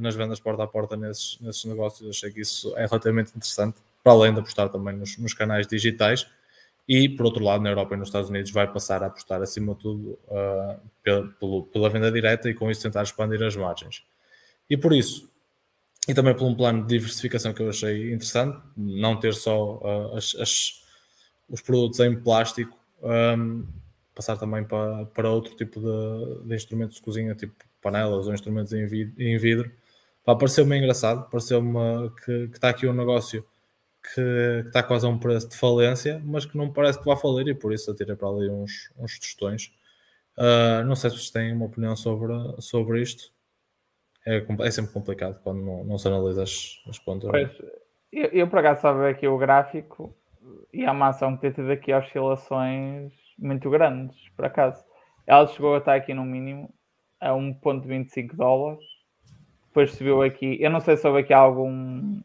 nas 0.00 0.14
vendas 0.14 0.40
porta 0.40 0.62
a 0.62 0.66
porta 0.66 0.96
nesses, 0.96 1.38
nesses 1.40 1.64
negócios, 1.66 2.08
achei 2.08 2.30
que 2.30 2.40
isso 2.40 2.74
é 2.76 2.86
relativamente 2.86 3.30
interessante, 3.30 3.76
para 4.02 4.12
além 4.12 4.32
de 4.32 4.40
apostar 4.40 4.70
também 4.70 4.96
nos, 4.96 5.18
nos 5.18 5.34
canais 5.34 5.66
digitais 5.66 6.26
e, 6.88 7.06
por 7.06 7.26
outro 7.26 7.44
lado, 7.44 7.62
na 7.62 7.68
Europa 7.68 7.94
e 7.94 7.98
nos 7.98 8.08
Estados 8.08 8.30
Unidos 8.30 8.50
vai 8.50 8.66
passar 8.66 9.02
a 9.02 9.06
apostar, 9.06 9.42
acima 9.42 9.74
de 9.74 9.80
tudo, 9.80 10.18
uh, 10.28 11.66
pela, 11.70 11.90
venda 11.90 12.10
direta 12.10 12.48
e 12.48 12.54
com 12.54 12.70
isso 12.70 12.80
tentar 12.80 13.02
expandir 13.02 13.42
as 13.42 13.54
margens. 13.54 14.02
E 14.70 14.76
por 14.76 14.94
isso, 14.94 15.30
e 16.08 16.14
também 16.14 16.34
por 16.34 16.46
um 16.46 16.54
plano 16.54 16.80
de 16.82 16.88
diversificação 16.88 17.52
que 17.52 17.60
eu 17.60 17.68
achei 17.68 18.10
interessante, 18.10 18.58
não 18.74 19.20
ter 19.20 19.34
só 19.34 19.76
uh, 19.76 20.16
as, 20.16 20.34
as, 20.36 20.82
os 21.46 21.60
produtos 21.60 22.00
em 22.00 22.18
plástico, 22.18 22.74
um, 23.02 23.66
passar 24.18 24.36
também 24.36 24.64
para, 24.64 25.06
para 25.06 25.30
outro 25.30 25.54
tipo 25.54 25.78
de, 25.78 26.48
de, 26.48 26.54
instrumentos 26.56 26.96
de 26.96 27.02
cozinha, 27.02 27.36
tipo 27.36 27.54
panelas 27.80 28.26
ou 28.26 28.34
instrumentos 28.34 28.72
em 28.72 28.84
vidro. 28.84 29.22
Em 29.22 29.38
vidro. 29.38 29.70
Pareceu-me 30.24 30.76
engraçado, 30.76 31.30
pareceu-me 31.30 32.10
que, 32.24 32.48
que 32.48 32.56
está 32.56 32.68
aqui 32.68 32.86
um 32.88 32.92
negócio 32.92 33.46
que, 34.12 34.64
está 34.66 34.82
quase 34.82 35.06
a 35.06 35.08
um 35.08 35.18
preço 35.18 35.48
de 35.48 35.56
falência, 35.56 36.20
mas 36.24 36.44
que 36.44 36.58
não 36.58 36.70
parece 36.70 36.98
que 36.98 37.04
vá 37.04 37.16
falir 37.16 37.46
e 37.46 37.54
por 37.54 37.72
isso 37.72 37.90
atira 37.92 38.16
para 38.16 38.28
ali 38.28 38.50
uns, 38.50 38.92
uns 38.98 39.18
tostões. 39.20 39.72
Uh, 40.36 40.84
não 40.84 40.96
sei 40.96 41.10
se 41.10 41.16
vocês 41.16 41.30
têm 41.30 41.52
uma 41.52 41.66
opinião 41.66 41.94
sobre, 41.94 42.34
sobre 42.58 43.00
isto. 43.00 43.32
É, 44.26 44.44
é 44.60 44.70
sempre 44.70 44.92
complicado 44.92 45.40
quando 45.42 45.62
não, 45.62 45.84
não 45.84 45.96
se 45.96 46.08
analisa 46.08 46.42
as, 46.42 46.82
as 46.88 46.98
contas. 46.98 47.30
Pois, 47.30 47.50
eu, 48.12 48.26
eu 48.30 48.48
por 48.48 48.58
acaso 48.58 48.98
ver 48.98 49.14
aqui 49.14 49.28
o 49.28 49.38
gráfico 49.38 50.14
e 50.72 50.84
a 50.84 50.92
maçã 50.92 51.34
tem 51.36 51.52
tido 51.52 51.70
aqui 51.70 51.94
oscilações 51.94 53.27
muito 53.38 53.70
grandes, 53.70 54.16
por 54.36 54.44
acaso. 54.44 54.84
Ela 55.26 55.46
chegou 55.46 55.74
a 55.74 55.78
estar 55.78 55.94
aqui 55.94 56.14
no 56.14 56.24
mínimo 56.24 56.72
a 57.20 57.30
1.25 57.30 58.34
dólares. 58.34 58.84
Depois 59.68 59.92
subiu 59.92 60.22
aqui. 60.22 60.56
Eu 60.60 60.70
não 60.70 60.80
sei 60.80 60.96
se 60.96 61.06
houve 61.06 61.20
aqui 61.20 61.32
algum 61.32 62.20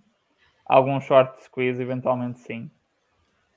algum 0.65 0.99
short 1.01 1.41
squeeze, 1.43 1.81
eventualmente 1.81 2.39
sim. 2.39 2.71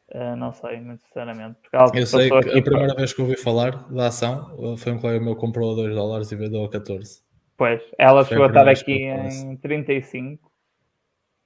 Uh, 0.08 0.36
não 0.36 0.52
sei, 0.52 0.80
muito 0.80 1.02
sinceramente. 1.04 1.58
eu 1.94 2.06
sei 2.06 2.30
que 2.30 2.58
a 2.58 2.62
primeira 2.62 2.94
vez 2.94 3.12
que 3.12 3.20
ouvi 3.20 3.36
falar 3.36 3.90
da 3.90 4.06
ação 4.06 4.76
foi 4.76 4.92
um 4.92 5.00
colega 5.00 5.24
meu 5.24 5.34
que 5.34 5.40
comprou 5.40 5.72
a 5.72 5.76
2 5.76 5.94
dólares 5.94 6.30
e 6.30 6.36
vendeu 6.36 6.64
a 6.64 6.70
14. 6.70 7.22
Pois, 7.56 7.82
ela 7.98 8.24
foi 8.24 8.34
chegou 8.34 8.44
a 8.44 8.48
estar 8.48 8.68
aqui 8.68 9.02
em 9.02 9.56
35. 9.56 10.48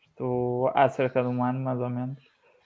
Estou 0.02 0.70
há 0.74 0.88
cerca 0.90 1.22
de 1.22 1.28
um 1.28 1.42
ano, 1.42 1.60
mais 1.60 1.80
ou 1.80 1.88
menos. 1.88 2.18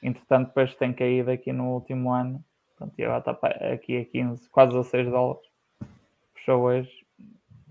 Entretanto, 0.03 0.49
depois 0.49 0.75
tem 0.75 0.93
caído 0.93 1.31
aqui 1.31 1.53
no 1.53 1.75
último 1.75 2.11
ano. 2.11 2.45
Portanto, 2.77 3.01
agora 3.03 3.19
está 3.19 3.73
aqui 3.73 3.99
a 3.99 4.05
15, 4.05 4.49
quase 4.51 4.77
a 4.77 4.83
6 4.83 5.11
dólares. 5.11 5.43
Fechou 6.35 6.63
hoje. 6.63 6.91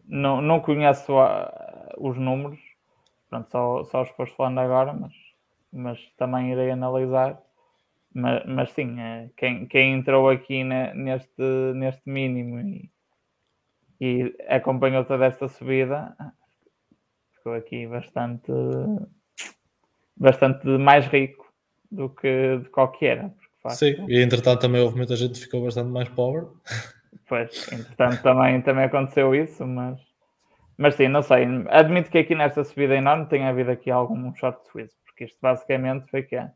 Não, 0.06 0.42
não 0.42 0.60
conheço 0.60 1.14
os 1.98 2.18
números, 2.18 2.60
pronto, 3.30 3.50
só, 3.50 3.84
só 3.86 4.02
os 4.04 4.10
foste 4.10 4.36
falando 4.36 4.60
agora, 4.60 4.94
mas, 4.94 5.14
mas 5.72 6.00
também 6.18 6.52
irei 6.52 6.72
analisar. 6.72 7.42
Mas, 8.14 8.46
mas 8.46 8.72
sim, 8.72 9.00
é, 9.00 9.30
quem, 9.36 9.66
quem 9.66 9.94
entrou 9.94 10.30
aqui 10.30 10.64
ne, 10.64 10.94
neste, 10.94 11.42
neste 11.76 12.08
mínimo 12.08 12.60
e, 12.60 12.92
e 14.00 14.36
acompanhou 14.48 15.04
toda 15.04 15.26
esta 15.26 15.48
subida 15.48 16.16
ficou 17.44 17.54
aqui 17.56 17.86
bastante 17.86 18.52
bastante 20.16 20.66
mais 20.66 21.06
rico 21.08 21.52
do 21.92 22.10
que 22.10 22.60
de 22.60 22.70
qualquer. 22.70 23.30
Facto, 23.64 23.78
Sim, 23.78 24.06
e 24.10 24.22
entretanto 24.22 24.60
também 24.60 24.82
houve 24.82 24.98
muita 24.98 25.16
gente 25.16 25.40
que 25.40 25.46
ficou 25.46 25.64
bastante 25.64 25.90
mais 25.90 26.10
pobre. 26.10 26.46
Pois, 27.28 27.72
entretanto 27.72 28.22
também, 28.22 28.62
também 28.62 28.84
aconteceu 28.84 29.34
isso, 29.34 29.66
mas 29.66 29.98
mas 30.78 30.96
sim, 30.96 31.08
não 31.08 31.22
sei. 31.22 31.46
Admito 31.70 32.10
que 32.10 32.18
aqui 32.18 32.36
nesta 32.36 32.64
subida 32.64 32.96
enorme 32.96 33.28
tenha 33.28 33.50
havido 33.50 33.72
aqui 33.72 33.92
algum 33.92 34.34
short 34.36 34.66
squeeze, 34.68 34.94
porque 35.06 35.26
isto 35.26 35.38
basicamente 35.42 36.10
foi 36.10 36.24
que 36.24 36.36
uh, 36.36 36.50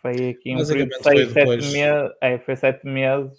foi 0.00 0.30
aqui 0.30 0.54
um 0.54 0.64
período 0.66 0.90
de 0.90 1.02
6, 1.02 1.32
7 1.32 1.72
meses. 1.72 2.12
É, 2.20 2.38
foi 2.38 2.56
7 2.56 2.86
meses 2.86 3.38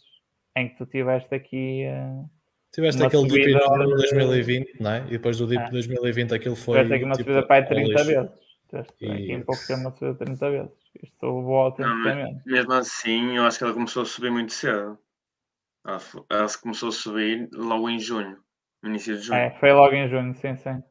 em 0.58 0.70
que 0.70 0.78
tu 0.78 0.86
tiveste 0.86 1.34
aqui. 1.34 1.86
Uh, 1.88 2.30
tiveste 2.74 3.02
aquele 3.04 3.28
dip 3.28 3.50
enorme 3.52 3.88
de 3.88 3.96
2020, 3.96 4.82
não 4.82 4.92
é? 4.92 5.06
E 5.08 5.12
depois 5.12 5.38
do 5.38 5.48
dip 5.48 5.62
de 5.62 5.68
ah. 5.68 5.72
2020 5.72 6.34
aquilo 6.34 6.56
foi. 6.56 6.84
Tiveste 6.84 6.94
aqui 6.94 7.06
uma 7.06 7.16
tipo, 7.16 7.30
subida 7.30 7.48
para 7.48 7.56
aí 7.56 7.66
30 7.66 8.04
vezes. 8.04 8.41
E... 8.74 9.12
aqui 9.12 9.32
em 9.34 9.44
pouco 9.44 9.66
tempo 9.68 9.82
uma 9.82 9.92
subida 9.92 10.14
de 10.14 10.20
30 10.20 10.50
vezes. 10.52 10.72
Isto 11.04 11.26
levou 11.26 11.58
autenticamente. 11.58 12.42
Mesmo 12.46 12.74
assim, 12.74 13.38
eu 13.38 13.46
acho 13.46 13.58
que 13.58 13.64
ela 13.64 13.74
começou 13.74 14.04
a 14.04 14.06
subir 14.06 14.32
muito 14.32 14.54
cedo. 14.54 14.98
Ela, 15.86 16.02
ela 16.30 16.48
começou 16.62 16.90
a 16.90 16.92
subir 16.92 17.50
logo 17.54 17.90
em 17.90 18.00
junho, 18.00 18.38
no 18.82 18.90
início 18.90 19.18
de 19.18 19.24
junho. 19.24 19.40
É, 19.40 19.52
foi 19.60 19.72
logo 19.72 19.94
em 19.94 20.08
junho, 20.08 20.34
sim, 20.36 20.56
sim. 20.56 20.70
Ou 20.70 20.84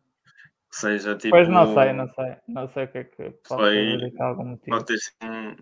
seja, 0.71 1.17
tipo. 1.17 1.31
Pois 1.31 1.49
não 1.49 1.75
sei, 1.75 1.93
não 1.93 2.09
sei. 2.09 2.37
Não 2.49 2.69
sei 2.69 2.85
o 2.85 2.89
que 2.89 2.99
é 2.99 3.05
que 3.05 3.31
pode 3.49 3.63
foi, 3.63 4.11
ter 4.11 4.23
algum 4.23 4.45
motivo. 4.45 4.77
Pode 4.77 4.87
ter 4.87 4.99
sido 4.99 5.17
um 5.31 5.57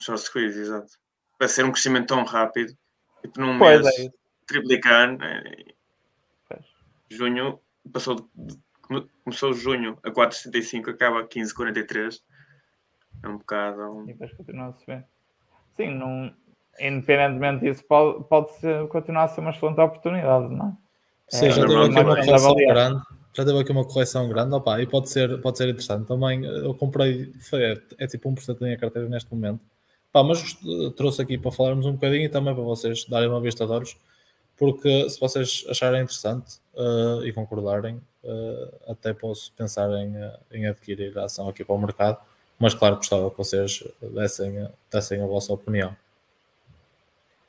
short 0.00 0.20
squeeze, 0.22 0.60
exato. 0.60 0.92
Vai 1.38 1.48
ser 1.48 1.64
um 1.64 1.72
crescimento 1.72 2.08
tão 2.08 2.24
rápido, 2.24 2.72
tipo 3.22 3.40
num 3.40 3.58
pois 3.58 3.82
mês, 3.82 4.06
é 4.06 4.10
triplicar. 4.46 5.16
Né? 5.16 5.42
Junho 7.10 7.58
passou 7.92 8.16
de, 8.34 8.58
começou 9.24 9.52
junho 9.52 9.98
a 10.02 10.10
4,75, 10.10 10.90
acaba 10.90 11.20
a 11.20 11.24
15,43. 11.24 12.20
É 13.22 13.28
um 13.28 13.38
bocado. 13.38 13.82
Um... 13.82 14.04
E 14.04 14.12
depois 14.12 14.32
continua 14.32 14.68
a 14.68 14.72
subir. 14.72 15.04
Sim, 15.76 15.94
não, 15.94 16.32
independentemente 16.78 17.64
disso, 17.64 17.84
pode, 17.84 18.24
pode 18.24 18.52
ser, 18.58 18.86
continuar 18.88 19.24
a 19.24 19.28
ser 19.28 19.40
uma 19.40 19.50
excelente 19.50 19.80
oportunidade, 19.80 20.54
não 20.54 20.68
é? 20.68 20.90
Sim, 21.28 21.46
é, 21.46 21.50
já 21.50 21.66
teve 21.66 21.84
aqui 21.84 22.00
uma 22.00 22.16
correção 22.16 22.54
grande. 22.56 23.02
Já 23.32 23.44
teve 23.44 23.58
aqui 23.60 23.72
uma 23.72 23.84
correção 23.84 24.28
grande, 24.28 24.54
opa, 24.54 24.82
e 24.82 24.86
pode 24.86 25.08
ser, 25.08 25.40
pode 25.40 25.56
ser 25.56 25.68
interessante. 25.68 26.06
Também 26.08 26.44
eu 26.44 26.74
comprei, 26.74 27.32
foi, 27.48 27.62
é, 27.62 27.82
é 27.98 28.06
tipo 28.06 28.28
1% 28.28 28.58
da 28.58 28.66
minha 28.66 28.78
carteira 28.78 29.08
neste 29.08 29.32
momento. 29.32 29.64
Pá, 30.12 30.24
mas 30.24 30.58
trouxe 30.96 31.22
aqui 31.22 31.38
para 31.38 31.52
falarmos 31.52 31.86
um 31.86 31.92
bocadinho 31.92 32.24
e 32.24 32.28
também 32.28 32.52
para 32.52 32.64
vocês 32.64 33.04
darem 33.04 33.28
uma 33.28 33.40
vista 33.40 33.64
de 33.64 33.72
olhos, 33.72 33.96
porque 34.60 35.08
se 35.08 35.18
vocês 35.18 35.64
acharem 35.70 36.02
interessante 36.02 36.58
uh, 36.74 37.24
e 37.24 37.32
concordarem, 37.32 37.96
uh, 38.22 38.92
até 38.92 39.14
posso 39.14 39.50
pensar 39.54 39.88
em, 39.92 40.12
em 40.52 40.66
adquirir 40.66 41.18
a 41.18 41.24
ação 41.24 41.48
aqui 41.48 41.64
para 41.64 41.74
o 41.74 41.80
mercado, 41.80 42.18
mas 42.58 42.74
claro, 42.74 42.96
gostava 42.96 43.30
que 43.30 43.38
vocês 43.38 43.82
dessem, 44.02 44.68
dessem 44.92 45.22
a 45.22 45.26
vossa 45.26 45.54
opinião. 45.54 45.96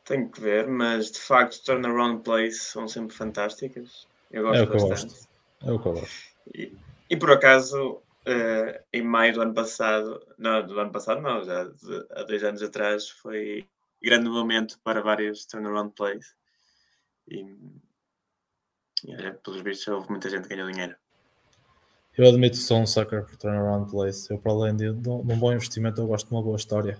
Tenho 0.06 0.30
que 0.30 0.40
ver, 0.40 0.68
mas 0.68 1.12
de 1.12 1.20
facto 1.20 1.62
turnaround 1.66 2.24
plays 2.24 2.64
são 2.64 2.88
sempre 2.88 3.14
fantásticas. 3.14 4.08
Eu 4.32 4.44
gosto 4.44 4.60
é 4.60 4.64
o 4.64 4.68
que 4.68 4.88
bastante. 4.88 5.04
Eu 5.04 5.10
gosto. 5.10 5.28
É 5.64 5.72
o 5.74 5.80
que 5.80 5.88
eu 5.88 5.94
gosto. 5.94 6.16
E, 6.56 6.78
e 7.10 7.18
por 7.18 7.32
acaso, 7.32 7.96
uh, 8.26 8.80
em 8.94 9.02
maio 9.02 9.34
do 9.34 9.42
ano 9.42 9.54
passado, 9.54 10.26
não, 10.38 10.66
do 10.66 10.80
ano 10.80 10.92
passado 10.94 11.20
não, 11.20 11.44
já 11.44 11.66
de, 11.66 12.06
há 12.12 12.24
dois 12.24 12.42
anos 12.42 12.64
atrás, 12.64 13.10
foi 13.10 13.68
grande 14.02 14.30
momento 14.30 14.80
para 14.82 15.02
vários 15.02 15.46
turnaround 15.46 15.92
plays. 15.94 16.40
E, 17.28 17.42
e 19.06 19.16
olha, 19.16 19.34
pelos 19.44 19.62
vistos, 19.62 19.88
houve 19.88 20.10
muita 20.10 20.30
gente 20.30 20.48
que 20.48 20.56
ganhou 20.56 20.72
dinheiro. 20.72 20.96
Eu 22.18 22.28
admito 22.28 22.58
que 22.58 22.64
sou 22.64 22.80
um 22.80 22.86
sucker 22.86 23.26
por 23.26 23.38
turnaround 23.38 23.90
plays. 23.90 24.30
Eu, 24.30 24.38
para 24.38 24.52
além 24.52 24.76
de, 24.76 24.92
de, 24.94 25.10
um 25.10 25.40
bom 25.40 25.54
investimento, 25.54 26.02
eu 26.02 26.08
gosto 26.08 26.28
de 26.28 26.34
uma 26.34 26.44
boa 26.44 26.58
história. 26.58 27.00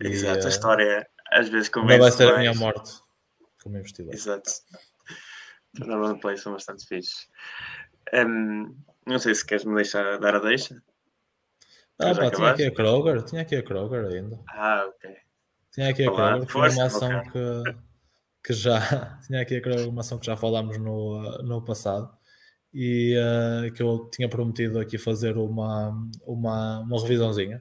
Exato, 0.00 0.44
e, 0.44 0.46
a 0.46 0.48
história 0.48 1.08
às 1.30 1.48
vezes 1.48 1.68
convence. 1.68 1.98
Não 1.98 2.02
vai 2.02 2.12
ser 2.12 2.24
mais. 2.24 2.36
a 2.36 2.40
minha 2.40 2.54
morte 2.54 2.92
como 3.62 3.76
investidor. 3.76 4.14
Exato. 4.14 4.50
Turnaround 5.76 6.20
plays 6.20 6.40
são 6.40 6.52
bastante 6.52 6.86
fixes. 6.86 7.28
Um, 8.14 8.74
não 9.06 9.18
sei 9.18 9.34
se 9.34 9.44
queres 9.44 9.64
me 9.64 9.74
deixar 9.74 10.18
dar 10.18 10.36
a 10.36 10.38
deixa. 10.38 10.80
Ah, 11.98 12.14
pá, 12.14 12.30
tinha 12.30 12.50
aqui 12.50 12.64
a 12.64 12.74
Kroger, 12.74 13.22
tinha 13.22 13.42
aqui 13.42 13.56
a 13.56 13.62
Kroger 13.62 14.04
ainda. 14.06 14.38
Ah, 14.48 14.86
ok. 14.88 15.16
Tinha 15.72 15.90
aqui 15.90 16.06
a 16.06 16.12
Kroger, 16.12 16.48
foi 16.48 16.70
uma 16.70 16.84
ação 16.84 17.18
okay. 17.18 17.30
que, 17.32 17.76
que 18.46 18.52
já 18.52 18.78
tinha 19.26 19.40
aqui 19.42 19.56
a 19.56 19.60
Kroger, 19.60 19.88
uma 19.88 20.02
ação 20.02 20.18
que 20.18 20.26
já 20.26 20.36
falámos 20.36 20.78
no, 20.78 21.42
no 21.42 21.60
passado 21.62 22.08
e 22.72 23.16
uh, 23.18 23.72
que 23.72 23.82
eu 23.82 24.08
tinha 24.12 24.28
prometido 24.28 24.78
aqui 24.78 24.96
fazer 24.98 25.36
uma, 25.36 25.90
uma, 26.24 26.80
uma 26.80 27.00
revisãozinha. 27.00 27.60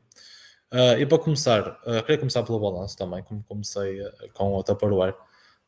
Uh, 0.72 1.00
e 1.00 1.06
para 1.06 1.18
começar, 1.18 1.80
uh, 1.86 2.02
queria 2.04 2.18
começar 2.18 2.44
pelo 2.44 2.60
balanço 2.60 2.96
também, 2.98 3.24
como 3.24 3.44
comecei 3.44 4.00
com 4.34 4.54
o 4.54 4.64
Tupperware. 4.64 5.16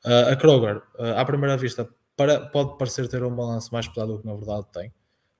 a 0.03 0.35
Kroger, 0.35 0.81
à 1.15 1.25
primeira 1.25 1.57
vista, 1.57 1.89
para, 2.15 2.39
pode 2.47 2.77
parecer 2.77 3.07
ter 3.07 3.23
um 3.23 3.35
balanço 3.35 3.73
mais 3.73 3.87
pesado 3.87 4.13
do 4.13 4.19
que 4.19 4.25
na 4.27 4.35
verdade 4.35 4.67
tem. 4.71 4.93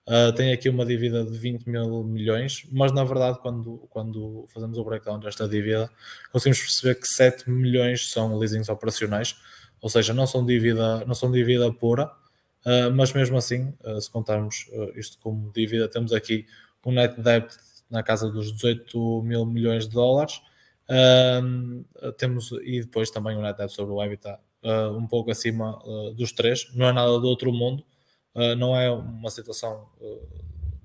Uh, 0.08 0.32
tem 0.32 0.54
aqui 0.54 0.70
uma 0.70 0.86
dívida 0.86 1.26
de 1.26 1.38
20 1.38 1.66
mil 1.66 2.02
milhões, 2.06 2.66
mas 2.72 2.94
na 2.94 3.04
verdade, 3.04 3.40
quando, 3.42 3.86
quando 3.90 4.46
fazemos 4.48 4.78
o 4.78 4.84
breakdown 4.86 5.20
desta 5.20 5.46
dívida, 5.50 5.92
conseguimos 6.32 6.62
perceber 6.62 6.96
que 6.96 7.08
7 7.08 7.50
milhões 7.50 8.10
são 8.10 8.38
leasings 8.38 8.70
operacionais, 8.70 9.36
ou 9.82 9.90
seja, 9.90 10.14
não 10.14 10.26
são 10.26 10.46
dívida, 10.46 11.06
não 11.06 11.14
são 11.14 11.32
dívida 11.32 11.72
pura, 11.72 12.06
uh, 12.66 12.92
mas 12.94 13.14
mesmo 13.14 13.38
assim, 13.38 13.74
uh, 13.84 14.02
se 14.02 14.10
contarmos 14.10 14.70
isto 14.96 15.18
como 15.20 15.52
dívida, 15.52 15.88
temos 15.88 16.12
aqui 16.14 16.46
um 16.86 16.92
net 16.92 17.20
debt 17.22 17.56
na 17.90 18.02
casa 18.02 18.32
dos 18.32 18.54
18 18.54 19.22
mil 19.24 19.46
milhões 19.46 19.88
de 19.88 19.94
dólares. 19.94 20.42
temos 22.18 22.52
e 22.64 22.82
depois 22.82 23.10
também 23.12 23.36
o 23.36 23.42
net 23.42 23.58
debt 23.58 23.74
sobre 23.74 23.94
o 23.94 24.02
EBITDA 24.02 24.40
um 24.98 25.06
pouco 25.06 25.30
acima 25.30 25.78
dos 26.16 26.32
três. 26.32 26.74
Não 26.74 26.88
é 26.88 26.94
nada 26.94 27.20
do 27.20 27.28
outro 27.28 27.52
mundo, 27.52 27.84
não 28.58 28.74
é 28.74 28.90
uma 28.90 29.30
situação 29.30 29.90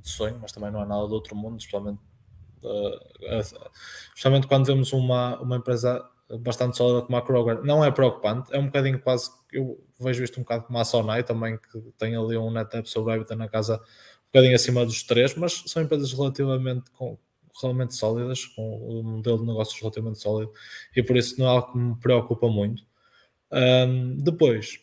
de 0.00 0.10
sonho, 0.10 0.38
mas 0.42 0.50
também 0.50 0.72
não 0.72 0.82
é 0.82 0.86
nada 0.86 1.06
do 1.06 1.14
outro 1.14 1.36
mundo, 1.36 1.58
especialmente, 1.58 2.00
especialmente 4.08 4.48
quando 4.48 4.66
vemos 4.66 4.92
uma, 4.92 5.40
uma 5.40 5.56
empresa 5.56 6.04
bastante 6.38 6.76
sólida 6.76 7.02
como 7.02 7.16
a 7.16 7.22
Kroger. 7.22 7.62
Não 7.62 7.84
é 7.84 7.90
preocupante, 7.90 8.54
é 8.54 8.58
um 8.58 8.66
bocadinho 8.66 9.00
quase, 9.00 9.30
eu 9.52 9.82
vejo 9.98 10.24
isto 10.24 10.38
um 10.38 10.42
bocado 10.42 10.64
como 10.64 10.78
a 10.78 10.84
Sonai 10.84 11.22
também, 11.22 11.58
que 11.58 11.80
tem 11.98 12.16
ali 12.16 12.36
um 12.36 12.50
net 12.50 12.70
debt 12.70 12.88
sobre 12.88 13.14
EBITDA 13.14 13.36
na 13.36 13.48
casa 13.48 13.76
um 13.76 14.32
bocadinho 14.32 14.54
acima 14.54 14.84
dos 14.84 15.02
três, 15.02 15.34
mas 15.34 15.62
são 15.66 15.82
empresas 15.82 16.12
relativamente 16.12 16.90
com, 16.92 17.18
relativamente 17.52 17.94
sólidas, 17.94 18.46
com 18.46 19.00
um 19.00 19.02
modelo 19.02 19.38
de 19.38 19.46
negócios 19.46 19.78
relativamente 19.78 20.20
sólido, 20.20 20.52
e 20.96 21.02
por 21.02 21.16
isso 21.16 21.38
não 21.38 21.46
é 21.46 21.50
algo 21.50 21.72
que 21.72 21.78
me 21.78 21.96
preocupa 21.96 22.48
muito. 22.48 22.82
Um, 23.52 24.16
depois, 24.16 24.80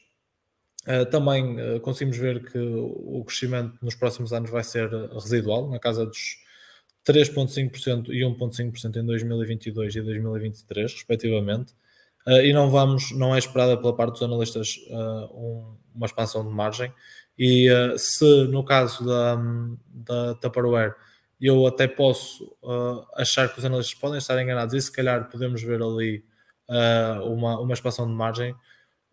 uh, 0.87 1.05
também 1.09 1.59
uh, 1.59 1.79
conseguimos 1.79 2.17
ver 2.17 2.51
que 2.51 2.59
o 2.59 3.23
crescimento 3.25 3.75
nos 3.81 3.95
próximos 3.95 4.31
anos 4.31 4.51
vai 4.51 4.63
ser 4.63 4.87
residual, 5.13 5.67
na 5.67 5.79
casa 5.79 6.05
dos 6.05 6.37
3,5% 7.05 8.09
e 8.09 8.21
1,5% 8.21 8.97
em 8.97 9.05
2022 9.05 9.95
e 9.95 10.01
2023, 10.01 10.93
respectivamente. 10.93 11.73
Uh, 12.27 12.41
e 12.41 12.53
não 12.53 12.69
vamos, 12.69 13.11
não 13.11 13.33
é 13.33 13.39
esperada 13.39 13.77
pela 13.77 13.95
parte 13.95 14.13
dos 14.13 14.23
analistas 14.23 14.75
um, 14.89 15.75
uma 15.95 16.05
expansão 16.05 16.47
de 16.47 16.53
margem. 16.53 16.93
E 17.37 17.69
se 17.97 18.43
no 18.47 18.65
caso 18.65 19.05
da, 19.05 19.35
da 19.87 20.35
Tupperware 20.35 20.93
eu 21.39 21.65
até 21.65 21.87
posso 21.87 22.53
achar 23.15 23.47
que 23.47 23.57
os 23.57 23.63
analistas 23.63 23.97
podem 23.97 24.17
estar 24.17 24.41
enganados 24.41 24.75
e 24.75 24.81
se 24.81 24.91
calhar 24.91 25.29
podemos 25.29 25.63
ver 25.63 25.81
ali 25.81 26.21
uh, 26.69 27.23
uma, 27.25 27.59
uma 27.59 27.73
expansão 27.73 28.05
de 28.05 28.13
margem 28.13 28.51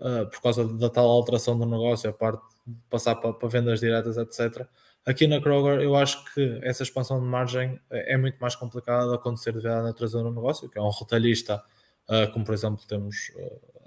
uh, 0.00 0.26
por 0.30 0.40
causa 0.42 0.66
da 0.66 0.90
tal 0.90 1.08
alteração 1.08 1.58
do 1.58 1.66
negócio, 1.66 2.08
a 2.08 2.12
parte 2.12 2.42
de 2.66 2.74
passar 2.90 3.16
para, 3.16 3.32
para, 3.32 3.48
vendas 3.48 3.80
diretas, 3.80 4.16
etc. 4.16 4.66
Aqui 5.06 5.28
na 5.28 5.40
Kroger, 5.40 5.80
eu 5.80 5.94
acho 5.94 6.24
que 6.34 6.58
essa 6.62 6.82
expansão 6.82 7.20
de 7.20 7.26
margem 7.26 7.80
é, 7.88 8.14
é 8.14 8.16
muito 8.16 8.38
mais 8.38 8.56
complicada 8.56 9.08
de 9.08 9.14
acontecer 9.14 9.52
devido 9.52 9.68
à 9.68 9.82
natureza 9.82 10.20
do 10.20 10.32
negócio, 10.32 10.68
que 10.68 10.76
é 10.76 10.82
um 10.82 10.90
retalhista, 10.90 11.62
uh, 12.08 12.32
como 12.32 12.44
por 12.44 12.52
exemplo 12.52 12.84
temos 12.88 13.30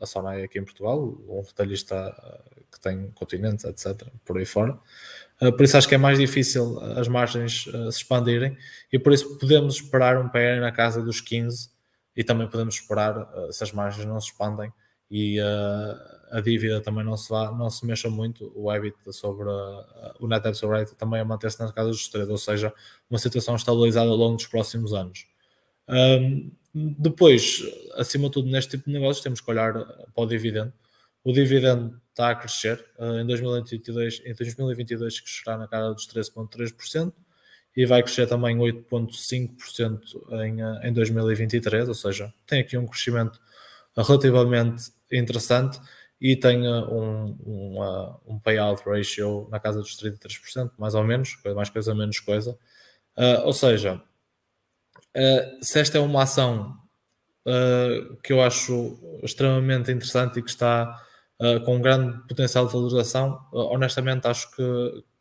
a 0.02 0.06
Sonai 0.06 0.44
aqui 0.44 0.58
em 0.58 0.64
Portugal, 0.64 0.98
um 1.28 1.42
retalhista 1.42 2.16
que 2.72 2.80
tem 2.80 3.12
continentes, 3.12 3.66
etc., 3.66 4.08
por 4.24 4.38
aí 4.38 4.46
fora. 4.46 4.80
Por 5.40 5.62
isso 5.62 5.78
acho 5.78 5.90
que 5.90 5.96
é 5.96 5.98
mais 5.98 6.18
difícil 6.18 6.80
as 6.98 7.08
margens 7.08 7.64
se 7.64 7.98
expandirem 7.98 8.58
e 8.92 8.98
por 8.98 9.12
isso 9.12 9.38
podemos 9.38 9.76
esperar 9.76 10.18
um 10.18 10.30
PR 10.30 10.62
na 10.62 10.72
casa 10.72 11.02
dos 11.02 11.20
15 11.20 11.70
e 12.16 12.24
também 12.24 12.48
podemos 12.48 12.76
esperar 12.76 13.28
se 13.52 13.64
as 13.64 13.72
margens 13.72 14.06
não 14.06 14.20
se 14.22 14.28
expandem 14.28 14.72
e 15.10 15.40
uh, 15.40 16.20
a 16.32 16.42
dívida 16.42 16.80
também 16.82 17.04
não 17.04 17.18
se, 17.18 17.30
vá, 17.30 17.52
não 17.52 17.70
se 17.70 17.86
mexa 17.86 18.10
muito, 18.10 18.52
o 18.56 18.72
EBITDA 18.72 19.12
sobre 19.12 19.50
uh, 19.50 19.84
o 20.20 20.28
net 20.28 20.44
debt 20.44 20.58
sobre 20.58 20.86
também 20.98 21.20
a 21.20 21.26
manter-se 21.26 21.60
nas 21.60 21.72
casas 21.72 21.96
dos 21.98 22.08
três, 22.10 22.30
ou 22.30 22.38
seja, 22.38 22.74
uma 23.10 23.18
situação 23.18 23.56
estabilizada 23.56 24.10
ao 24.10 24.16
longo 24.16 24.38
dos 24.38 24.48
próximos 24.48 24.94
anos. 24.94 25.26
Um, 25.88 26.52
depois, 26.74 27.64
acima 27.96 28.28
de 28.28 28.34
tudo, 28.34 28.50
neste 28.50 28.72
tipo 28.72 28.86
de 28.86 28.94
negócios, 28.94 29.24
temos 29.24 29.42
que 29.42 29.50
olhar 29.50 29.74
para 29.74 30.24
o 30.24 30.26
dividendo. 30.28 30.72
O 31.24 31.34
dividendo 31.34 32.00
está 32.10 32.30
a 32.30 32.36
crescer. 32.36 32.86
Uh, 32.98 33.20
em, 33.20 33.26
2022, 33.26 34.22
em 34.26 34.34
2022 34.34 35.20
crescerá 35.20 35.58
na 35.58 35.68
casa 35.68 35.94
dos 35.94 36.08
13,3% 36.08 37.12
e 37.76 37.86
vai 37.86 38.04
crescer 38.04 38.28
também 38.28 38.58
8,5% 38.58 40.02
em, 40.44 40.62
eh, 40.62 40.90
em 40.90 40.92
2023, 40.92 41.88
ou 41.88 41.94
seja, 41.94 42.34
tem 42.46 42.60
aqui 42.60 42.78
um 42.78 42.86
crescimento 42.86 43.40
relativamente 43.96 44.92
interessante 45.12 45.80
e 46.22 46.36
tem 46.36 46.66
eh, 46.66 46.70
um, 46.70 47.26
um, 47.46 48.16
um 48.28 48.40
payout 48.40 48.84
ratio 48.88 49.48
na 49.52 49.60
casa 49.60 49.80
dos 49.80 49.98
33%, 49.98 50.72
mais 50.78 50.96
ou 50.96 51.04
menos, 51.04 51.38
mais 51.56 51.70
coisa, 51.70 51.96
menos 51.96 52.20
coisa. 52.20 52.58
Uh, 53.18 53.46
ou 53.46 53.54
seja, 53.54 54.02
uh, 55.16 55.64
se 55.64 55.80
esta 55.80 55.98
é 55.98 56.02
uma 56.02 56.24
ação 56.24 56.78
uh, 57.46 58.16
que 58.24 58.34
eu 58.34 58.42
acho 58.42 58.98
extremamente 59.24 59.92
interessante 59.92 60.40
e 60.40 60.44
que 60.44 60.50
está 60.50 61.06
com 61.66 61.78
um 61.78 61.82
grande 61.82 62.20
potencial 62.28 62.68
de 62.68 62.74
valorização, 62.74 63.40
honestamente 63.54 64.28
acho 64.28 64.52
que, 64.52 64.62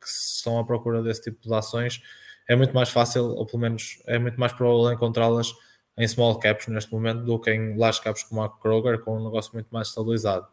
que 0.00 0.08
se 0.08 0.38
estão 0.38 0.58
à 0.58 0.64
procura 0.64 1.00
desse 1.00 1.22
tipo 1.22 1.40
de 1.48 1.54
ações 1.54 2.02
é 2.48 2.56
muito 2.56 2.74
mais 2.74 2.88
fácil, 2.88 3.26
ou 3.26 3.46
pelo 3.46 3.60
menos 3.60 4.02
é 4.04 4.18
muito 4.18 4.40
mais 4.40 4.52
provável 4.52 4.92
encontrá-las 4.92 5.54
em 5.98 6.06
small 6.06 6.38
caps 6.38 6.68
neste 6.68 6.92
momento 6.92 7.24
do 7.24 7.38
que 7.38 7.50
em 7.50 7.76
large 7.76 8.00
caps 8.00 8.22
como 8.22 8.42
a 8.42 8.48
Kroger, 8.48 9.00
com 9.00 9.18
um 9.18 9.24
negócio 9.24 9.50
muito 9.52 9.68
mais 9.70 9.88
estabilizado. 9.88 10.46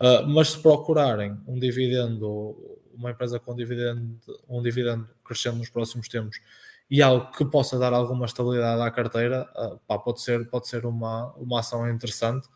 Uh, 0.00 0.26
mas 0.26 0.52
se 0.52 0.58
procurarem 0.58 1.38
um 1.46 1.58
dividendo, 1.58 2.56
uma 2.94 3.10
empresa 3.10 3.38
com 3.38 3.54
dividendo, 3.54 4.18
um 4.48 4.62
dividendo 4.62 5.06
crescendo 5.22 5.58
nos 5.58 5.68
próximos 5.68 6.08
tempos 6.08 6.40
e 6.90 7.02
algo 7.02 7.30
que 7.32 7.44
possa 7.44 7.78
dar 7.78 7.92
alguma 7.92 8.24
estabilidade 8.24 8.80
à 8.80 8.90
carteira, 8.90 9.48
uh, 9.54 9.78
pá, 9.86 9.98
pode 9.98 10.22
ser, 10.22 10.48
pode 10.48 10.66
ser 10.66 10.86
uma, 10.86 11.32
uma 11.34 11.60
ação 11.60 11.88
interessante. 11.88 12.48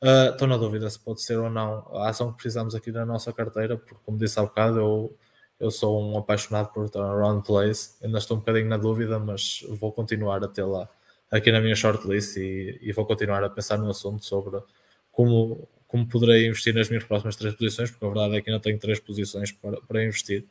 Uh, 0.00 0.30
estou 0.30 0.46
na 0.46 0.56
dúvida 0.56 0.88
se 0.88 1.00
pode 1.00 1.22
ser 1.22 1.38
ou 1.38 1.50
não 1.50 1.84
a 1.96 2.10
ação 2.10 2.30
que 2.30 2.36
precisamos 2.36 2.74
aqui 2.74 2.92
na 2.92 3.04
nossa 3.04 3.32
carteira, 3.32 3.76
porque, 3.76 3.96
como 4.04 4.16
disse 4.16 4.38
há 4.38 4.42
bocado, 4.42 4.78
eu 4.78 5.16
eu 5.58 5.70
sou 5.70 6.02
um 6.02 6.18
apaixonado 6.18 6.70
por 6.72 6.88
turnaround 6.90 7.42
plays, 7.46 7.98
ainda 8.02 8.18
estou 8.18 8.36
um 8.36 8.40
bocadinho 8.40 8.68
na 8.68 8.76
dúvida, 8.76 9.18
mas 9.18 9.64
vou 9.70 9.90
continuar 9.90 10.44
a 10.44 10.48
tê-la 10.48 10.86
aqui 11.30 11.50
na 11.50 11.60
minha 11.60 11.74
shortlist 11.74 12.36
e, 12.36 12.78
e, 12.80 12.92
vou 12.92 13.06
continuar 13.06 13.42
a 13.42 13.50
pensar 13.50 13.78
no 13.78 13.90
assunto 13.90 14.24
sobre 14.24 14.60
como, 15.10 15.68
como 15.86 16.08
poderei 16.08 16.46
investir 16.46 16.74
nas 16.74 16.88
minhas 16.88 17.04
próximas 17.04 17.36
três 17.36 17.54
posições, 17.54 17.90
porque 17.90 18.04
a 18.04 18.08
verdade 18.08 18.36
é 18.36 18.40
que 18.42 18.50
ainda 18.50 18.62
tenho 18.62 18.78
três 18.78 19.00
posições 19.00 19.52
para, 19.52 19.80
para 19.82 20.04
investir. 20.04 20.44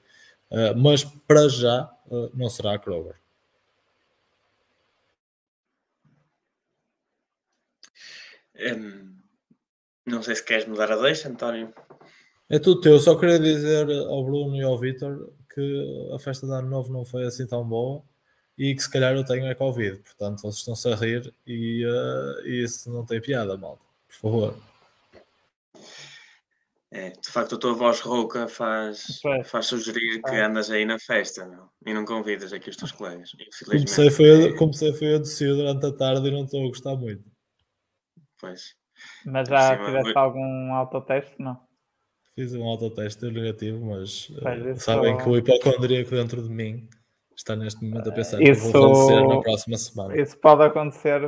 Uh, 0.50 0.78
mas 0.78 1.04
para 1.04 1.50
já 1.50 1.92
uh, 2.08 2.30
não 2.34 2.50
será 2.50 2.76
a 2.76 2.80
Kroger. 2.80 3.16
Um, 8.58 9.16
Não 10.06 10.22
sei 10.22 10.36
se 10.36 10.46
queres 10.46 10.68
mudar 10.68 10.92
a 10.92 10.96
deixa, 10.96 11.28
António. 11.28 11.74
É 12.48 12.60
tudo 12.60 12.80
teu, 12.80 13.00
só 13.00 13.18
queria 13.18 13.40
dizer 13.40 13.90
ao 13.90 14.24
Bruno 14.24 14.56
e 14.56 14.62
ao 14.64 14.80
Vitor 14.80 15.34
que 15.54 16.10
a 16.14 16.20
festa 16.20 16.46
de 16.46 16.54
ano 16.54 16.70
novo 16.70 16.94
não 16.94 17.04
foi 17.04 17.26
assim 17.26 17.48
tão 17.48 17.68
boa 17.68 18.04
e 18.58 18.74
que 18.74 18.82
se 18.82 18.90
calhar 18.90 19.14
eu 19.14 19.26
tenho 19.26 19.46
é 19.46 19.56
Covid, 19.56 19.98
portanto 20.00 20.42
vocês 20.42 20.58
estão-se 20.58 20.88
a 20.88 20.96
rir 20.96 21.34
e, 21.46 21.86
uh, 21.86 22.48
e 22.48 22.64
isso 22.64 22.92
não 22.92 23.06
tem 23.06 23.22
piada, 23.22 23.58
malta, 23.58 23.84
por 24.08 24.16
favor. 24.16 24.58
É, 26.92 27.10
de 27.10 27.30
facto, 27.30 27.56
a 27.56 27.58
tua 27.58 27.74
voz 27.74 28.00
rouca 28.00 28.48
faz, 28.48 29.20
faz 29.46 29.66
sugerir 29.66 30.22
que 30.22 30.36
andas 30.38 30.72
aí 30.72 30.86
na 30.86 30.98
festa 30.98 31.46
não? 31.46 31.70
e 31.86 31.94
não 31.94 32.06
convidas 32.06 32.54
aqui 32.54 32.70
os 32.70 32.78
teus 32.78 32.94
colegas. 32.94 33.32
Comecei 33.66 34.10
foi, 34.10 34.48
a, 34.48 34.58
comecei 34.58 34.94
foi 34.94 35.16
a 35.16 35.18
descer 35.18 35.54
durante 35.54 35.86
a 35.86 35.92
tarde 35.92 36.30
e 36.30 36.32
não 36.32 36.46
estou 36.46 36.64
a 36.64 36.68
gostar 36.70 36.96
muito. 36.96 37.30
Pois. 38.40 38.76
Mas 39.26 39.50
já 39.50 39.78
tiveste 39.86 40.18
algum 40.18 40.74
autoteste? 40.74 41.36
Não. 41.38 41.60
Fiz 42.34 42.54
um 42.54 42.64
autoteste 42.64 43.26
negativo, 43.26 43.86
mas 43.86 44.30
uh, 44.30 44.78
sabem 44.78 45.18
que 45.18 45.28
o 45.28 45.38
hipocondríaco 45.38 46.12
dentro 46.12 46.42
de 46.42 46.50
mim 46.50 46.88
está 47.36 47.56
neste 47.56 47.84
momento 47.84 48.10
a 48.10 48.12
pensar 48.12 48.42
isso, 48.42 48.66
que 48.68 48.72
vou 48.72 48.96
falecer 48.96 49.28
na 49.28 49.42
próxima 49.42 49.78
semana. 49.78 50.22
Isso 50.22 50.38
pode 50.38 50.64
acontecer, 50.64 51.22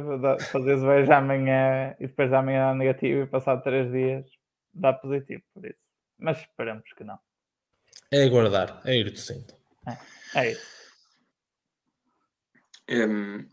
fazeres 0.51 0.81
vejo 0.81 1.11
amanhã 1.11 1.95
e 1.99 2.07
depois 2.07 2.31
da 2.31 2.39
amanhã 2.39 2.73
negativo 2.73 3.21
e 3.21 3.27
passado 3.27 3.63
três 3.63 3.91
dias 3.91 4.25
dá 4.73 4.93
positivo 4.93 5.43
por 5.53 5.65
isso. 5.65 5.79
Mas 6.17 6.39
esperamos 6.39 6.91
que 6.95 7.03
não. 7.03 7.19
É 8.11 8.23
aguardar, 8.23 8.81
é 8.85 8.95
ir 8.95 9.11
tossindo. 9.11 9.53
É, 9.87 10.39
é 10.39 10.51
isso. 10.51 10.77
Um, 12.89 13.45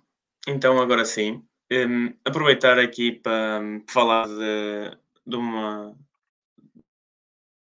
então, 0.47 0.81
agora 0.81 1.05
sim, 1.05 1.45
um, 1.73 2.15
aproveitar 2.25 2.79
aqui 2.79 3.13
para 3.13 3.61
um, 3.61 3.85
falar 3.89 4.27
de, 4.29 4.97
de, 5.27 5.37
uma, 5.37 5.97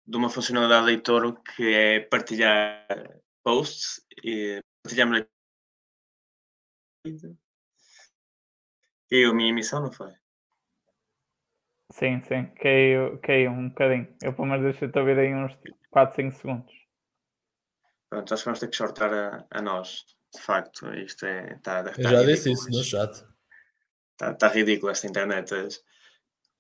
de 0.06 0.16
uma 0.16 0.28
funcionalidade 0.28 0.96
da 0.96 1.02
Toro 1.02 1.34
que 1.34 1.72
é 1.72 2.00
partilhar 2.00 2.84
posts 3.44 4.04
e 4.24 4.60
partilhamos 4.82 5.18
aqui. 5.20 5.30
E 9.10 9.24
a 9.24 9.34
minha 9.34 9.52
missão, 9.52 9.82
não 9.82 9.92
foi? 9.92 10.12
Sim, 11.92 12.20
sim, 12.22 12.46
caiu, 12.54 13.18
caiu 13.20 13.50
um 13.50 13.68
bocadinho. 13.68 14.16
Eu 14.22 14.32
pelo 14.32 14.46
menos 14.46 14.62
deixei-te 14.64 14.96
ouvir 14.98 15.18
aí 15.18 15.34
uns 15.34 15.58
4, 15.90 16.14
5 16.14 16.36
segundos. 16.36 16.80
Pronto, 18.08 18.32
acho 18.32 18.42
que 18.42 18.44
vamos 18.44 18.60
ter 18.60 18.68
que 18.68 18.76
shortar 18.76 19.12
a, 19.12 19.46
a 19.50 19.62
nós. 19.62 20.04
De 20.32 20.40
facto, 20.40 20.92
isto 20.94 21.26
é. 21.26 21.58
Tá, 21.58 21.82
tá 21.82 21.92
Eu 21.98 22.10
já 22.10 22.22
disse 22.24 22.52
isso 22.52 22.70
no 22.70 22.84
chat. 22.84 23.24
Está 24.12 24.34
tá 24.34 24.48
ridículo 24.48 24.92
esta 24.92 25.08
internet. 25.08 25.52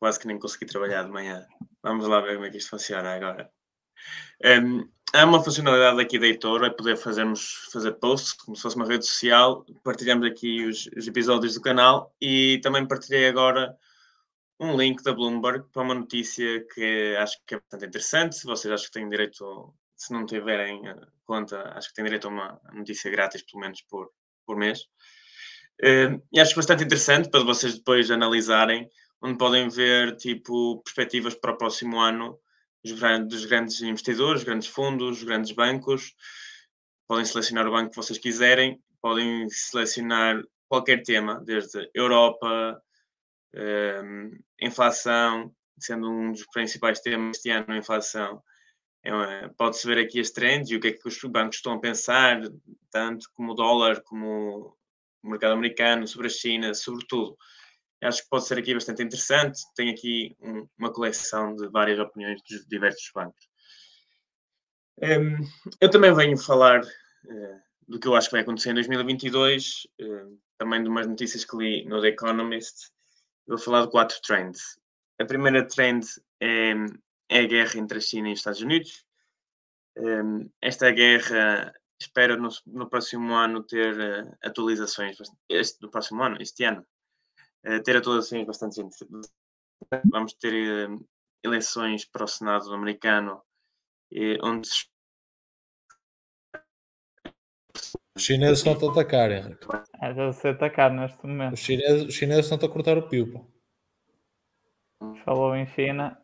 Quase 0.00 0.18
que 0.18 0.26
nem 0.26 0.38
consegui 0.38 0.66
trabalhar 0.66 1.04
de 1.04 1.10
manhã. 1.10 1.46
Vamos 1.82 2.08
lá 2.08 2.20
ver 2.20 2.34
como 2.34 2.46
é 2.46 2.50
que 2.50 2.56
isto 2.56 2.70
funciona 2.70 3.14
agora. 3.14 3.52
Um, 4.44 4.90
há 5.12 5.24
uma 5.24 5.42
funcionalidade 5.42 6.00
aqui 6.00 6.18
da 6.18 6.26
Heitor, 6.26 6.64
é 6.64 6.70
poder 6.70 6.96
fazermos, 6.96 7.68
fazer 7.72 7.92
posts, 7.92 8.32
como 8.32 8.56
se 8.56 8.62
fosse 8.62 8.76
uma 8.76 8.86
rede 8.86 9.06
social. 9.06 9.64
Partilhamos 9.82 10.26
aqui 10.26 10.64
os, 10.64 10.88
os 10.96 11.06
episódios 11.06 11.54
do 11.54 11.60
canal 11.60 12.14
e 12.20 12.60
também 12.62 12.86
partilhei 12.86 13.28
agora 13.28 13.76
um 14.58 14.76
link 14.76 15.02
da 15.02 15.12
Bloomberg 15.12 15.64
para 15.72 15.82
uma 15.82 15.94
notícia 15.94 16.64
que 16.74 17.16
acho 17.18 17.38
que 17.46 17.54
é 17.54 17.58
bastante 17.58 17.86
interessante. 17.86 18.36
Se 18.36 18.44
vocês 18.44 18.72
acham 18.72 18.86
que 18.86 18.92
têm 18.92 19.08
direito, 19.08 19.74
se 19.96 20.12
não 20.12 20.26
tiverem 20.26 20.82
conta, 21.24 21.72
acho 21.76 21.88
que 21.88 21.94
têm 21.94 22.04
direito 22.04 22.28
a 22.28 22.30
uma 22.30 22.60
notícia 22.72 23.10
grátis, 23.10 23.42
pelo 23.42 23.60
menos 23.60 23.80
por, 23.82 24.10
por 24.46 24.56
mês. 24.56 24.82
Uh, 25.82 26.20
e 26.30 26.38
acho 26.38 26.54
bastante 26.54 26.84
interessante 26.84 27.30
para 27.30 27.42
vocês 27.42 27.78
depois 27.78 28.10
analisarem, 28.10 28.88
onde 29.22 29.38
podem 29.38 29.68
ver 29.68 30.14
tipo 30.16 30.82
perspectivas 30.82 31.34
para 31.34 31.52
o 31.52 31.56
próximo 31.56 31.98
ano 31.98 32.38
dos 32.82 33.44
grandes 33.44 33.80
investidores, 33.82 34.44
grandes 34.44 34.68
fundos, 34.68 35.22
grandes 35.22 35.52
bancos. 35.52 36.14
Podem 37.06 37.24
selecionar 37.24 37.66
o 37.66 37.72
banco 37.72 37.90
que 37.90 37.96
vocês 37.96 38.18
quiserem, 38.18 38.80
podem 39.00 39.48
selecionar 39.48 40.42
qualquer 40.68 41.02
tema, 41.02 41.42
desde 41.44 41.90
Europa, 41.94 42.80
um, 43.54 44.38
inflação, 44.60 45.52
sendo 45.78 46.08
um 46.10 46.32
dos 46.32 46.46
principais 46.46 47.00
temas 47.00 47.36
este 47.36 47.50
ano, 47.50 47.66
a 47.68 47.76
inflação, 47.76 48.42
é 49.02 49.48
pode-se 49.56 49.86
ver 49.86 49.98
aqui 49.98 50.20
as 50.20 50.30
trends 50.30 50.70
e 50.70 50.76
o 50.76 50.80
que 50.80 50.88
é 50.88 50.92
que 50.92 51.08
os 51.08 51.18
bancos 51.24 51.56
estão 51.56 51.72
a 51.72 51.80
pensar, 51.80 52.40
tanto 52.90 53.26
como 53.34 53.52
o 53.52 53.54
dólar, 53.54 54.02
como 54.02 54.76
o 55.22 55.28
mercado 55.28 55.54
americano, 55.54 56.06
sobre 56.06 56.26
a 56.26 56.30
China, 56.30 56.74
sobre 56.74 57.06
tudo. 57.08 57.36
Acho 58.02 58.22
que 58.22 58.30
pode 58.30 58.46
ser 58.46 58.58
aqui 58.58 58.72
bastante 58.72 59.02
interessante. 59.02 59.60
Tem 59.74 59.90
aqui 59.90 60.36
um, 60.40 60.66
uma 60.78 60.92
coleção 60.92 61.54
de 61.54 61.68
várias 61.68 61.98
opiniões 61.98 62.40
dos 62.48 62.66
diversos 62.66 63.10
bancos. 63.14 63.48
Um, 65.02 65.36
eu 65.80 65.90
também 65.90 66.14
venho 66.14 66.36
falar 66.36 66.82
uh, 66.82 67.60
do 67.88 67.98
que 67.98 68.06
eu 68.06 68.14
acho 68.14 68.28
que 68.28 68.32
vai 68.32 68.42
acontecer 68.42 68.70
em 68.70 68.74
2022, 68.74 69.86
uh, 70.00 70.38
também 70.58 70.82
de 70.82 70.88
umas 70.88 71.06
notícias 71.06 71.44
que 71.44 71.56
li 71.56 71.84
no 71.86 72.00
The 72.00 72.08
Economist, 72.08 72.90
vou 73.46 73.58
falar 73.58 73.82
de 73.82 73.90
quatro 73.90 74.20
trends. 74.22 74.78
A 75.18 75.24
primeira 75.24 75.66
trend 75.66 76.06
é, 76.40 76.72
é 77.28 77.40
a 77.40 77.46
guerra 77.46 77.78
entre 77.78 77.98
a 77.98 78.00
China 78.00 78.28
e 78.28 78.32
os 78.32 78.40
Estados 78.40 78.60
Unidos. 78.60 79.04
Um, 79.96 80.50
esta 80.62 80.90
guerra 80.90 81.74
espera 82.00 82.36
no, 82.36 82.48
no, 82.66 82.88
próximo 82.88 83.34
ano 83.34 83.62
ter 83.62 83.94
uh, 83.98 84.36
atualizações, 84.42 85.16
este, 85.48 85.82
no 85.82 85.90
próximo 85.90 86.22
ano, 86.22 86.36
este 86.40 86.64
ano, 86.64 86.86
uh, 87.66 87.82
ter 87.82 87.96
atualizações 87.96 88.46
bastante 88.46 88.80
interessantes. 88.80 89.32
Vamos 90.10 90.34
ter 90.34 90.88
uh, 90.88 91.08
eleições 91.42 92.04
para 92.04 92.24
o 92.24 92.28
Senado 92.28 92.72
americano, 92.72 93.42
onde 94.42 94.68
se 94.68 94.90
Os 98.20 98.24
chineses 98.24 98.58
estão 98.58 98.74
a 98.74 98.92
atacar, 98.92 99.30
Henrique. 99.30 99.66
É, 100.02 100.12
já 100.12 100.32
se 100.32 100.48
atacar 100.48 100.92
neste 100.92 101.26
momento. 101.26 101.54
Os 101.54 101.60
chineses, 101.60 102.06
os 102.06 102.14
chineses 102.14 102.50
estão 102.50 102.68
a 102.68 102.72
cortar 102.72 102.98
o 102.98 103.08
pio. 103.08 103.46
Falou 105.24 105.56
em 105.56 105.66
China. 105.66 106.20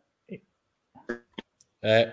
É. 1.82 2.12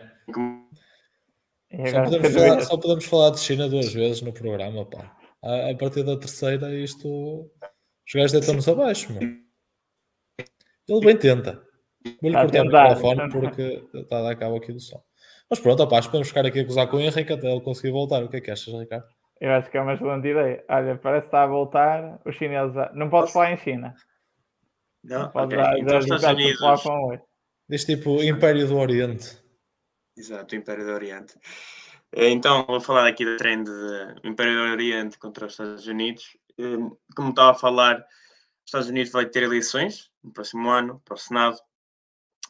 Só 1.90 2.04
podemos, 2.04 2.34
falar, 2.34 2.62
só 2.62 2.78
podemos, 2.78 3.06
falar, 3.06 3.30
de 3.32 3.40
China 3.40 3.68
duas 3.68 3.92
vezes 3.92 4.22
no 4.22 4.32
programa, 4.32 4.86
pá. 4.86 5.18
A, 5.42 5.72
a 5.72 5.76
partir 5.76 6.04
da 6.04 6.18
terceira, 6.18 6.74
isto. 6.74 7.52
Os 8.08 8.14
gajos 8.14 8.32
deitam-nos 8.32 8.68
abaixo, 8.68 9.14
meu. 9.14 9.22
Ele 10.88 11.06
bem 11.06 11.18
tenta. 11.18 11.64
Vou-lhe 12.22 12.36
cortar 12.36 12.62
o 12.62 12.66
microfone 12.66 13.32
porque 13.32 13.84
está 13.94 14.20
a 14.20 14.22
dar 14.24 14.36
cabo 14.36 14.58
aqui 14.58 14.74
do 14.74 14.80
som. 14.80 15.02
Mas 15.50 15.60
pronto, 15.60 15.84
opá, 15.84 16.02
podemos 16.02 16.28
ficar 16.28 16.46
aqui 16.46 16.60
a 16.60 16.64
acusar 16.64 16.88
com 16.88 16.98
o 16.98 17.00
Henrique 17.00 17.32
até 17.32 17.50
ele 17.50 17.62
conseguir 17.62 17.92
voltar. 17.92 18.24
O 18.24 18.30
que 18.30 18.38
é 18.38 18.42
que 18.42 18.52
achas, 18.52 18.74
Ricardo? 18.74 19.06
Eu 19.40 19.52
acho 19.52 19.70
que 19.70 19.78
é 19.78 19.82
uma 19.82 19.94
excelente 19.94 20.28
ideia. 20.28 20.64
Olha, 20.70 20.98
parece 20.98 21.24
que 21.24 21.28
está 21.28 21.44
a 21.44 21.48
voltar. 21.48 22.20
Os 22.26 22.36
chineses. 22.36 22.76
Não 22.94 23.10
pode 23.10 23.32
falar 23.32 23.52
em 23.52 23.58
China. 23.58 23.94
Não, 25.04 25.24
não 25.24 25.32
pode 25.32 25.56
okay. 25.56 25.82
então, 25.82 26.00
Estados 26.00 26.24
Unidos. 26.24 26.60
Diz 27.70 27.86
tipo 27.86 28.24
Império 28.24 28.68
do 28.68 28.78
Oriente. 28.78 29.38
Exato, 30.18 30.56
Império 30.56 30.86
do 30.86 30.92
Oriente. 30.92 31.36
Eh, 32.16 32.30
então, 32.30 32.66
vou 32.66 32.80
falar 32.80 33.08
aqui 33.08 33.26
da 33.26 33.38
trend 33.38 33.66
do 33.66 34.28
Império 34.28 34.54
do 34.54 34.72
Oriente 34.72 35.18
contra 35.18 35.46
os 35.46 35.54
Estados 35.54 35.88
Unidos. 35.88 36.38
Eh, 36.58 36.78
como 37.16 37.30
estava 37.30 37.52
a 37.52 37.56
falar, 37.56 37.98
os 37.98 38.06
Estados 38.66 38.90
Unidos 38.90 39.12
vai 39.12 39.26
ter 39.26 39.44
eleições 39.44 40.12
no 40.24 40.32
próximo 40.32 40.70
ano 40.70 41.02
para 41.06 41.16
o 41.16 41.18
Senado. 41.18 41.58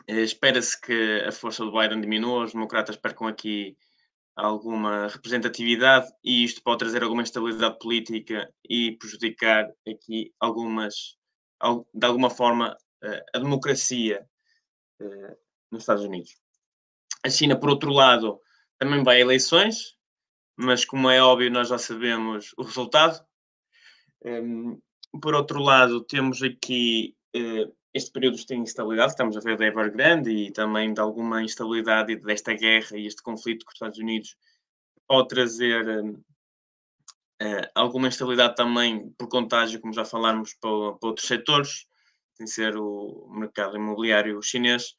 Eh, 0.07 0.21
espera-se 0.21 0.79
que 0.79 1.21
a 1.27 1.31
força 1.31 1.63
do 1.63 1.71
Biden 1.71 2.01
diminua, 2.01 2.45
os 2.45 2.53
democratas 2.53 2.97
percam 2.97 3.27
aqui 3.27 3.77
alguma 4.35 5.07
representatividade 5.07 6.11
e 6.23 6.43
isto 6.43 6.61
pode 6.63 6.79
trazer 6.79 7.03
alguma 7.03 7.21
instabilidade 7.21 7.77
política 7.79 8.51
e 8.67 8.93
prejudicar 8.97 9.69
aqui 9.87 10.33
algumas, 10.39 11.17
de 11.93 12.05
alguma 12.05 12.29
forma, 12.29 12.75
eh, 13.03 13.23
a 13.33 13.39
democracia 13.39 14.25
eh, 14.99 15.37
nos 15.71 15.83
Estados 15.83 16.03
Unidos. 16.03 16.35
A 17.23 17.29
China, 17.29 17.59
por 17.59 17.69
outro 17.69 17.91
lado, 17.91 18.39
também 18.79 19.03
vai 19.03 19.17
a 19.17 19.21
eleições, 19.21 19.95
mas 20.57 20.85
como 20.85 21.09
é 21.09 21.21
óbvio, 21.21 21.51
nós 21.51 21.69
já 21.69 21.77
sabemos 21.77 22.53
o 22.57 22.63
resultado. 22.63 23.23
Ehm, 24.23 24.77
por 25.21 25.35
outro 25.35 25.61
lado, 25.61 26.03
temos 26.03 26.41
aqui 26.41 27.15
eh, 27.35 27.67
este 27.93 28.11
período 28.11 28.37
de 28.37 28.55
instabilidade 28.55 29.11
estamos 29.11 29.37
a 29.37 29.39
ver 29.39 29.57
da 29.57 29.65
Evergrande 29.65 30.31
e 30.31 30.51
também 30.51 30.93
de 30.93 30.99
alguma 30.99 31.43
instabilidade 31.43 32.15
desta 32.15 32.53
guerra 32.53 32.97
e 32.97 33.05
este 33.05 33.21
conflito 33.21 33.65
com 33.65 33.69
os 33.69 33.75
Estados 33.75 33.99
Unidos 33.99 34.35
pode 35.07 35.27
trazer 35.27 36.01
uh, 37.43 37.69
alguma 37.75 38.07
instabilidade 38.07 38.55
também 38.55 39.13
por 39.17 39.27
contágio, 39.27 39.79
como 39.79 39.93
já 39.93 40.05
falámos, 40.05 40.53
para, 40.55 40.93
para 40.93 41.09
outros 41.09 41.27
setores, 41.27 41.85
sem 42.33 42.47
ser 42.47 42.75
o 42.77 43.29
mercado 43.29 43.75
imobiliário 43.77 44.41
chinês. 44.41 44.95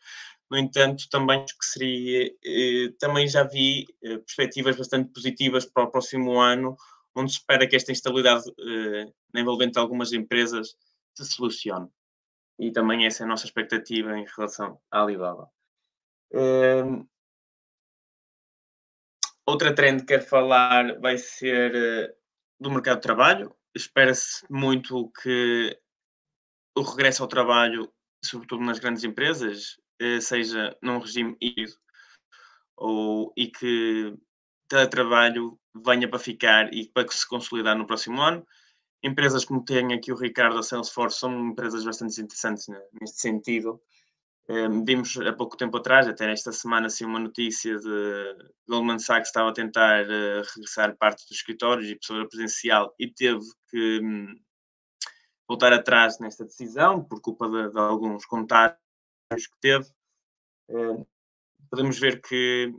No 0.50 0.58
entanto, 0.58 1.08
também 1.10 1.44
que 1.44 1.66
seria, 1.66 2.30
eh, 2.44 2.92
também 3.00 3.26
já 3.26 3.42
vi 3.44 3.86
eh, 4.04 4.18
perspectivas 4.18 4.76
bastante 4.76 5.10
positivas 5.12 5.64
para 5.64 5.84
o 5.84 5.90
próximo 5.90 6.38
ano, 6.38 6.76
onde 7.14 7.32
se 7.32 7.38
espera 7.38 7.66
que 7.66 7.76
esta 7.76 7.92
instabilidade 7.92 8.44
eh, 8.58 9.12
envolvente 9.34 9.78
algumas 9.78 10.12
empresas 10.12 10.76
se 11.14 11.24
solucione. 11.24 11.88
e 12.58 12.70
também 12.70 13.06
essa 13.06 13.22
é 13.22 13.24
a 13.24 13.28
nossa 13.28 13.46
expectativa 13.46 14.16
em 14.16 14.24
relação 14.36 14.80
à 14.90 15.02
Alibaba. 15.02 15.50
Um, 16.32 17.06
outra 19.46 19.74
trend 19.74 20.00
que 20.00 20.06
quero 20.06 20.24
falar 20.24 20.98
vai 21.00 21.18
ser 21.18 21.74
uh, 21.74 22.14
do 22.60 22.70
mercado 22.70 22.96
de 22.96 23.02
trabalho. 23.02 23.56
Espera-se 23.74 24.44
muito 24.48 25.10
que 25.20 25.76
o 26.76 26.82
regresso 26.82 27.22
ao 27.22 27.28
trabalho, 27.28 27.92
sobretudo 28.24 28.64
nas 28.64 28.78
grandes 28.78 29.04
empresas, 29.04 29.76
uh, 30.00 30.20
seja 30.20 30.76
num 30.80 30.98
regime 30.98 31.36
híbrido 31.40 31.76
ou, 32.76 33.32
e 33.36 33.48
que 33.48 34.14
teletrabalho 34.74 35.58
venha 35.84 36.08
para 36.08 36.18
ficar 36.18 36.72
e 36.72 36.88
para 36.88 37.08
se 37.08 37.26
consolidar 37.28 37.76
no 37.76 37.86
próximo 37.86 38.20
ano. 38.20 38.44
Empresas 39.02 39.44
como 39.44 39.64
tem 39.64 39.92
aqui 39.92 40.12
o 40.12 40.16
Ricardo, 40.16 40.58
a 40.58 40.62
Salesforce, 40.62 41.20
são 41.20 41.50
empresas 41.50 41.84
bastante 41.84 42.20
interessantes 42.20 42.66
né, 42.68 42.80
neste 43.00 43.20
sentido. 43.20 43.80
Um, 44.48 44.84
vimos 44.84 45.16
há 45.18 45.32
pouco 45.32 45.56
tempo 45.56 45.76
atrás, 45.76 46.06
até 46.06 46.30
esta 46.30 46.52
semana, 46.52 46.86
assim, 46.86 47.04
uma 47.04 47.18
notícia 47.18 47.78
de 47.78 48.36
Goldman 48.68 48.98
Sachs 48.98 49.28
estava 49.28 49.50
a 49.50 49.54
tentar 49.54 50.04
uh, 50.04 50.42
regressar 50.54 50.96
parte 50.96 51.24
dos 51.26 51.38
escritórios 51.38 51.88
e 51.88 51.96
pessoa 51.96 52.28
presencial 52.28 52.94
e 52.98 53.08
teve 53.08 53.40
que 53.70 54.00
um, 54.02 54.34
voltar 55.48 55.72
atrás 55.72 56.18
nesta 56.18 56.44
decisão 56.44 57.02
por 57.02 57.20
culpa 57.20 57.48
de, 57.48 57.70
de 57.70 57.78
alguns 57.78 58.26
contários 58.26 58.76
que 59.30 59.60
teve. 59.60 59.86
Uh, 60.68 61.06
podemos 61.70 61.98
ver 61.98 62.20
que 62.20 62.70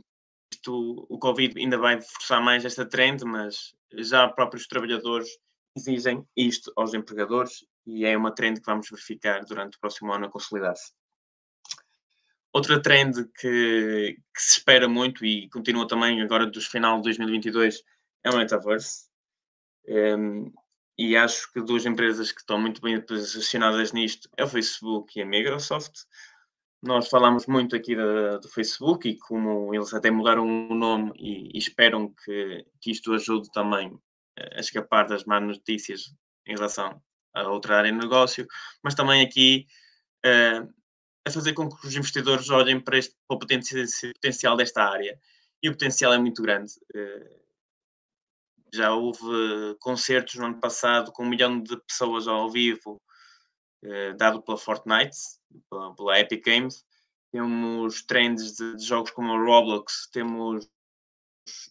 isto, 0.52 1.06
o 1.08 1.18
Covid 1.18 1.58
ainda 1.58 1.78
vai 1.78 2.00
forçar 2.00 2.42
mais 2.42 2.64
esta 2.64 2.84
trend, 2.84 3.24
mas 3.24 3.74
já 3.92 4.28
próprios 4.28 4.66
trabalhadores 4.66 5.28
exigem 5.76 6.26
isto 6.36 6.72
aos 6.76 6.94
empregadores 6.94 7.64
e 7.86 8.04
é 8.04 8.16
uma 8.16 8.34
trend 8.34 8.60
que 8.60 8.66
vamos 8.66 8.88
verificar 8.90 9.44
durante 9.44 9.76
o 9.76 9.80
próximo 9.80 10.12
ano 10.12 10.26
a 10.26 10.30
consolidar-se. 10.30 10.92
Outra 12.52 12.80
trend 12.80 13.28
que, 13.38 14.16
que, 14.34 14.42
se 14.42 14.58
espera 14.58 14.88
muito 14.88 15.24
e 15.24 15.48
continua 15.50 15.86
também 15.86 16.22
agora 16.22 16.46
dos 16.46 16.66
final 16.66 16.96
de 16.96 17.02
2022 17.02 17.82
é 18.24 18.30
o 18.30 18.36
metaverse. 18.36 19.08
Um, 19.86 20.50
e 20.98 21.14
acho 21.16 21.52
que 21.52 21.60
duas 21.60 21.84
empresas 21.84 22.32
que 22.32 22.40
estão 22.40 22.58
muito 22.58 22.80
bem 22.80 22.98
posicionadas 22.98 23.92
nisto 23.92 24.28
é 24.38 24.44
o 24.44 24.48
Facebook 24.48 25.18
e 25.18 25.22
a 25.22 25.26
Microsoft. 25.26 25.92
Nós 26.82 27.08
falamos 27.08 27.46
muito 27.46 27.74
aqui 27.74 27.96
da, 27.96 28.38
do 28.38 28.48
Facebook 28.48 29.08
e 29.08 29.18
como 29.18 29.74
eles 29.74 29.92
até 29.94 30.10
mudaram 30.10 30.46
o 30.46 30.74
nome 30.74 31.12
e, 31.16 31.56
e 31.56 31.58
esperam 31.58 32.12
que, 32.24 32.64
que, 32.80 32.90
isto 32.90 33.12
ajude 33.12 33.50
também 33.50 33.98
a 34.36 34.60
escapar 34.60 35.06
das 35.06 35.24
más 35.24 35.42
notícias 35.42 36.14
em 36.46 36.54
relação 36.54 37.02
a 37.34 37.48
outra 37.48 37.78
área 37.78 37.92
de 37.92 37.98
negócio, 37.98 38.46
mas 38.82 38.94
também 38.94 39.24
aqui 39.24 39.66
uh, 40.24 40.72
a 41.26 41.30
fazer 41.30 41.52
com 41.54 41.68
que 41.68 41.86
os 41.86 41.94
investidores 41.94 42.48
olhem 42.50 42.80
para, 42.80 42.98
este, 42.98 43.14
para 43.26 43.36
o 43.36 43.38
potencial 43.38 44.56
desta 44.56 44.84
área. 44.84 45.18
E 45.62 45.68
o 45.68 45.72
potencial 45.72 46.12
é 46.12 46.18
muito 46.18 46.42
grande. 46.42 46.72
Uh, 46.94 47.46
já 48.72 48.92
houve 48.92 49.20
concertos 49.80 50.34
no 50.36 50.46
ano 50.46 50.60
passado 50.60 51.12
com 51.12 51.24
um 51.24 51.28
milhão 51.28 51.60
de 51.62 51.76
pessoas 51.82 52.28
ao 52.28 52.50
vivo 52.50 53.00
eh, 53.05 53.05
dado 54.16 54.42
pela 54.42 54.58
Fortnite, 54.58 55.16
pela, 55.70 55.94
pela, 55.94 56.18
Epic 56.18 56.44
Games. 56.44 56.84
Temos 57.32 58.02
trends 58.02 58.56
de, 58.56 58.76
de, 58.76 58.84
jogos 58.84 59.10
como 59.10 59.32
o 59.32 59.44
Roblox, 59.44 60.08
temos 60.12 60.68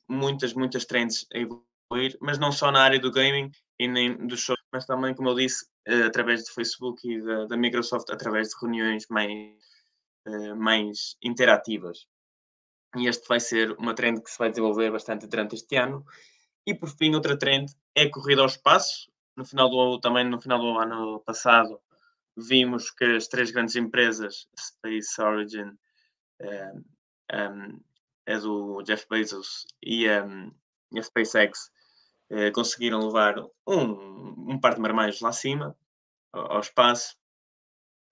muitas, 0.08 0.54
muitas 0.54 0.86
trends 0.86 1.26
a 1.34 1.40
evoluir, 1.40 2.18
mas 2.22 2.38
não 2.38 2.52
só 2.52 2.72
na 2.72 2.84
área 2.84 3.00
do 3.00 3.12
gaming 3.12 3.52
e 3.80 3.88
nem 3.88 4.16
dos 4.28 4.40
shows, 4.40 4.60
mas 4.72 4.86
também, 4.86 5.14
como 5.14 5.30
eu 5.30 5.36
disse, 5.36 5.66
uh, 5.88 6.06
através 6.06 6.44
do 6.44 6.52
Facebook 6.52 7.08
e 7.08 7.22
da, 7.22 7.46
da, 7.46 7.58
Microsoft, 7.58 8.10
através 8.10 8.50
de 8.50 8.56
reuniões 8.62 9.06
mais, 9.10 9.30
uh, 10.28 10.56
mais 10.56 11.18
interativas. 11.22 12.06
E 12.96 13.08
este 13.08 13.28
vai 13.28 13.40
ser 13.40 13.72
uma 13.74 13.94
trend 13.94 14.22
que 14.22 14.32
se 14.32 14.38
vai 14.38 14.50
desenvolver 14.50 14.92
bastante 14.92 15.28
durante 15.28 15.56
este 15.56 15.76
ano. 15.76 16.06
E 16.66 16.74
por 16.74 16.90
fim, 16.90 17.14
outra 17.14 17.38
trend 17.38 17.74
é 17.94 18.04
a 18.04 18.12
corrida 18.12 18.42
ao 18.42 18.48
espaço. 18.48 19.12
No 19.36 19.44
final 19.44 19.70
do, 19.70 20.00
também 20.00 20.24
no 20.24 20.40
final 20.40 20.60
do 20.60 20.80
ano 20.80 21.20
passado, 21.20 21.82
vimos 22.38 22.92
que 22.92 23.06
as 23.06 23.28
três 23.28 23.52
grandes 23.52 23.76
empresas, 23.76 24.48
Space 24.60 25.22
Origin, 25.22 25.72
um, 26.42 26.84
eh, 27.30 27.50
um, 27.50 27.82
é 28.26 28.38
do 28.40 28.82
Jeff 28.84 29.06
Bezos, 29.10 29.66
e 29.82 30.10
um, 30.10 30.52
a 30.98 31.02
SpaceX, 31.02 31.72
uh, 32.32 32.52
conseguiram 32.54 33.06
levar 33.06 33.38
um, 33.68 34.52
um 34.52 34.60
par 34.60 34.76
de 34.76 34.82
marmães 34.82 35.20
lá 35.22 35.30
acima, 35.30 35.78
ao, 36.34 36.54
ao 36.54 36.60
espaço. 36.60 37.16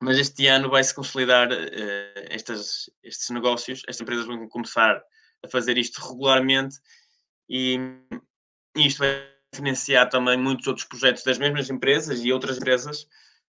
Mas 0.01 0.17
este 0.17 0.47
ano 0.47 0.69
vai-se 0.69 0.93
consolidar 0.93 1.51
uh, 1.51 2.28
estas, 2.30 2.89
estes 3.01 3.30
negócios, 3.30 3.82
estas 3.88 4.01
empresas 4.01 4.26
vão 4.26 4.47
começar 4.47 5.01
a 5.43 5.47
fazer 5.49 5.78
isto 5.78 5.99
regularmente 5.99 6.78
e, 7.49 7.78
e 8.76 8.88
isto 8.88 8.99
vai 8.99 9.30
financiar 9.53 10.09
também 10.09 10.38
muitos 10.38 10.65
outros 10.67 10.88
projetos 10.88 11.24
das 11.24 11.38
mesmas 11.38 11.69
empresas 11.69 12.24
e 12.24 12.32
outras 12.32 12.57
empresas 12.57 13.07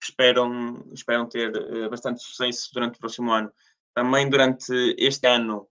esperam, 0.05 0.85
esperam 0.93 1.29
ter 1.29 1.55
uh, 1.57 1.91
bastante 1.91 2.23
sucesso 2.23 2.71
durante 2.73 2.97
o 2.97 2.99
próximo 2.99 3.33
ano. 3.33 3.53
Também 3.95 4.29
durante 4.29 4.73
este 4.99 5.27
ano, 5.27 5.69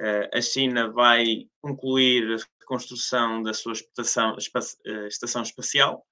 uh, 0.00 0.36
a 0.36 0.40
China 0.40 0.90
vai 0.90 1.48
concluir 1.60 2.34
a 2.34 2.66
construção 2.66 3.42
da 3.42 3.54
sua 3.54 3.72
estação, 3.72 4.34
uh, 4.34 5.06
estação 5.06 5.42
espacial, 5.42 6.06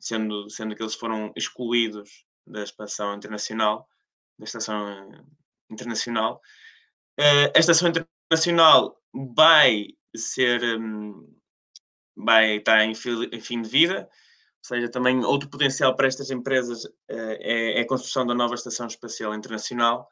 sendo, 0.00 0.50
sendo 0.50 0.74
que 0.74 0.82
eles 0.82 0.96
foram 0.96 1.32
excluídos 1.36 2.26
da 2.44 2.64
estação 2.64 3.14
internacional, 3.14 3.88
da 4.36 4.44
estação 4.46 5.12
internacional. 5.70 6.40
a 7.54 7.56
estação 7.56 7.88
internacional 7.88 9.00
vai 9.36 9.86
ser, 10.16 10.60
vai 12.16 12.56
estar 12.56 12.84
em 12.84 12.94
fim 12.96 13.62
de 13.62 13.68
vida, 13.68 14.10
seja, 14.64 14.88
também 14.88 15.22
outro 15.24 15.48
potencial 15.48 15.94
para 15.94 16.06
estas 16.06 16.30
empresas 16.30 16.84
uh, 16.84 16.90
é, 17.08 17.78
é, 17.78 17.80
a 17.82 17.86
construção 17.86 18.26
da 18.26 18.34
nova 18.34 18.54
Estação 18.54 18.86
Espacial 18.86 19.34
Internacional. 19.34 20.08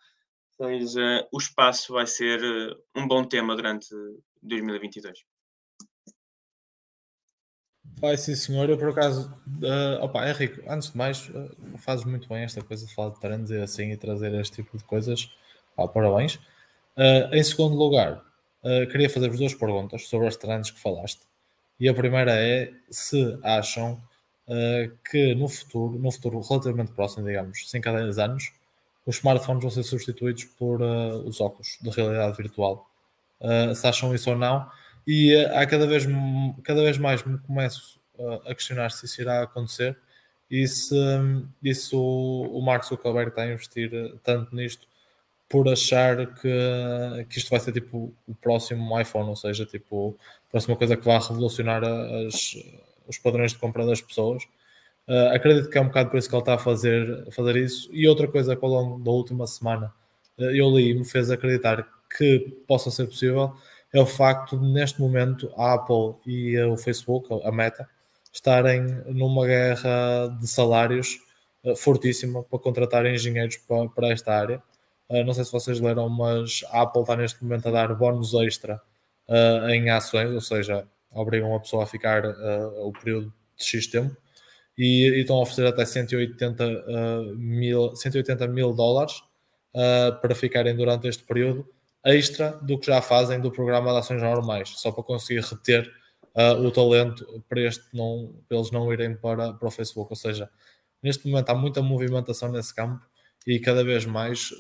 Seja, 0.56 1.26
o 1.32 1.38
espaço 1.38 1.94
vai 1.94 2.06
ser 2.06 2.42
uh, 2.42 2.76
um 2.94 3.08
bom 3.08 3.24
tema 3.24 3.56
durante 3.56 3.88
2022. 4.42 5.24
Vai 7.84 8.16
sim, 8.16 8.34
senhor. 8.34 8.68
Eu, 8.68 8.76
por 8.76 8.90
acaso, 8.90 9.32
uh, 9.62 10.04
opa, 10.04 10.28
Henrique, 10.28 10.62
antes 10.68 10.90
de 10.90 10.98
mais, 10.98 11.28
uh, 11.30 11.78
fazes 11.78 12.04
muito 12.04 12.28
bem 12.28 12.42
esta 12.42 12.62
coisa 12.62 12.86
de 12.86 12.94
falar 12.94 13.14
de 13.38 13.54
e 13.54 13.62
assim 13.62 13.90
e 13.90 13.96
trazer 13.96 14.34
este 14.34 14.62
tipo 14.62 14.76
de 14.76 14.84
coisas. 14.84 15.30
Parabéns. 15.76 16.34
Uh, 16.94 17.32
em 17.32 17.42
segundo 17.42 17.74
lugar, 17.74 18.22
queria 18.90 19.08
fazer-vos 19.08 19.38
duas 19.38 19.54
perguntas 19.54 20.08
sobre 20.08 20.28
as 20.28 20.36
trends 20.36 20.70
que 20.70 20.80
falaste. 20.80 21.22
E 21.80 21.88
a 21.88 21.94
primeira 21.94 22.32
é 22.32 22.72
se 22.90 23.38
acham 23.42 23.94
uh, 23.94 24.11
que 25.10 25.34
no 25.34 25.48
futuro, 25.48 25.98
no 25.98 26.10
futuro 26.10 26.40
relativamente 26.40 26.92
próximo, 26.92 27.26
digamos, 27.26 27.70
5 27.70 27.88
a 27.88 27.92
10 27.92 28.18
anos, 28.18 28.52
os 29.06 29.16
smartphones 29.16 29.62
vão 29.62 29.70
ser 29.70 29.82
substituídos 29.82 30.44
por 30.44 30.80
uh, 30.80 31.26
os 31.26 31.40
óculos 31.40 31.78
de 31.80 31.90
realidade 31.90 32.36
virtual. 32.36 32.88
Uh, 33.40 33.74
se 33.74 33.86
acham 33.86 34.14
isso 34.14 34.30
ou 34.30 34.36
não? 34.36 34.68
E 35.06 35.34
há 35.46 35.66
cada 35.66 35.86
vez, 35.86 36.06
cada 36.62 36.82
vez 36.82 36.98
mais 36.98 37.24
me 37.24 37.38
começo 37.38 38.00
a 38.46 38.54
questionar 38.54 38.90
se 38.90 39.06
isso 39.06 39.20
irá 39.20 39.42
acontecer 39.42 39.98
e 40.48 40.66
se, 40.68 40.94
e 41.62 41.74
se 41.74 41.96
o, 41.96 42.50
o 42.52 42.62
Mark 42.62 42.84
Zuckerberg 42.84 43.30
está 43.30 43.42
a 43.42 43.52
investir 43.52 43.90
tanto 44.22 44.54
nisto 44.54 44.86
por 45.48 45.68
achar 45.68 46.34
que, 46.34 47.26
que 47.28 47.38
isto 47.38 47.50
vai 47.50 47.58
ser 47.58 47.72
tipo 47.72 48.14
o 48.28 48.34
próximo 48.34 49.00
iPhone, 49.00 49.28
ou 49.28 49.36
seja, 49.36 49.66
tipo 49.66 50.16
a 50.48 50.50
próxima 50.50 50.76
coisa 50.76 50.96
que 50.96 51.04
vai 51.04 51.18
revolucionar 51.18 51.82
as, 51.82 52.56
os 53.12 53.18
padrões 53.18 53.52
de 53.52 53.58
compra 53.58 53.86
das 53.86 54.00
pessoas. 54.00 54.44
Uh, 55.08 55.34
acredito 55.34 55.68
que 55.68 55.76
é 55.76 55.80
um 55.80 55.86
bocado 55.86 56.10
por 56.10 56.18
isso 56.18 56.28
que 56.28 56.34
ele 56.34 56.42
está 56.42 56.54
a 56.54 56.58
fazer, 56.58 57.26
fazer 57.32 57.56
isso. 57.56 57.88
E 57.92 58.06
outra 58.06 58.28
coisa 58.28 58.54
que 58.56 58.64
ao 58.64 58.70
longo 58.70 59.02
da 59.02 59.10
última 59.10 59.46
semana 59.46 59.92
uh, 60.38 60.44
eu 60.44 60.70
li 60.70 60.90
e 60.90 60.94
me 60.94 61.04
fez 61.04 61.30
acreditar 61.30 61.86
que 62.16 62.38
possa 62.66 62.90
ser 62.90 63.06
possível 63.06 63.54
é 63.92 64.00
o 64.00 64.06
facto 64.06 64.58
de, 64.58 64.66
neste 64.72 65.00
momento, 65.00 65.52
a 65.56 65.74
Apple 65.74 66.14
e 66.26 66.58
o 66.62 66.76
Facebook, 66.76 67.28
a 67.44 67.52
Meta, 67.52 67.88
estarem 68.32 68.82
numa 69.06 69.46
guerra 69.46 70.28
de 70.40 70.46
salários 70.46 71.18
uh, 71.64 71.76
fortíssima 71.76 72.42
para 72.44 72.58
contratar 72.58 73.04
engenheiros 73.04 73.56
para, 73.56 73.88
para 73.88 74.08
esta 74.12 74.32
área. 74.32 74.62
não 75.26 75.34
sei 75.34 75.44
se 75.44 75.52
vocês 75.52 75.80
leram, 75.80 76.08
mas 76.08 76.64
a 76.70 76.82
Apple 76.82 77.02
está 77.02 77.16
neste 77.16 77.42
momento 77.42 77.68
a 77.68 77.70
dar 77.72 77.94
bónus 77.94 78.32
extra 78.34 78.80
em 79.70 79.88
ações, 79.90 80.32
ou 80.32 80.40
seja, 80.40 80.86
obrigam 81.14 81.54
a 81.54 81.60
pessoa 81.60 81.84
a 81.84 81.86
ficar 81.86 82.24
uh, 82.24 82.86
o 82.86 82.92
período 82.92 83.32
de 83.56 83.64
X 83.64 83.86
tempo 83.86 84.16
e, 84.76 85.08
e 85.08 85.20
estão 85.20 85.36
a 85.36 85.42
oferecer 85.42 85.66
até 85.66 85.84
180, 85.84 86.64
uh, 86.64 87.36
mil, 87.36 87.94
180 87.94 88.46
mil 88.48 88.72
dólares 88.72 89.14
uh, 89.74 90.18
para 90.20 90.34
ficarem 90.34 90.74
durante 90.74 91.06
este 91.06 91.22
período 91.24 91.68
extra 92.04 92.52
do 92.62 92.78
que 92.78 92.86
já 92.86 93.00
fazem 93.00 93.40
do 93.40 93.50
programa 93.50 93.92
de 93.92 93.98
ações 93.98 94.20
normais, 94.20 94.70
só 94.70 94.90
para 94.90 95.04
conseguir 95.04 95.40
reter 95.40 95.88
o 96.64 96.70
talento 96.70 97.44
para, 97.48 97.60
este 97.60 97.84
não, 97.92 98.34
para 98.48 98.56
eles 98.56 98.72
não 98.72 98.90
irem 98.92 99.14
para, 99.14 99.52
para 99.52 99.68
o 99.68 99.70
Facebook. 99.70 100.10
Ou 100.10 100.16
seja, 100.16 100.50
neste 101.00 101.28
momento 101.28 101.50
há 101.50 101.54
muita 101.54 101.80
movimentação 101.80 102.50
nesse 102.50 102.74
campo 102.74 103.06
e 103.46 103.60
cada 103.60 103.84
vez 103.84 104.04
mais 104.04 104.50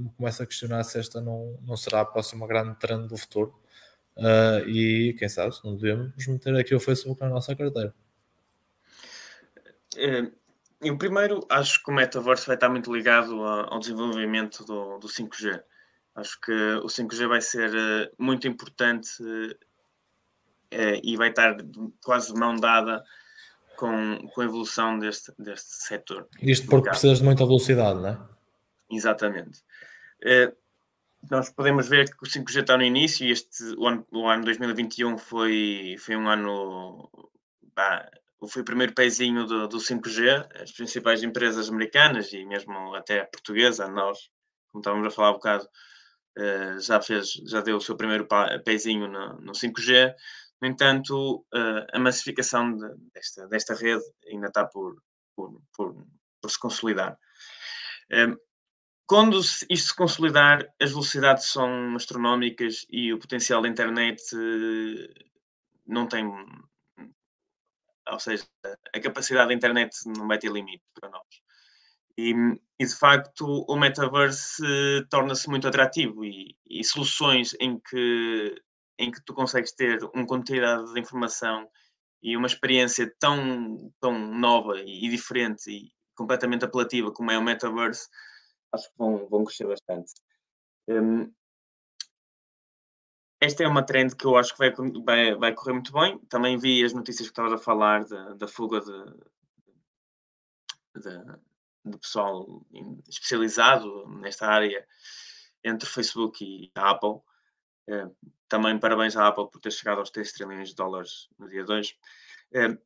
me 0.00 0.10
começo 0.16 0.42
a 0.42 0.46
questionar 0.46 0.82
se 0.82 0.98
esta 0.98 1.20
não, 1.20 1.56
não 1.62 1.76
será 1.76 2.00
a 2.00 2.04
próxima 2.04 2.48
grande 2.48 2.76
trend 2.80 3.06
do 3.06 3.16
futuro. 3.16 3.54
Uh, 4.18 4.68
e 4.68 5.14
quem 5.16 5.28
sabe 5.28 5.54
se 5.54 5.64
não 5.64 5.76
devemos 5.76 6.26
meter 6.26 6.56
aqui 6.56 6.74
o 6.74 6.80
Facebook 6.80 7.20
na 7.20 7.28
nossa 7.28 7.54
carteira. 7.54 7.94
É, 9.96 10.28
e 10.82 10.90
o 10.90 10.98
primeiro, 10.98 11.46
acho 11.48 11.82
que 11.82 11.90
o 11.90 11.94
metaverso 11.94 12.46
vai 12.46 12.56
estar 12.56 12.68
muito 12.68 12.92
ligado 12.92 13.40
ao 13.44 13.78
desenvolvimento 13.78 14.64
do, 14.64 14.98
do 14.98 15.08
5G. 15.08 15.62
Acho 16.16 16.40
que 16.40 16.52
o 16.52 16.86
5G 16.86 17.28
vai 17.28 17.40
ser 17.40 17.70
uh, 17.70 18.10
muito 18.18 18.48
importante 18.48 19.22
uh, 19.22 19.56
e 21.02 21.16
vai 21.16 21.30
estar 21.30 21.56
quase 22.02 22.34
mão 22.34 22.56
dada 22.56 23.04
com, 23.76 24.28
com 24.34 24.40
a 24.40 24.44
evolução 24.44 24.98
deste, 24.98 25.32
deste 25.38 25.84
setor. 25.84 26.28
Isto 26.42 26.66
porque 26.66 26.90
precisas 26.90 27.18
de 27.18 27.24
muita 27.24 27.46
velocidade, 27.46 28.00
não 28.00 28.08
é? 28.08 28.18
Exatamente. 28.90 29.62
Nós 31.30 31.50
podemos 31.50 31.88
ver 31.88 32.08
que 32.08 32.24
o 32.24 32.26
5G 32.26 32.60
está 32.60 32.76
no 32.76 32.82
início 32.82 33.26
e 33.26 33.30
este, 33.30 33.62
o, 33.76 33.86
ano, 33.86 34.06
o 34.10 34.26
ano 34.28 34.44
2021 34.44 35.18
foi, 35.18 35.96
foi 35.98 36.16
um 36.16 36.28
ano. 36.28 37.10
Bah, 37.74 38.08
foi 38.48 38.62
o 38.62 38.64
primeiro 38.64 38.94
pezinho 38.94 39.44
do, 39.44 39.68
do 39.68 39.78
5G. 39.78 40.48
As 40.62 40.72
principais 40.72 41.22
empresas 41.22 41.68
americanas 41.68 42.32
e 42.32 42.44
mesmo 42.44 42.94
até 42.94 43.20
a 43.20 43.26
portuguesa, 43.26 43.88
nós, 43.88 44.30
como 44.72 44.80
estávamos 44.80 45.06
a 45.06 45.10
falar 45.10 45.28
há 45.28 45.30
um 45.32 45.34
bocado, 45.34 45.68
uh, 46.38 46.80
já, 46.80 47.00
fez, 47.02 47.32
já 47.46 47.60
deu 47.60 47.76
o 47.76 47.80
seu 47.80 47.96
primeiro 47.96 48.26
pezinho 48.64 49.08
no, 49.08 49.40
no 49.40 49.52
5G. 49.52 50.14
No 50.62 50.68
entanto, 50.68 51.44
uh, 51.54 51.86
a 51.92 51.98
massificação 51.98 52.74
de, 52.74 52.88
desta, 53.12 53.46
desta 53.48 53.74
rede 53.74 54.04
ainda 54.30 54.46
está 54.46 54.64
por, 54.64 54.96
por, 55.36 55.60
por, 55.76 56.06
por 56.40 56.50
se 56.50 56.58
consolidar. 56.58 57.18
Um, 58.10 58.34
quando 59.08 59.40
isto 59.40 59.88
se 59.88 59.96
consolidar, 59.96 60.70
as 60.80 60.90
velocidades 60.90 61.46
são 61.46 61.96
astronómicas 61.96 62.86
e 62.90 63.12
o 63.12 63.18
potencial 63.18 63.62
da 63.62 63.68
internet 63.68 64.22
uh, 64.36 65.08
não 65.86 66.06
tem. 66.06 66.26
Ou 68.10 68.18
seja, 68.20 68.44
a 68.94 69.00
capacidade 69.00 69.48
da 69.48 69.54
internet 69.54 69.96
não 70.06 70.28
vai 70.28 70.38
ter 70.38 70.52
limite 70.52 70.84
para 70.94 71.08
nós. 71.08 71.26
E, 72.18 72.34
e 72.78 72.86
de 72.86 72.94
facto, 72.94 73.64
o 73.66 73.76
metaverse 73.76 74.62
uh, 74.62 75.08
torna-se 75.08 75.48
muito 75.48 75.66
atrativo 75.66 76.24
e, 76.24 76.54
e 76.68 76.84
soluções 76.84 77.56
em 77.58 77.80
que 77.80 78.62
em 78.98 79.10
que 79.12 79.22
tu 79.24 79.32
consegues 79.32 79.72
ter 79.72 80.02
uma 80.12 80.26
quantidade 80.26 80.92
de 80.92 81.00
informação 81.00 81.68
e 82.20 82.36
uma 82.36 82.48
experiência 82.48 83.10
tão, 83.18 83.92
tão 84.00 84.18
nova 84.18 84.80
e, 84.80 85.08
diferente 85.08 85.70
e 85.70 85.92
completamente 86.16 86.64
apelativa 86.64 87.12
como 87.12 87.30
é 87.30 87.38
o 87.38 87.42
metaverse, 87.42 88.08
acho 88.72 88.90
que 88.90 88.98
vão, 88.98 89.28
vão 89.28 89.44
crescer 89.44 89.66
bastante. 89.66 90.12
Um, 90.88 91.32
esta 93.40 93.62
é 93.62 93.68
uma 93.68 93.84
trend 93.84 94.16
que 94.16 94.24
eu 94.24 94.36
acho 94.36 94.52
que 94.52 94.58
vai, 94.58 94.72
vai, 95.04 95.34
vai 95.36 95.54
correr 95.54 95.72
muito 95.72 95.92
bem. 95.92 96.18
Também 96.28 96.58
vi 96.58 96.84
as 96.84 96.92
notícias 96.92 97.28
que 97.28 97.32
estavas 97.32 97.52
a 97.52 97.58
falar 97.58 98.04
da, 98.04 98.34
da 98.34 98.48
fuga 98.48 98.80
de, 98.80 99.04
de, 101.00 101.24
de, 101.84 101.98
pessoal 101.98 102.66
especializado 103.08 104.08
nesta 104.08 104.46
área 104.48 104.84
entre 105.62 105.88
Facebook 105.88 106.44
e 106.44 106.70
a 106.74 106.90
Apple. 106.90 107.20
Eh, 107.88 108.08
também 108.48 108.78
parabéns 108.78 109.16
à 109.16 109.28
Apple 109.28 109.48
por 109.50 109.60
ter 109.60 109.70
chegado 109.70 109.98
aos 109.98 110.10
3 110.10 110.32
trilhões 110.32 110.70
de 110.70 110.74
dólares 110.74 111.28
no 111.38 111.48
dia 111.48 111.64
2. 111.64 111.96
Eh, 112.54 112.78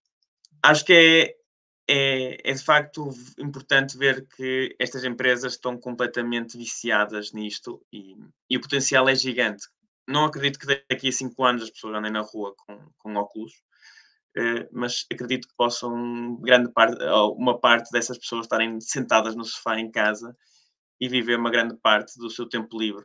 acho 0.63 0.85
que 0.85 0.93
é, 0.93 1.42
é, 1.89 2.51
é, 2.51 2.53
de 2.53 2.65
facto 2.65 3.11
importante 3.39 3.99
ver 3.99 4.27
que 4.29 4.75
estas 4.79 5.05
empresas 5.05 5.55
estão 5.55 5.77
completamente 5.77 6.57
viciadas 6.57 7.33
nisto 7.33 7.85
e, 7.93 8.17
e, 8.49 8.57
o 8.57 8.61
potencial 8.61 9.09
é 9.09 9.15
gigante. 9.15 9.67
Não 10.09 10.25
acredito 10.25 10.59
que 10.59 10.67
daqui 10.89 11.09
a 11.09 11.13
5 11.13 11.45
anos 11.45 11.63
as 11.65 11.71
pessoas 11.71 11.97
andem 11.97 12.13
na 12.13 12.21
rua 12.21 12.55
com, 12.57 12.79
com 12.99 13.15
óculos, 13.17 13.53
eh, 14.37 14.69
mas 14.73 15.07
acredito 15.13 15.49
que 15.49 15.55
possam, 15.57 16.37
grande 16.37 16.73
parte, 16.73 17.03
uma 17.37 17.59
parte 17.61 17.91
dessas 17.91 18.19
pessoas 18.19 18.47
estarem 18.47 18.81
sentadas 18.81 19.37
no 19.37 19.45
sofá 19.45 19.79
em 19.79 19.91
casa 19.91 20.37
e 21.01 21.09
viver 21.09 21.39
uma 21.39 21.51
grande 21.51 21.77
parte 21.77 22.19
do 22.19 22.31
seu 22.31 22.49
tempo 22.49 22.79
livre 22.79 23.05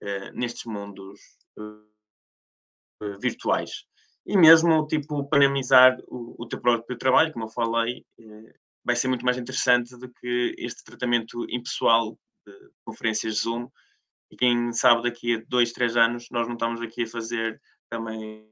eh, 0.00 0.30
nestes 0.32 0.64
mundos 0.64 1.20
uh, 1.58 3.18
virtuais. 3.18 3.86
E 4.26 4.36
mesmo, 4.36 4.86
tipo, 4.86 5.24
panemizar 5.28 5.98
o, 6.08 6.34
o 6.42 6.46
teu 6.46 6.60
próprio 6.60 6.96
trabalho, 6.96 7.32
como 7.32 7.44
eu 7.44 7.50
falei, 7.50 8.04
uh, 8.18 8.54
vai 8.84 8.96
ser 8.96 9.08
muito 9.08 9.24
mais 9.24 9.36
interessante 9.36 9.96
do 9.96 10.08
que 10.08 10.54
este 10.58 10.82
tratamento 10.84 11.46
impessoal 11.50 12.18
de 12.46 12.70
conferências 12.84 13.40
Zoom. 13.40 13.68
E 14.30 14.36
quem 14.36 14.72
sabe 14.72 15.02
daqui 15.02 15.36
a 15.36 15.42
dois, 15.46 15.72
três 15.72 15.96
anos 15.96 16.28
nós 16.30 16.46
não 16.46 16.54
estamos 16.54 16.80
aqui 16.80 17.02
a 17.04 17.06
fazer 17.06 17.60
também 17.90 18.48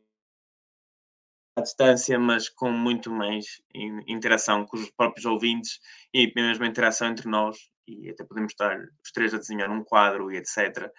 à 1.57 1.62
distância, 1.62 2.18
mas 2.18 2.49
com 2.49 2.70
muito 2.70 3.11
mais 3.11 3.62
interação 4.07 4.64
com 4.66 4.77
os 4.77 4.91
próprios 4.91 5.27
ouvintes 5.27 5.81
e 6.14 6.33
mesmo 6.35 6.64
a 6.64 6.68
interação 6.68 7.09
entre 7.09 7.29
nós. 7.29 7.70
E 7.87 8.11
até 8.11 8.25
podemos 8.25 8.53
estar 8.53 8.79
os 9.05 9.11
três 9.12 9.35
a 9.35 9.39
desenhar 9.39 9.70
um 9.70 9.83
quadro 9.83 10.31
e 10.31 10.37
etc 10.37 10.91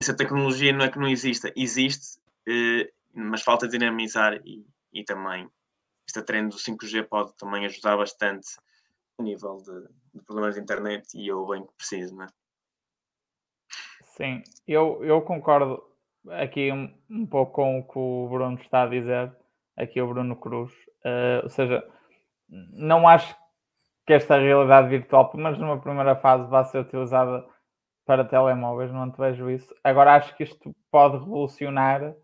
essa 0.00 0.14
tecnologia 0.14 0.72
não 0.72 0.84
é 0.84 0.90
que 0.90 0.98
não 0.98 1.08
exista, 1.08 1.52
existe, 1.56 2.20
eh, 2.48 2.88
mas 3.14 3.42
falta 3.42 3.68
dinamizar 3.68 4.40
e, 4.44 4.66
e 4.92 5.04
também 5.04 5.48
esta 6.06 6.22
trend 6.22 6.50
do 6.50 6.56
5G 6.56 7.06
pode 7.06 7.34
também 7.36 7.66
ajudar 7.66 7.96
bastante 7.96 8.48
a 9.18 9.22
nível 9.22 9.58
de, 9.58 9.88
de 10.14 10.24
problemas 10.24 10.54
de 10.54 10.60
internet 10.60 11.06
e 11.14 11.28
eu 11.28 11.46
bem 11.46 11.66
que 11.66 11.72
preciso, 11.74 12.16
não 12.16 12.24
é? 12.24 12.28
Sim, 14.16 14.42
eu, 14.66 15.04
eu 15.04 15.20
concordo 15.22 15.82
aqui 16.30 16.72
um, 16.72 16.92
um 17.10 17.26
pouco 17.26 17.52
com 17.52 17.78
o 17.78 17.84
que 17.84 17.98
o 17.98 18.28
Bruno 18.28 18.58
está 18.60 18.82
a 18.82 18.88
dizer, 18.88 19.32
aqui 19.76 20.00
o 20.00 20.08
Bruno 20.08 20.34
Cruz, 20.36 20.72
uh, 21.04 21.44
ou 21.44 21.50
seja, 21.50 21.86
não 22.48 23.06
acho 23.06 23.36
que 24.06 24.14
esta 24.14 24.38
realidade 24.38 24.88
virtual, 24.88 25.30
pelo 25.30 25.42
menos 25.42 25.58
numa 25.58 25.80
primeira 25.80 26.16
fase, 26.16 26.48
vá 26.48 26.64
ser 26.64 26.78
utilizada 26.78 27.46
para 28.06 28.24
telemóveis, 28.24 28.90
não 28.90 29.10
vejo 29.12 29.50
isso. 29.50 29.74
Agora 29.84 30.14
acho 30.14 30.34
que 30.34 30.44
isto 30.44 30.74
pode 30.90 31.18
revolucionar, 31.18 32.14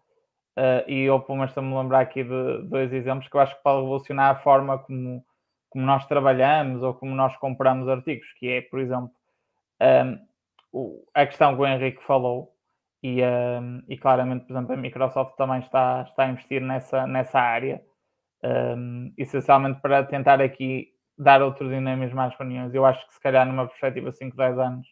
uh, 0.58 0.88
e 0.88 1.04
eu 1.04 1.20
pelo 1.20 1.38
menos 1.38 1.50
estou-me 1.50 1.74
a 1.74 1.80
lembrar 1.80 2.00
aqui 2.00 2.22
de 2.22 2.62
dois 2.68 2.92
exemplos 2.92 3.28
que 3.28 3.36
eu 3.36 3.40
acho 3.40 3.56
que 3.56 3.62
pode 3.62 3.82
revolucionar 3.82 4.30
a 4.30 4.36
forma 4.36 4.78
como, 4.78 5.24
como 5.70 5.84
nós 5.84 6.06
trabalhamos 6.06 6.82
ou 6.82 6.94
como 6.94 7.14
nós 7.14 7.36
compramos 7.36 7.88
artigos, 7.88 8.26
que 8.34 8.48
é, 8.48 8.62
por 8.62 8.80
exemplo, 8.80 9.10
um, 9.80 9.84
ehm, 9.84 10.18
o, 10.72 11.04
a 11.14 11.26
questão 11.26 11.54
que 11.54 11.62
o 11.62 11.66
Henrique 11.66 12.02
falou, 12.04 12.52
e, 13.02 13.22
um, 13.22 13.24
ehm, 13.24 13.82
e 13.88 13.96
claramente, 13.98 14.46
por 14.46 14.52
exemplo, 14.54 14.74
a 14.74 14.76
Microsoft 14.76 15.36
também 15.36 15.60
está, 15.60 16.02
está 16.08 16.24
a 16.24 16.28
investir 16.28 16.62
nessa, 16.62 17.06
nessa 17.06 17.38
área, 17.40 17.82
um, 18.42 19.12
essencialmente 19.18 19.80
para 19.80 20.04
tentar 20.04 20.40
aqui 20.40 20.88
dar 21.16 21.42
outro 21.42 21.68
dinamismo 21.68 22.20
às 22.20 22.36
reuniões. 22.36 22.74
Eu 22.74 22.84
acho 22.84 23.06
que 23.06 23.14
se 23.14 23.20
calhar 23.20 23.46
numa 23.46 23.66
perspectiva 23.66 24.10
5, 24.12 24.36
10 24.36 24.58
anos 24.58 24.86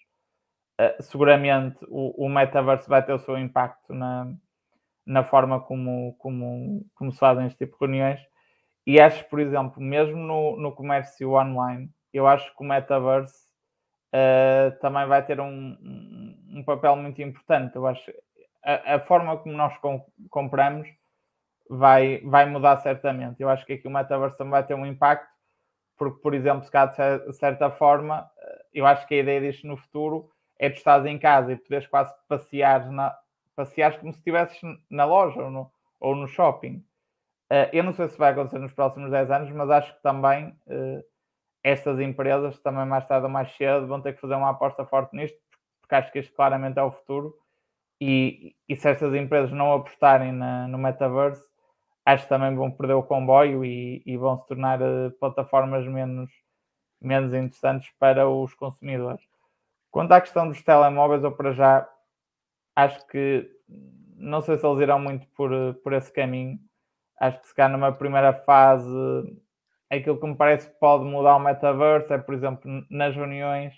eh, 0.79 0.97
seguramente 1.01 1.79
o, 1.89 2.27
o 2.27 2.29
metaverso 2.29 2.89
vai 2.89 3.05
ter 3.05 3.13
o 3.13 3.19
seu 3.19 3.39
impacto 3.39 3.93
na, 3.95 4.33
na 5.07 5.25
forma 5.25 5.61
como, 5.61 6.15
como, 6.19 6.85
como 6.95 7.13
se 7.13 7.19
fazem 7.19 7.47
este 7.47 7.59
tipo 7.59 7.73
de 7.73 7.87
reuniões. 7.87 8.21
E 8.87 9.01
acho, 9.01 9.25
por 9.29 9.41
exemplo, 9.41 9.81
mesmo 9.81 10.17
no, 10.17 10.57
no 10.57 10.73
comércio 10.73 11.33
online, 11.33 11.91
eu 12.13 12.27
acho 12.27 12.55
que 12.57 12.63
o 12.63 12.67
metaverse 12.67 13.47
uh, 14.13 14.79
também 14.81 15.07
vai 15.07 15.25
ter 15.25 15.41
um, 15.41 15.77
um, 16.51 16.63
papel 16.65 16.97
muito 16.97 17.23
importante. 17.23 17.77
Eu 17.77 17.87
acho 17.87 18.13
a, 18.65 18.97
a 18.97 19.01
forma 19.01 19.37
como 19.39 19.57
nós 19.57 19.77
com, 19.79 20.05
compramos 20.31 20.89
vai, 21.69 22.21
vai 22.25 22.47
mudar 22.47 22.77
certamente. 22.79 23.41
Eu 23.41 23.49
acho 23.49 23.65
que 23.65 23.75
aqui 23.75 23.87
o 23.87 23.91
metaverse 23.91 24.37
também 24.37 24.53
vai 24.53 24.67
ter 24.67 24.75
um 24.75 24.87
impacto, 24.87 25.29
porque, 25.97 26.21
por 26.21 26.35
exemplo, 26.35 26.65
se 26.65 26.71
cá 26.71 26.87
de 26.87 27.33
certa 27.35 27.71
forma, 27.71 28.29
eh, 28.39 28.65
eu 28.75 28.87
acho 28.87 29.07
que 29.07 29.15
a 29.15 29.19
ideia 29.19 29.41
disto 29.41 29.67
no 29.67 29.77
futuro 29.77 30.29
é 30.59 30.69
tu 30.69 30.77
estás 30.77 31.05
em 31.07 31.19
casa 31.19 31.53
e 31.53 31.57
poderes 31.57 31.87
quase 31.87 32.13
passear, 32.29 32.91
na, 32.91 33.17
passear 33.55 33.99
como 33.99 34.13
se 34.13 34.19
estivesses 34.19 34.59
na 34.91 35.05
loja 35.05 35.43
ou 35.43 35.51
no, 35.51 35.73
ou 36.01 36.15
no 36.15 36.27
shopping. 36.29 36.85
Uh, 37.51 37.69
eu 37.73 37.85
não 37.85 37.93
sei 37.93 38.09
se 38.09 38.19
vai 38.19 38.33
acontecer 38.33 38.59
nos 38.59 38.73
próximos 38.73 39.11
10 39.11 39.31
anos, 39.31 39.51
mas 39.51 39.71
acho 39.71 39.95
que 39.95 40.03
também 40.03 40.49
uh, 40.67 41.05
estas 41.63 42.01
empresas, 42.01 42.59
também 42.61 42.87
mais 42.87 43.07
tarde 43.07 43.27
ou 43.27 43.31
mais 43.31 43.55
cedo, 43.57 43.87
vão 43.87 44.01
ter 44.01 44.15
que 44.15 44.21
fazer 44.21 44.35
uma 44.35 44.51
aposta 44.51 44.85
forte 44.85 45.15
nisto, 45.15 45.39
porque 45.81 45.95
acho 45.95 46.11
que 46.11 46.19
isto 46.19 46.35
claramente 46.35 46.79
é 46.79 46.83
o 46.83 46.91
futuro. 46.91 47.35
E, 48.01 48.57
e 48.69 48.75
se 48.75 48.89
estas 48.89 49.15
empresas 49.15 49.53
não 49.53 49.73
apostarem 49.73 50.33
na, 50.33 50.67
no 50.67 50.77
metaverse, 50.77 51.47
acho 52.05 52.25
que 52.25 52.29
também 52.29 52.55
vão 52.55 52.71
perder 52.71 52.95
o 52.95 53.03
comboio 53.03 53.65
e, 53.65 54.03
e 54.05 54.17
vão 54.17 54.37
se 54.39 54.47
tornar 54.47 54.81
uh, 54.83 55.11
plataformas 55.21 55.87
menos, 55.87 56.31
menos 57.01 57.33
interessantes 57.33 57.93
para 57.99 58.29
os 58.29 58.55
consumidores. 58.55 59.23
Quanto 59.91 60.13
à 60.13 60.21
questão 60.21 60.49
dos 60.49 60.63
telemóveis, 60.63 61.23
eu 61.23 61.31
para 61.33 61.53
já 61.53 61.89
acho 62.77 63.07
que 63.07 63.49
não 64.17 64.41
sei 64.41 64.57
se 64.57 64.67
eles 64.67 64.79
irão 64.81 64.99
muito 64.99 65.27
por, 65.37 65.51
por 65.83 65.93
esse 65.93 66.13
caminho. 66.13 66.59
Acho 67.21 67.41
que 67.41 67.49
se 67.49 67.55
calhar 67.55 67.73
numa 67.73 67.93
primeira 67.93 68.33
fase 68.33 68.89
aquilo 69.91 70.19
que 70.19 70.27
me 70.27 70.35
parece 70.35 70.69
que 70.69 70.79
pode 70.79 71.05
mudar 71.05 71.37
o 71.37 71.41
metaverso 71.41 72.13
é, 72.15 72.19
por 72.19 72.35
exemplo, 72.35 72.63
nas 72.89 73.15
reuniões, 73.15 73.75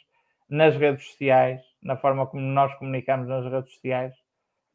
nas 0.48 0.76
redes 0.76 1.06
sociais, 1.08 1.60
na 1.82 1.96
forma 1.96 2.26
como 2.26 2.42
nós 2.42 2.72
comunicamos 2.76 3.26
nas 3.26 3.44
redes 3.50 3.72
sociais. 3.74 4.14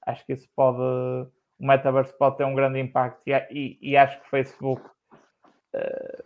Acho 0.05 0.25
que 0.25 0.33
isso 0.33 0.49
pode, 0.55 0.79
o 0.79 1.65
metaverso 1.65 2.15
pode 2.17 2.37
ter 2.37 2.43
um 2.43 2.55
grande 2.55 2.79
impacto 2.79 3.21
e, 3.25 3.33
e, 3.51 3.79
e 3.81 3.97
acho 3.97 4.19
que 4.19 4.27
o 4.27 4.29
Facebook, 4.29 4.81
uh, 5.75 6.23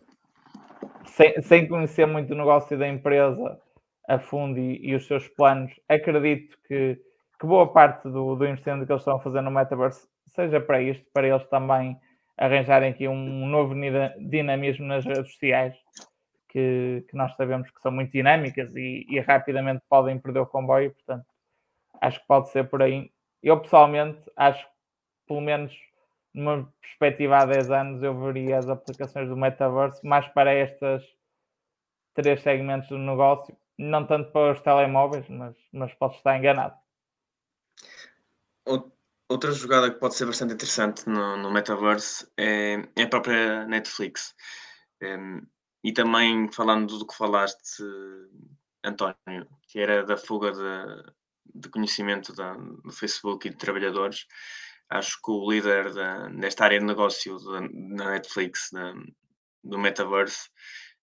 sem, 1.05 1.41
sem 1.41 1.67
conhecer 1.67 2.07
muito 2.07 2.33
o 2.33 2.37
negócio 2.37 2.77
da 2.77 2.87
empresa 2.87 3.59
a 4.07 4.19
fundo 4.19 4.59
e, 4.59 4.79
e 4.83 4.95
os 4.95 5.05
seus 5.05 5.27
planos, 5.27 5.71
acredito 5.87 6.57
que, 6.67 6.99
que 7.43 7.47
boa 7.47 7.67
parte 7.67 8.07
do, 8.07 8.37
do 8.37 8.47
investimento 8.47 8.85
que 8.85 8.91
eles 8.93 9.01
estão 9.01 9.17
a 9.17 9.19
fazer 9.19 9.41
no 9.41 9.51
metaverso 9.51 10.07
seja 10.27 10.61
para 10.61 10.81
isto, 10.81 11.05
para 11.13 11.27
eles 11.27 11.45
também 11.49 11.99
arranjarem 12.37 12.89
aqui 12.89 13.05
um 13.05 13.45
novo 13.47 13.75
dinamismo 14.17 14.85
nas 14.85 15.03
redes 15.03 15.29
sociais 15.33 15.75
que, 16.47 17.05
que 17.09 17.17
nós 17.17 17.35
sabemos 17.35 17.69
que 17.69 17.81
são 17.81 17.91
muito 17.91 18.13
dinâmicas 18.13 18.73
e, 18.77 19.05
e, 19.09 19.19
rapidamente 19.19 19.83
podem 19.89 20.17
perder 20.17 20.39
o 20.39 20.45
comboio, 20.45 20.93
portanto, 20.93 21.25
acho 21.99 22.21
que 22.21 22.27
pode 22.27 22.49
ser 22.49 22.69
por 22.69 22.81
aí. 22.81 23.11
Eu 23.41 23.59
pessoalmente 23.59 24.21
acho 24.37 24.65
que 24.65 24.71
pelo 25.27 25.41
menos 25.41 25.77
numa 26.33 26.71
perspectiva 26.79 27.39
há 27.39 27.45
10 27.45 27.71
anos 27.71 28.03
eu 28.03 28.17
veria 28.21 28.57
as 28.57 28.69
aplicações 28.69 29.27
do 29.27 29.35
metaverso 29.35 29.99
mais 30.07 30.25
para 30.29 30.53
estas 30.53 31.03
três 32.13 32.41
segmentos 32.41 32.87
do 32.87 32.97
negócio, 32.97 33.53
não 33.77 34.05
tanto 34.07 34.31
para 34.31 34.53
os 34.53 34.61
telemóveis, 34.61 35.27
mas, 35.27 35.57
mas 35.73 35.93
posso 35.95 36.15
estar 36.15 36.37
enganado. 36.37 36.82
Outra 39.29 39.51
jogada 39.51 39.91
que 39.91 39.99
pode 39.99 40.15
ser 40.15 40.25
bastante 40.25 40.53
interessante 40.53 41.09
no, 41.09 41.37
no 41.37 41.51
metaverse 41.51 42.27
é, 42.37 42.75
é, 42.95 43.03
a 43.03 43.07
própria 43.07 43.65
Netflix. 43.65 44.35
É, 45.01 45.17
e 45.83 45.91
também 45.91 46.51
falando 46.51 46.99
do 46.99 47.07
que 47.07 47.15
falaste, 47.15 47.83
António, 48.83 49.47
que 49.67 49.79
era 49.79 50.05
da 50.05 50.17
fuga 50.17 50.51
de, 50.51 51.13
de 51.55 51.69
conhecimento 51.69 52.33
da, 52.33 52.53
do 52.53 52.91
Facebook 52.91 53.47
e 53.47 53.51
de 53.51 53.57
trabalhadores, 53.57 54.27
acho 54.89 55.19
que 55.21 55.31
o 55.31 55.49
líder 55.49 55.93
da, 55.93 56.29
nesta 56.29 56.65
área 56.65 56.79
de 56.79 56.85
negócio 56.85 57.37
da, 57.39 57.61
da 57.61 58.11
Netflix, 58.11 58.69
da, 58.71 58.93
do 59.63 59.79
metaverse, 59.79 60.49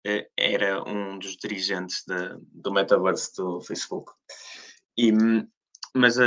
é, 0.06 0.30
era 0.36 0.82
um 0.88 1.18
dos 1.18 1.36
dirigentes 1.36 2.04
do 2.38 2.72
metaverse 2.72 3.34
do 3.36 3.60
Facebook. 3.62 4.12
E, 4.96 5.12
mas 5.94 6.18
a, 6.18 6.24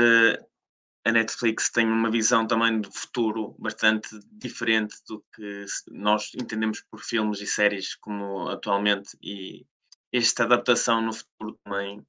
a 1.06 1.12
Netflix 1.12 1.70
tem 1.70 1.88
uma 1.88 2.12
visão 2.12 2.48
também 2.48 2.82
do 2.82 2.92
futuro 2.92 3.56
bastante 3.60 4.10
diferente 4.32 4.96
do 5.08 5.24
que 5.36 5.66
nós 5.92 6.32
entendemos 6.36 6.82
por 6.90 7.02
filmes 7.02 7.42
e 7.42 7.48
séries 7.48 7.96
como 7.96 8.50
atualmente 8.50 9.18
e 9.22 9.66
esta 10.12 10.44
adaptação 10.44 11.02
no 11.02 11.14
futuro 11.14 11.60
também 11.64 12.06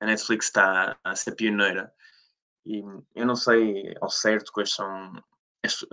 a 0.00 0.06
Netflix 0.06 0.46
está 0.46 0.98
a 1.04 1.14
ser 1.14 1.32
pioneira 1.36 1.92
e 2.64 2.82
eu 3.14 3.26
não 3.26 3.36
sei 3.36 3.94
ao 4.00 4.10
certo 4.10 4.52
quais 4.52 4.72
são 4.72 5.12
as, 5.62 5.84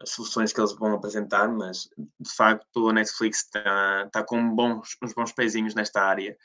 as 0.00 0.10
soluções 0.10 0.52
que 0.52 0.60
eles 0.60 0.74
vão 0.74 0.94
apresentar, 0.94 1.48
mas 1.48 1.88
de 1.98 2.34
facto 2.34 2.88
a 2.88 2.92
Netflix 2.92 3.44
está, 3.44 4.04
está 4.06 4.24
com 4.24 4.54
bons, 4.54 4.96
uns 5.02 5.14
bons 5.14 5.32
pezinhos 5.32 5.74
nesta 5.74 6.02
área 6.02 6.36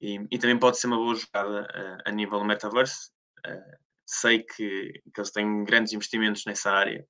e, 0.00 0.20
e 0.30 0.38
também 0.38 0.58
pode 0.58 0.78
ser 0.78 0.86
uma 0.88 0.96
boa 0.96 1.14
jogada 1.14 1.62
uh, 1.62 2.02
a 2.04 2.12
nível 2.12 2.38
do 2.38 2.44
metaverse. 2.44 3.10
Uh, 3.46 3.78
sei 4.06 4.42
que, 4.42 5.02
que 5.14 5.20
eles 5.20 5.30
têm 5.30 5.64
grandes 5.64 5.92
investimentos 5.92 6.44
nessa 6.46 6.70
área. 6.70 7.06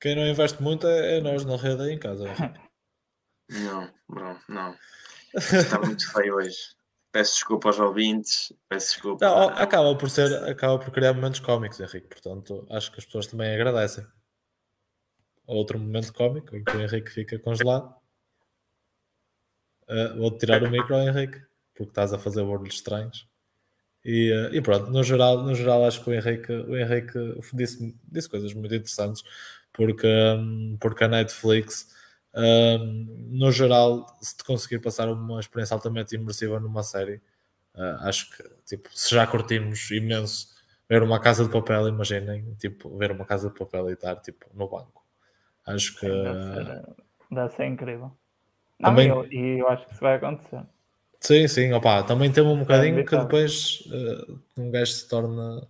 Quem 0.00 0.16
não 0.16 0.26
investe 0.26 0.62
muito 0.62 0.86
é, 0.86 1.16
é 1.16 1.20
nós 1.20 1.44
na 1.46 1.56
rede 1.56 1.82
aí 1.82 1.92
em 1.92 1.98
casa. 1.98 2.24
Não, 3.50 3.92
não, 4.08 4.40
não. 4.48 4.74
Está 5.34 5.78
muito 5.78 6.10
feio 6.12 6.36
hoje. 6.36 6.56
Peço 7.12 7.34
desculpa 7.34 7.68
aos 7.68 7.78
ouvintes, 7.78 8.52
peço 8.68 8.92
desculpa. 8.94 9.24
Não, 9.24 9.48
acaba 9.50 9.94
por 9.96 10.08
ser, 10.08 10.32
acaba 10.48 10.78
por 10.78 10.90
criar 10.90 11.12
momentos 11.12 11.40
cómicos, 11.40 11.78
Henrique. 11.78 12.08
Portanto, 12.08 12.66
acho 12.70 12.90
que 12.90 12.98
as 12.98 13.04
pessoas 13.04 13.26
também 13.26 13.54
agradecem. 13.54 14.04
Outro 15.46 15.78
momento 15.78 16.12
cómico 16.14 16.56
em 16.56 16.64
que 16.64 16.74
o 16.74 16.80
Henrique 16.80 17.10
fica 17.10 17.38
congelado. 17.38 17.94
Uh, 19.88 20.18
vou 20.18 20.36
tirar 20.36 20.62
o 20.62 20.70
micro, 20.70 20.94
Henrique, 20.96 21.40
porque 21.74 21.90
estás 21.90 22.12
a 22.12 22.18
fazer 22.18 22.42
barulhos 22.42 22.74
estranhos. 22.74 23.28
E, 24.04 24.32
uh, 24.32 24.54
e, 24.54 24.60
pronto, 24.60 24.90
no 24.90 25.02
geral, 25.02 25.42
no 25.42 25.54
geral 25.54 25.84
acho 25.84 26.02
que 26.02 26.10
o 26.10 26.14
Henrique, 26.14 26.52
o 26.52 26.76
Henrique 26.76 27.18
disse, 27.54 27.94
disse 28.04 28.28
coisas 28.28 28.52
muito 28.52 28.74
interessantes, 28.74 29.22
porque, 29.72 30.06
um, 30.06 30.76
porque 30.80 31.04
a 31.04 31.08
Netflix, 31.08 31.94
um, 32.34 33.28
no 33.30 33.50
geral, 33.50 34.06
se 34.20 34.36
te 34.36 34.44
conseguir 34.44 34.78
passar 34.80 35.08
uma 35.08 35.40
experiência 35.40 35.74
altamente 35.74 36.14
imersiva 36.14 36.60
numa 36.60 36.82
série, 36.82 37.20
uh, 37.74 37.96
acho 38.00 38.30
que 38.30 38.42
tipo, 38.66 38.88
se 38.92 39.14
já 39.14 39.26
curtimos 39.26 39.90
imenso 39.90 40.54
ver 40.88 41.02
uma 41.02 41.20
casa 41.20 41.44
de 41.44 41.50
papel, 41.50 41.88
imaginem, 41.88 42.54
tipo, 42.56 42.96
ver 42.98 43.10
uma 43.10 43.24
casa 43.24 43.48
de 43.48 43.58
papel 43.58 43.90
e 43.90 43.94
estar 43.94 44.16
tipo, 44.16 44.46
no 44.54 44.68
banco. 44.68 45.04
Acho 45.66 45.98
que. 45.98 46.06
Deve 46.06 46.54
ser, 46.54 46.84
deve 47.30 47.48
ser 47.54 47.66
incrível. 47.66 48.12
Não, 48.78 48.90
também... 48.90 49.08
eu, 49.08 49.26
e 49.32 49.60
eu 49.60 49.68
acho 49.68 49.86
que 49.86 49.92
isso 49.92 50.00
vai 50.00 50.16
acontecer. 50.16 50.62
Sim, 51.20 51.48
sim, 51.48 51.72
opa, 51.72 52.02
também 52.02 52.30
tem 52.30 52.44
um 52.44 52.58
bocadinho 52.58 53.04
que 53.04 53.16
depois 53.16 53.82
uh, 53.86 54.38
um 54.58 54.70
gajo 54.70 54.92
se 54.92 55.08
torna 55.08 55.66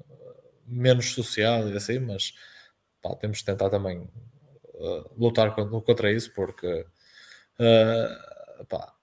menos 0.67 1.13
social 1.13 1.69
e 1.69 1.77
assim, 1.77 2.01
mas 2.01 2.35
pá, 3.01 3.15
temos 3.15 3.39
de 3.39 3.45
tentar 3.45 3.71
também 3.71 4.11
uh, 4.75 5.11
lutar 5.17 5.55
contra, 5.55 5.81
contra, 5.81 6.13
isso 6.13 6.33
porque 6.35 6.85
uh, 7.61 8.65
pá, 8.67 8.95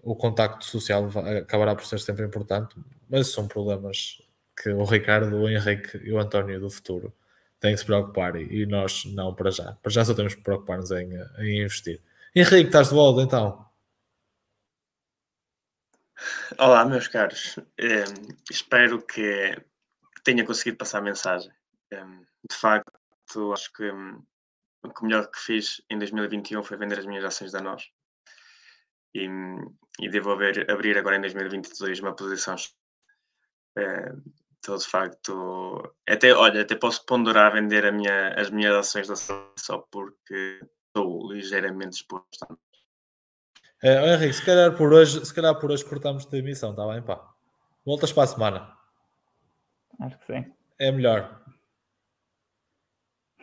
o 0.00 0.14
contacto 0.14 0.64
social 0.64 1.08
vai, 1.08 1.38
acabará 1.38 1.74
por 1.74 1.84
ser 1.84 1.98
sempre 1.98 2.24
importante, 2.24 2.76
mas 3.08 3.32
são 3.32 3.48
problemas 3.48 4.22
que 4.62 4.70
o 4.70 4.84
Ricardo, 4.84 5.36
o 5.36 5.48
Henrique 5.48 5.98
e 6.04 6.12
o 6.12 6.20
António 6.20 6.60
do 6.60 6.70
futuro 6.70 7.12
têm 7.58 7.72
que 7.72 7.78
se 7.80 7.84
preocupar 7.84 8.36
e, 8.36 8.62
e 8.62 8.66
nós 8.66 9.04
não 9.06 9.34
para 9.34 9.50
já. 9.50 9.72
Para 9.82 9.90
já 9.90 10.04
só 10.04 10.14
temos 10.14 10.36
que 10.36 10.42
preocupar-nos 10.42 10.90
em, 10.92 11.10
em 11.38 11.62
investir. 11.62 12.00
Henrique, 12.38 12.66
estás 12.66 12.88
de 12.90 12.94
volta 12.94 13.22
então? 13.22 13.66
Olá, 16.58 16.84
meus 16.84 17.08
caros. 17.08 17.56
Um, 17.80 18.36
espero 18.50 19.00
que 19.00 19.56
tenha 20.22 20.44
conseguido 20.44 20.76
passar 20.76 20.98
a 20.98 21.00
mensagem. 21.00 21.50
Um, 21.94 22.20
de 22.20 22.54
facto, 22.54 23.54
acho 23.54 23.72
que 23.72 23.90
um, 23.90 24.22
o 24.84 25.04
melhor 25.04 25.30
que 25.30 25.38
fiz 25.38 25.80
em 25.88 25.96
2021 25.96 26.62
foi 26.62 26.76
vender 26.76 26.98
as 26.98 27.06
minhas 27.06 27.24
ações 27.24 27.52
da 27.52 27.62
nós. 27.62 27.84
E, 29.14 29.26
e 29.98 30.10
devo 30.10 30.32
haver, 30.32 30.70
abrir 30.70 30.98
agora 30.98 31.16
em 31.16 31.22
2022 31.22 32.00
uma 32.00 32.14
posição. 32.14 32.54
Estou 34.56 34.76
de 34.76 34.86
facto. 34.86 35.94
Até, 36.06 36.34
olha, 36.34 36.60
até 36.60 36.76
posso 36.76 37.02
ponderar 37.06 37.54
vender 37.54 37.90
minha, 37.92 38.34
as 38.38 38.50
minhas 38.50 38.74
ações 38.74 39.08
da 39.08 39.16
só 39.16 39.78
porque 39.90 40.60
estou 40.96 41.30
ligeiramente 41.30 41.96
exposto. 41.96 42.58
É, 43.82 44.14
Henrique, 44.14 44.32
se 44.32 44.44
calhar 44.44 44.74
por 44.74 44.92
hoje, 44.92 45.24
se 45.24 45.34
calhar 45.34 45.54
por 45.58 45.70
hoje 45.70 45.84
cortamos 45.84 46.26
a 46.32 46.36
emissão, 46.36 46.70
está 46.70 46.86
bem, 46.86 47.02
pá? 47.02 47.22
Voltas 47.84 48.12
para 48.12 48.24
a 48.24 48.26
semana. 48.26 48.76
Acho 50.00 50.18
que 50.18 50.26
sim. 50.26 50.52
É 50.78 50.90
melhor. 50.90 51.42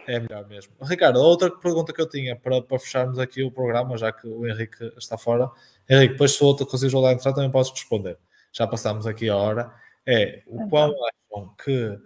É 0.07 0.19
melhor 0.19 0.45
mesmo. 0.47 0.73
Ricardo, 0.81 1.17
outra 1.19 1.49
pergunta 1.49 1.93
que 1.93 2.01
eu 2.01 2.09
tinha 2.09 2.35
para, 2.35 2.61
para 2.61 2.79
fecharmos 2.79 3.19
aqui 3.19 3.43
o 3.43 3.51
programa, 3.51 3.95
já 3.97 4.11
que 4.11 4.27
o 4.27 4.45
Henrique 4.45 4.83
está 4.97 5.17
fora. 5.17 5.49
Henrique, 5.87 6.13
depois 6.13 6.33
se 6.33 6.43
o 6.43 6.47
outro 6.47 6.65
conseguir 6.65 6.95
lá 6.97 7.13
entrar, 7.13 7.31
também 7.31 7.51
posso 7.51 7.71
responder. 7.71 8.17
Já 8.51 8.67
passámos 8.67 9.07
aqui 9.07 9.29
a 9.29 9.37
hora. 9.37 9.73
É 10.05 10.43
o 10.47 10.67
qual 10.67 10.91
acham 10.91 11.55
que 11.63 11.97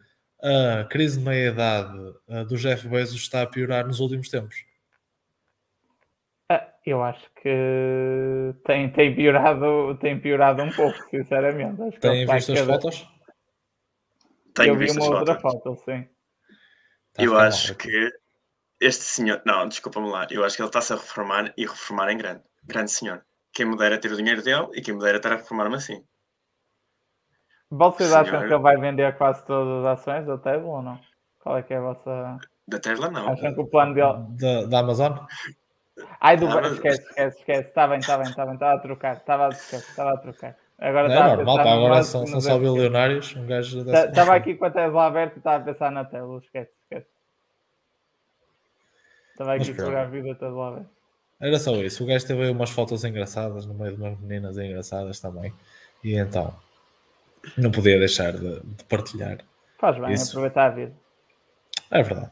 a 0.43 0.83
crise 0.83 1.17
de 1.17 1.25
meia-idade 1.25 1.97
do 2.47 2.57
Jeff 2.57 2.87
Bezos 2.87 3.19
está 3.19 3.41
a 3.41 3.47
piorar 3.47 3.87
nos 3.87 3.99
últimos 3.99 4.29
tempos? 4.29 4.66
Ah, 6.49 6.73
eu 6.85 7.03
acho 7.03 7.29
que 7.41 8.55
tem, 8.65 8.89
tem, 8.91 9.15
piorado, 9.15 9.97
tem 9.99 10.19
piorado 10.19 10.63
um 10.63 10.71
pouco, 10.71 10.97
sinceramente. 11.09 11.81
Acho 11.81 11.99
tem 11.99 12.25
visto 12.25 12.53
as 12.53 12.59
cada... 12.59 12.73
fotos? 12.73 13.07
Tenho 14.55 14.73
eu 14.73 14.77
vi 14.77 14.91
uma 14.91 15.19
outra 15.19 15.39
fotos. 15.39 15.61
foto, 15.61 15.75
sim. 15.83 16.07
Tá 17.13 17.23
eu 17.23 17.37
acho 17.37 17.75
que 17.75 18.11
este 18.79 19.03
senhor, 19.03 19.41
não, 19.45 19.67
desculpa-me 19.67 20.09
lá, 20.09 20.27
eu 20.29 20.43
acho 20.43 20.55
que 20.55 20.61
ele 20.61 20.69
está-se 20.69 20.93
a 20.93 20.95
reformar 20.95 21.53
e 21.57 21.65
reformar 21.65 22.11
em 22.11 22.17
grande. 22.17 22.41
Grande 22.63 22.91
senhor. 22.91 23.25
Quem 23.51 23.65
me 23.65 23.75
dera 23.75 23.99
ter 23.99 24.11
o 24.11 24.15
dinheiro 24.15 24.43
dele 24.43 24.67
e 24.73 24.81
quem 24.81 24.93
me 24.93 25.01
dera 25.01 25.17
estar 25.17 25.33
a 25.33 25.37
reformar-me 25.37 25.75
assim. 25.75 26.03
Vocês 27.69 28.13
acham 28.13 28.39
que 28.39 28.53
ele 28.53 28.57
vai 28.59 28.77
vender 28.77 29.17
quase 29.17 29.45
todas 29.45 29.85
as 29.85 29.99
ações 29.99 30.25
da 30.25 30.37
Tesla 30.37 30.67
ou 30.67 30.81
não? 30.81 30.99
Qual 31.39 31.57
é 31.57 31.63
que 31.63 31.73
é 31.73 31.77
a 31.77 31.81
vossa. 31.81 32.37
Da 32.67 32.79
Tesla 32.79 33.09
não. 33.09 33.29
Acham 33.29 33.53
que 33.53 33.61
o 33.61 33.67
plano 33.67 33.93
dele. 33.93 34.25
Da, 34.39 34.65
da 34.67 34.79
Amazon? 34.79 35.13
Ai, 36.19 36.37
do... 36.37 36.47
Ah, 36.47 36.61
esquece, 36.67 37.01
esquece, 37.01 37.39
esquece. 37.39 37.67
Está 37.69 37.87
bem, 37.87 37.99
está 37.99 38.17
bem, 38.17 38.27
está 38.27 38.45
bem. 38.45 38.53
Estava 38.53 38.73
a 38.73 38.79
trocar. 38.79 39.17
Estava 39.17 39.45
a, 39.45 39.49
esquece, 39.49 39.89
estava 39.89 40.13
a 40.13 40.17
trocar. 40.17 40.55
Agora 40.79 41.11
é 41.11 41.35
normal, 41.35 41.57
pá, 41.57 41.73
agora 41.73 42.03
são, 42.03 42.27
são 42.27 42.39
só 42.39 42.57
bilionários. 42.57 43.35
Um 43.35 43.47
gajo 43.47 43.79
Estava 43.89 44.35
aqui 44.35 44.53
com 44.53 44.65
a 44.65 44.69
Tesla 44.69 45.07
aberta 45.07 45.35
e 45.35 45.37
estava 45.39 45.57
a 45.57 45.65
pensar 45.65 45.91
na 45.91 46.05
tela, 46.05 46.37
esquece, 46.37 46.71
esquece. 46.83 47.07
Estava 49.31 49.55
aqui 49.55 49.71
a 49.71 49.73
jogar 49.73 50.03
a 50.03 50.05
vida 50.05 50.35
Tesla 50.35 50.67
aberta. 50.67 50.89
Era 51.39 51.59
só 51.59 51.75
isso. 51.77 52.03
O 52.03 52.07
gajo 52.07 52.27
teve 52.27 52.43
aí 52.43 52.51
umas 52.51 52.69
fotos 52.69 53.03
engraçadas 53.03 53.65
no 53.65 53.73
meio 53.73 53.95
de 53.95 54.01
umas 54.01 54.19
meninas 54.19 54.57
engraçadas 54.57 55.19
também. 55.19 55.51
E 56.03 56.15
então 56.15 56.53
não 57.57 57.71
podia 57.71 57.97
deixar 57.97 58.33
de, 58.33 58.59
de 58.59 58.83
partilhar. 58.83 59.39
Faz 59.79 59.97
bem, 59.97 60.13
isso. 60.13 60.29
aproveitar 60.29 60.65
a 60.65 60.69
vida. 60.69 60.93
É 61.89 62.03
verdade. 62.03 62.31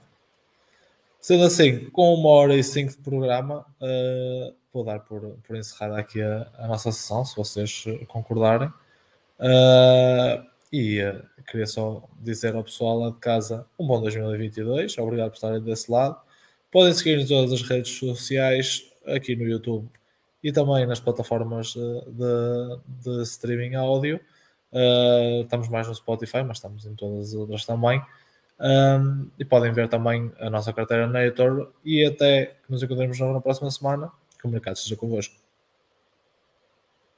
Sendo 1.26 1.44
assim, 1.46 1.90
com 1.90 2.14
uma 2.14 2.30
hora 2.30 2.56
e 2.56 2.64
cinco 2.64 2.92
de 2.92 3.00
programa, 3.00 3.66
uh, 3.82 4.56
vou 4.72 4.84
dar 4.84 5.00
por, 5.00 5.22
por 5.42 5.56
encerrada 5.56 5.98
aqui 5.98 6.22
a, 6.22 6.48
a, 6.56 6.68
nossa 6.68 6.92
sessão, 6.92 7.26
se 7.26 7.36
vocês 7.36 7.84
concordarem. 8.08 8.68
Uh, 9.40 10.46
e 10.72 11.02
uh, 11.02 11.26
queria 11.48 11.66
só 11.66 12.08
dizer 12.22 12.54
ao 12.56 12.64
pessoal 12.64 13.00
lá 13.00 13.10
de 13.10 13.18
casa 13.18 13.66
um 13.80 13.88
bom 13.88 14.00
2022. 14.02 14.96
Obrigado 15.00 15.32
por 15.32 15.38
estarem 15.38 15.64
desse 15.64 15.92
lado. 15.92 16.16
Podem 16.70 16.94
seguir 16.94 17.18
em 17.18 17.26
todas 17.26 17.54
as 17.54 17.64
redes 17.64 17.98
sociais, 17.98 18.86
aqui 19.08 19.36
no 19.36 19.48
YouTube 19.48 19.90
e 20.44 20.52
também 20.52 20.86
nas 20.86 21.00
plataformas 21.00 21.74
de, 21.74 22.80
de 23.02 23.24
streaming 23.24 23.74
áudio. 23.74 24.20
Estamos 25.42 25.70
mais 25.70 25.88
no 25.88 25.96
Spotify, 25.96 26.44
mas 26.44 26.58
estamos 26.58 26.86
em 26.86 26.94
todas 26.94 27.30
as 27.30 27.34
outras 27.34 27.66
também. 27.66 28.00
Um, 28.60 29.30
e 29.38 29.43
podem 29.43 29.72
ver 29.74 29.89
também 29.89 30.32
a 30.39 30.49
nossa 30.49 30.72
carteira 30.72 31.08
na 31.08 31.26
Editor 31.26 31.74
e 31.84 32.06
até 32.06 32.56
que 32.66 32.72
nos 32.72 32.82
encontremos 32.82 33.20
na 33.20 33.41
próxima 33.41 33.70
semana. 33.70 34.12
Comunicado 34.41 34.78
seja 34.78 34.95
convosco. 34.95 35.45